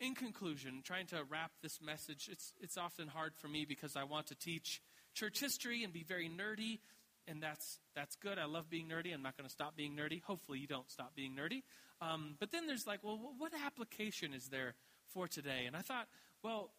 in 0.00 0.14
conclusion, 0.14 0.80
trying 0.84 1.06
to 1.08 1.24
wrap 1.28 1.50
this 1.62 1.80
message, 1.82 2.28
it's, 2.30 2.52
it's 2.60 2.78
often 2.78 3.08
hard 3.08 3.34
for 3.34 3.48
me 3.48 3.64
because 3.64 3.96
I 3.96 4.04
want 4.04 4.28
to 4.28 4.36
teach 4.36 4.80
church 5.12 5.40
history 5.40 5.82
and 5.82 5.92
be 5.92 6.04
very 6.04 6.28
nerdy, 6.28 6.78
and 7.28 7.42
that's, 7.42 7.78
that's 7.94 8.16
good. 8.16 8.38
I 8.38 8.46
love 8.46 8.70
being 8.70 8.88
nerdy. 8.88 9.12
I'm 9.12 9.22
not 9.22 9.36
going 9.36 9.46
to 9.46 9.52
stop 9.52 9.76
being 9.76 9.96
nerdy. 9.96 10.22
Hopefully, 10.22 10.58
you 10.58 10.66
don't 10.66 10.90
stop 10.90 11.14
being 11.14 11.36
nerdy. 11.36 11.62
Um, 12.00 12.36
but 12.38 12.50
then 12.50 12.66
there's 12.66 12.86
like, 12.86 13.00
well, 13.02 13.18
what 13.38 13.52
application 13.66 14.32
is 14.32 14.48
there 14.48 14.74
for 15.12 15.28
today? 15.28 15.64
And 15.66 15.76
I 15.76 15.80
thought, 15.80 16.06
well, 16.42 16.70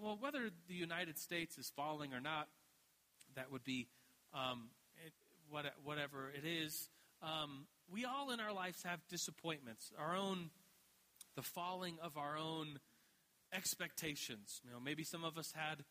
well, 0.00 0.16
whether 0.20 0.50
the 0.68 0.74
United 0.74 1.18
States 1.18 1.58
is 1.58 1.70
falling 1.74 2.12
or 2.12 2.20
not, 2.20 2.48
that 3.36 3.50
would 3.50 3.64
be 3.64 3.88
um, 4.34 4.68
what, 5.48 5.66
whatever 5.84 6.30
it 6.30 6.46
is, 6.46 6.88
um, 7.22 7.66
we 7.90 8.04
all 8.04 8.30
in 8.30 8.40
our 8.40 8.52
lives 8.52 8.82
have 8.82 9.00
disappointments, 9.08 9.92
our 9.98 10.16
own, 10.16 10.50
the 11.36 11.42
falling 11.42 11.98
of 12.02 12.16
our 12.16 12.36
own 12.36 12.78
expectations. 13.52 14.60
You 14.64 14.70
know, 14.70 14.80
maybe 14.80 15.04
some 15.04 15.24
of 15.24 15.38
us 15.38 15.52
had 15.54 15.84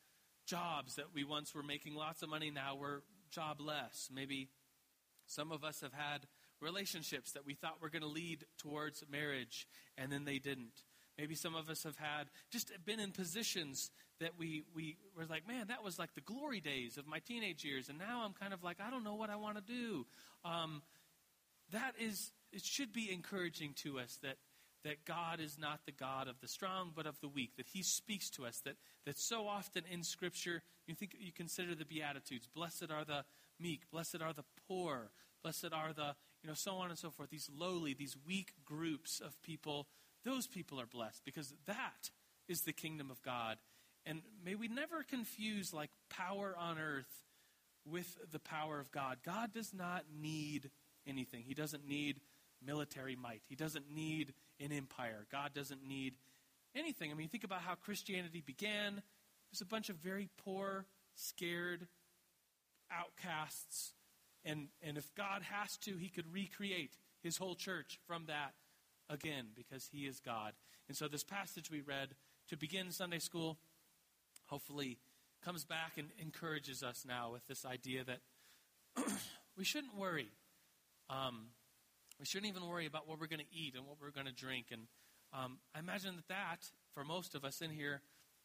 jobs 0.46 0.96
that 0.96 1.14
we 1.14 1.24
once 1.24 1.54
were 1.54 1.64
making 1.64 1.96
lots 1.96 2.22
of 2.24 2.30
money, 2.30 2.52
now 2.52 2.76
we're 2.76 3.02
jobless. 3.32 4.10
Maybe 4.14 4.50
some 5.26 5.52
of 5.52 5.64
us 5.64 5.82
have 5.82 5.94
had 5.94 6.28
relationships 6.62 7.32
that 7.32 7.46
we 7.46 7.56
thought 7.56 7.82
were 7.82 7.90
going 7.90 8.04
to 8.04 8.08
lead 8.08 8.46
towards 8.58 9.04
marriage, 9.10 9.68
and 9.98 10.12
then 10.12 10.26
they 10.26 10.40
didn't. 10.40 10.84
Maybe 11.18 11.36
some 11.36 11.56
of 11.56 11.70
us 11.70 11.84
have 11.84 11.98
had 11.98 12.30
just 12.52 12.72
been 12.86 13.00
in 13.00 13.12
positions 13.12 13.92
that 14.20 14.32
we, 14.38 14.64
we 14.74 14.98
were 15.16 15.26
like, 15.26 15.48
man, 15.48 15.68
that 15.68 15.84
was 15.84 16.00
like 16.00 16.14
the 16.14 16.22
glory 16.22 16.62
days 16.62 16.98
of 16.98 17.08
my 17.08 17.20
teenage 17.20 17.64
years. 17.64 17.90
And 17.90 17.98
now 17.98 18.24
I'm 18.24 18.34
kind 18.34 18.54
of 18.54 18.64
like, 18.64 18.78
I 18.80 18.90
don't 18.90 19.04
know 19.04 19.16
what 19.16 19.30
I 19.30 19.36
want 19.36 19.58
to 19.58 19.64
do. 19.64 20.06
Um, 20.46 20.82
that 21.72 21.94
is, 22.00 22.32
it 22.52 22.64
should 22.64 22.94
be 22.94 23.12
encouraging 23.12 23.74
to 23.84 24.00
us 24.00 24.18
that 24.24 24.38
that 24.84 25.06
God 25.06 25.40
is 25.40 25.58
not 25.60 25.82
the 25.86 25.92
God 25.92 26.28
of 26.28 26.40
the 26.42 26.48
strong, 26.48 26.92
but 26.96 27.06
of 27.06 27.20
the 27.22 27.28
weak, 27.28 27.56
that 27.58 27.68
He 27.68 27.84
speaks 27.84 28.30
to 28.32 28.46
us, 28.46 28.60
that, 28.66 28.76
that 29.06 29.18
so 29.18 29.48
often 29.48 29.84
in 29.92 30.04
Scripture, 30.04 30.64
you 30.88 30.96
think 30.96 31.16
you 31.20 31.32
consider 31.32 31.76
the 31.76 31.86
Beatitudes. 31.86 32.48
Blessed 32.54 32.92
are 32.92 33.06
the 33.06 33.26
meek, 33.60 33.90
blessed 33.92 34.22
are 34.22 34.34
the 34.34 34.46
poor, 34.68 35.12
blessed 35.44 35.74
are 35.74 35.94
the, 35.94 36.16
you 36.44 36.50
know, 36.50 36.54
so 36.54 36.76
on 36.76 36.90
and 36.90 36.98
so 36.98 37.10
forth. 37.10 37.30
These 37.30 37.50
lowly, 37.56 37.94
these 37.94 38.16
weak 38.26 38.54
groups 38.66 39.20
of 39.20 39.42
people, 39.42 39.88
those 40.26 40.48
people 40.48 40.80
are 40.80 40.88
blessed 40.88 41.24
because 41.26 41.54
that 41.66 42.10
is 42.48 42.62
the 42.62 42.74
kingdom 42.74 43.12
of 43.12 43.22
God. 43.22 43.58
And 44.06 44.22
may 44.44 44.56
we 44.56 44.68
never 44.68 45.04
confuse 45.04 45.74
like 45.74 45.92
power 46.10 46.56
on 46.58 46.80
earth 46.80 47.24
with 47.86 48.18
the 48.32 48.40
power 48.40 48.80
of 48.80 48.92
God. 48.92 49.20
God 49.24 49.54
does 49.54 49.74
not 49.74 50.06
need 50.20 50.70
anything. 51.08 51.44
He 51.46 51.54
doesn't 51.54 51.88
need 51.88 52.20
military 52.64 53.16
might. 53.16 53.42
He 53.48 53.56
doesn't 53.56 53.92
need 53.94 54.34
an 54.64 54.72
empire. 54.72 55.26
God 55.32 55.54
doesn't 55.54 55.86
need 55.88 56.14
anything. 56.76 57.12
I 57.12 57.14
mean, 57.14 57.30
think 57.30 57.44
about 57.44 57.62
how 57.62 57.76
Christianity 57.76 58.44
began. 58.46 58.98
It 58.98 59.52
was 59.52 59.62
a 59.62 59.66
bunch 59.66 59.90
of 59.90 59.98
very 59.98 60.30
poor, 60.44 60.86
scared 61.16 61.88
outcasts. 62.92 63.94
And, 64.44 64.68
and 64.82 64.98
if 64.98 65.14
God 65.16 65.44
has 65.44 65.78
to, 65.78 65.98
he 65.98 66.10
could 66.10 66.32
recreate 66.32 66.94
his 67.22 67.38
whole 67.38 67.56
church 67.56 68.00
from 68.08 68.26
that 68.26 68.54
again 69.10 69.48
because 69.56 69.90
he 69.92 70.06
is 70.06 70.20
God. 70.20 70.54
And 70.88 70.98
so 70.98 71.08
this 71.08 71.24
passage 71.24 71.70
we 71.70 71.82
read 71.82 72.10
to 72.50 72.58
begin 72.58 72.92
Sunday 72.92 73.20
school 73.20 73.58
hopefully 74.48 74.98
comes 75.44 75.64
back 75.66 75.94
and 75.98 76.10
encourages 76.20 76.84
us 76.84 77.06
now 77.08 77.32
with 77.32 77.46
this 77.48 77.66
idea 77.66 78.04
that 78.04 78.20
we 79.58 79.64
shouldn't 79.64 79.96
worry. 79.96 80.30
Um, 81.10 81.48
we 82.22 82.28
shouldn't 82.28 82.50
even 82.54 82.68
worry 82.70 82.86
about 82.86 83.08
what 83.10 83.20
we're 83.20 83.26
going 83.26 83.42
to 83.42 83.52
eat 83.52 83.74
and 83.76 83.84
what 83.88 83.98
we're 84.00 84.12
going 84.12 84.28
to 84.28 84.32
drink. 84.32 84.68
And 84.72 84.84
um, 85.34 85.58
I 85.74 85.80
imagine 85.80 86.16
that 86.18 86.28
that, 86.28 86.70
for 86.94 87.04
most 87.04 87.34
of 87.34 87.44
us 87.44 87.62
in 87.62 87.72
here, 87.72 88.02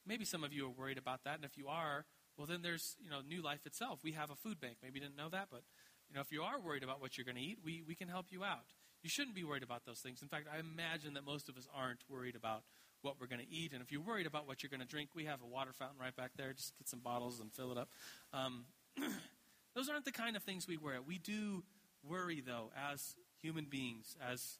maybe 0.06 0.24
some 0.24 0.42
of 0.42 0.52
you 0.52 0.64
are 0.64 0.70
worried 0.70 0.96
about 0.96 1.24
that. 1.24 1.36
And 1.36 1.44
if 1.44 1.58
you 1.58 1.68
are, 1.68 2.06
well, 2.38 2.46
then 2.46 2.62
there's 2.62 2.96
you 3.04 3.10
know 3.10 3.20
New 3.20 3.42
Life 3.42 3.66
itself. 3.66 4.00
We 4.02 4.12
have 4.12 4.30
a 4.30 4.34
food 4.34 4.60
bank. 4.60 4.78
Maybe 4.82 4.98
you 4.98 5.04
didn't 5.04 5.16
know 5.18 5.28
that, 5.28 5.48
but 5.50 5.60
you 6.08 6.14
know 6.14 6.22
if 6.22 6.32
you 6.32 6.42
are 6.42 6.58
worried 6.58 6.84
about 6.84 7.02
what 7.02 7.18
you're 7.18 7.26
going 7.26 7.36
to 7.36 7.42
eat, 7.42 7.58
we, 7.62 7.82
we 7.86 7.94
can 7.94 8.08
help 8.08 8.26
you 8.30 8.44
out. 8.44 8.72
You 9.02 9.10
shouldn't 9.10 9.36
be 9.36 9.44
worried 9.44 9.62
about 9.62 9.84
those 9.84 10.00
things. 10.00 10.22
In 10.22 10.28
fact, 10.28 10.46
I 10.52 10.58
imagine 10.58 11.12
that 11.14 11.24
most 11.26 11.50
of 11.50 11.58
us 11.58 11.68
aren't 11.76 12.00
worried 12.08 12.34
about 12.34 12.62
what 13.02 13.20
we're 13.20 13.26
going 13.26 13.44
to 13.44 13.52
eat. 13.52 13.72
And 13.72 13.82
if 13.82 13.92
you're 13.92 14.00
worried 14.00 14.26
about 14.26 14.46
what 14.48 14.62
you're 14.62 14.70
going 14.70 14.80
to 14.80 14.86
drink, 14.86 15.10
we 15.14 15.26
have 15.26 15.42
a 15.42 15.46
water 15.46 15.72
fountain 15.72 15.98
right 16.00 16.16
back 16.16 16.30
there. 16.36 16.54
Just 16.54 16.76
get 16.78 16.88
some 16.88 17.00
bottles 17.00 17.40
and 17.40 17.52
fill 17.52 17.72
it 17.72 17.78
up. 17.78 17.90
Um, 18.32 18.64
those 19.74 19.88
aren't 19.88 20.06
the 20.06 20.12
kind 20.12 20.34
of 20.34 20.42
things 20.42 20.66
we 20.66 20.78
worry. 20.78 20.98
We 21.06 21.18
do 21.18 21.62
worry, 22.02 22.42
though, 22.44 22.72
as 22.90 23.14
human 23.46 23.66
beings, 23.70 24.16
as 24.28 24.58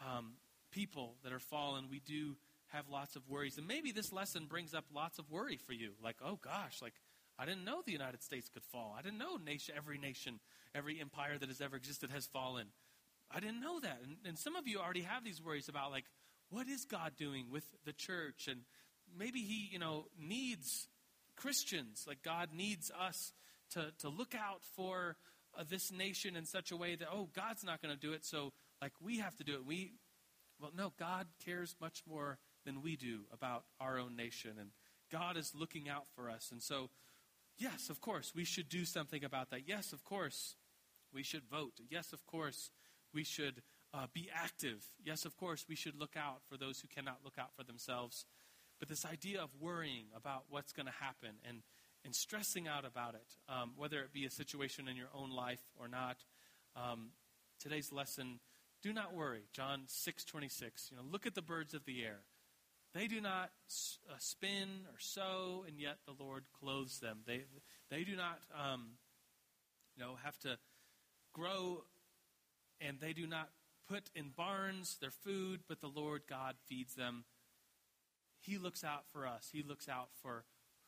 um, 0.00 0.32
people 0.70 1.16
that 1.22 1.32
are 1.32 1.38
fallen, 1.38 1.88
we 1.90 2.00
do 2.00 2.36
have 2.68 2.88
lots 2.88 3.16
of 3.16 3.28
worries. 3.28 3.58
And 3.58 3.68
maybe 3.68 3.92
this 3.92 4.14
lesson 4.14 4.46
brings 4.46 4.72
up 4.72 4.86
lots 4.94 5.18
of 5.18 5.30
worry 5.30 5.58
for 5.58 5.74
you. 5.74 5.90
Like, 6.02 6.16
oh 6.24 6.38
gosh, 6.42 6.80
like 6.80 6.94
I 7.38 7.44
didn't 7.44 7.66
know 7.66 7.82
the 7.84 7.92
United 7.92 8.22
States 8.22 8.48
could 8.48 8.64
fall. 8.64 8.96
I 8.98 9.02
didn't 9.02 9.18
know 9.18 9.36
nation, 9.36 9.74
every 9.76 9.98
nation, 9.98 10.40
every 10.74 10.98
empire 11.02 11.36
that 11.38 11.50
has 11.50 11.60
ever 11.60 11.76
existed 11.76 12.10
has 12.10 12.24
fallen. 12.24 12.68
I 13.30 13.40
didn't 13.40 13.60
know 13.60 13.78
that. 13.80 13.98
And, 14.02 14.16
and 14.26 14.38
some 14.38 14.56
of 14.56 14.66
you 14.66 14.78
already 14.78 15.02
have 15.02 15.22
these 15.22 15.42
worries 15.42 15.68
about 15.68 15.90
like, 15.90 16.06
what 16.48 16.66
is 16.66 16.86
God 16.86 17.12
doing 17.18 17.50
with 17.50 17.64
the 17.84 17.92
church? 17.92 18.48
And 18.48 18.60
maybe 19.18 19.40
He, 19.40 19.68
you 19.70 19.78
know, 19.78 20.06
needs 20.18 20.88
Christians. 21.36 22.06
Like 22.08 22.22
God 22.22 22.48
needs 22.56 22.90
us 22.90 23.34
to, 23.72 23.92
to 24.00 24.08
look 24.08 24.34
out 24.34 24.62
for 24.76 25.16
uh, 25.58 25.64
this 25.68 25.92
nation 25.92 26.36
in 26.36 26.44
such 26.44 26.70
a 26.70 26.76
way 26.76 26.96
that, 26.96 27.08
oh, 27.12 27.28
God's 27.34 27.64
not 27.64 27.82
going 27.82 27.94
to 27.94 28.00
do 28.00 28.12
it, 28.12 28.24
so 28.24 28.52
like 28.80 28.92
we 29.00 29.18
have 29.18 29.36
to 29.36 29.44
do 29.44 29.54
it. 29.54 29.64
We, 29.64 29.94
well, 30.60 30.72
no, 30.76 30.92
God 30.98 31.26
cares 31.44 31.76
much 31.80 32.02
more 32.08 32.38
than 32.64 32.82
we 32.82 32.96
do 32.96 33.20
about 33.32 33.64
our 33.80 33.98
own 33.98 34.16
nation, 34.16 34.52
and 34.58 34.70
God 35.10 35.36
is 35.36 35.52
looking 35.54 35.88
out 35.88 36.06
for 36.14 36.30
us. 36.30 36.50
And 36.50 36.62
so, 36.62 36.90
yes, 37.58 37.90
of 37.90 38.00
course, 38.00 38.32
we 38.34 38.44
should 38.44 38.68
do 38.68 38.84
something 38.84 39.24
about 39.24 39.50
that. 39.50 39.66
Yes, 39.66 39.92
of 39.92 40.04
course, 40.04 40.56
we 41.12 41.22
should 41.22 41.44
vote. 41.44 41.80
Yes, 41.90 42.12
of 42.12 42.26
course, 42.26 42.70
we 43.12 43.24
should 43.24 43.62
uh, 43.92 44.06
be 44.12 44.28
active. 44.34 44.84
Yes, 45.04 45.24
of 45.24 45.36
course, 45.36 45.66
we 45.68 45.76
should 45.76 45.98
look 45.98 46.16
out 46.16 46.40
for 46.48 46.56
those 46.56 46.80
who 46.80 46.88
cannot 46.88 47.18
look 47.24 47.38
out 47.38 47.54
for 47.56 47.62
themselves. 47.62 48.26
But 48.80 48.88
this 48.88 49.04
idea 49.04 49.40
of 49.40 49.50
worrying 49.60 50.06
about 50.16 50.44
what's 50.48 50.72
going 50.72 50.86
to 50.86 50.92
happen 50.92 51.36
and 51.48 51.62
and 52.04 52.14
stressing 52.14 52.68
out 52.68 52.84
about 52.84 53.14
it, 53.14 53.36
um, 53.48 53.72
whether 53.76 54.00
it 54.00 54.12
be 54.12 54.24
a 54.24 54.30
situation 54.30 54.88
in 54.88 54.96
your 54.96 55.08
own 55.14 55.30
life 55.30 55.62
or 55.78 55.88
not. 55.88 56.16
Um, 56.76 57.10
today's 57.58 57.92
lesson, 57.92 58.40
do 58.82 58.92
not 58.92 59.14
worry. 59.14 59.44
John 59.52 59.86
6:26. 59.86 60.90
You 60.90 60.98
know, 60.98 61.02
look 61.02 61.26
at 61.26 61.34
the 61.34 61.42
birds 61.42 61.74
of 61.74 61.84
the 61.84 62.04
air. 62.04 62.20
They 62.92 63.08
do 63.08 63.20
not 63.20 63.50
uh, 64.08 64.18
spin 64.18 64.86
or 64.92 64.98
sow, 64.98 65.64
and 65.66 65.80
yet 65.80 65.98
the 66.06 66.12
Lord 66.12 66.44
clothes 66.52 67.00
them. 67.00 67.20
They 67.26 67.44
they 67.90 68.04
do 68.04 68.14
not, 68.16 68.40
um, 68.54 68.98
you 69.96 70.04
know, 70.04 70.16
have 70.22 70.38
to 70.40 70.58
grow, 71.32 71.84
and 72.80 73.00
they 73.00 73.12
do 73.12 73.26
not 73.26 73.50
put 73.88 74.10
in 74.14 74.30
barns 74.30 74.96
their 75.00 75.10
food, 75.10 75.60
but 75.68 75.80
the 75.80 75.88
Lord 75.88 76.22
God 76.28 76.56
feeds 76.66 76.94
them. 76.94 77.24
He 78.40 78.58
looks 78.58 78.84
out 78.84 79.06
for 79.10 79.26
us. 79.26 79.48
He 79.52 79.62
looks 79.62 79.88
out 79.88 80.08
for 80.22 80.44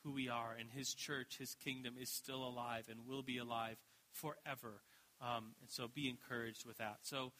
who 0.07 0.12
we 0.12 0.28
are, 0.28 0.54
and 0.59 0.70
His 0.70 0.94
church, 0.94 1.36
His 1.38 1.57
kingdom 1.57 1.94
is 2.00 2.09
still 2.09 2.46
alive 2.46 2.84
and 2.88 3.00
will 3.07 3.22
be 3.22 3.38
alive 3.38 3.76
forever. 4.12 4.80
Um, 5.20 5.54
and 5.61 5.68
so 5.68 5.88
be 5.92 6.09
encouraged 6.09 6.64
with 6.64 6.78
that. 6.78 6.98
So 7.02 7.32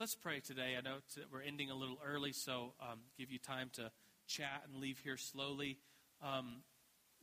let's 0.00 0.14
pray 0.14 0.40
today. 0.40 0.76
I 0.78 0.80
know 0.80 0.96
we're 1.30 1.42
ending 1.42 1.70
a 1.70 1.74
little 1.74 1.98
early, 2.04 2.32
so 2.32 2.72
um, 2.80 3.00
give 3.18 3.30
you 3.30 3.38
time 3.38 3.70
to 3.74 3.90
chat 4.26 4.62
and 4.66 4.80
leave 4.80 4.98
here 5.00 5.18
slowly. 5.18 5.78
Um, 6.22 6.62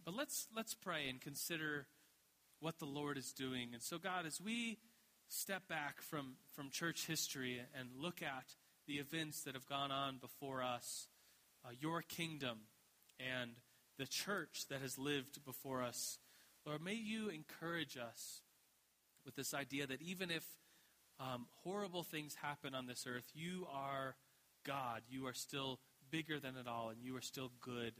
but 0.05 0.15
let's 0.15 0.47
let's 0.55 0.75
pray 0.75 1.09
and 1.09 1.19
consider 1.19 1.87
what 2.59 2.77
the 2.77 2.85
Lord 2.85 3.17
is 3.17 3.31
doing. 3.31 3.69
And 3.73 3.81
so, 3.81 3.97
God, 3.97 4.25
as 4.27 4.39
we 4.39 4.77
step 5.27 5.67
back 5.67 6.01
from 6.01 6.35
from 6.55 6.69
church 6.69 7.07
history 7.07 7.61
and 7.77 7.89
look 7.97 8.21
at 8.21 8.45
the 8.85 8.95
events 8.95 9.41
that 9.41 9.55
have 9.55 9.67
gone 9.67 9.91
on 9.91 10.17
before 10.17 10.61
us, 10.61 11.07
uh, 11.65 11.69
your 11.79 12.01
kingdom 12.01 12.59
and 13.19 13.51
the 13.97 14.05
church 14.07 14.65
that 14.69 14.81
has 14.81 14.97
lived 14.97 15.43
before 15.45 15.83
us. 15.83 16.17
Lord, 16.65 16.83
may 16.83 16.95
you 16.95 17.29
encourage 17.29 17.97
us 17.97 18.41
with 19.25 19.35
this 19.35 19.53
idea 19.53 19.87
that 19.87 20.01
even 20.01 20.31
if 20.31 20.43
um, 21.19 21.45
horrible 21.63 22.03
things 22.03 22.35
happen 22.41 22.73
on 22.73 22.87
this 22.87 23.05
earth, 23.07 23.29
you 23.33 23.67
are 23.71 24.15
God. 24.65 25.01
You 25.09 25.27
are 25.27 25.33
still 25.33 25.79
bigger 26.09 26.39
than 26.39 26.57
it 26.57 26.67
all, 26.67 26.89
and 26.89 27.01
you 27.01 27.15
are 27.15 27.21
still 27.21 27.51
good. 27.61 27.93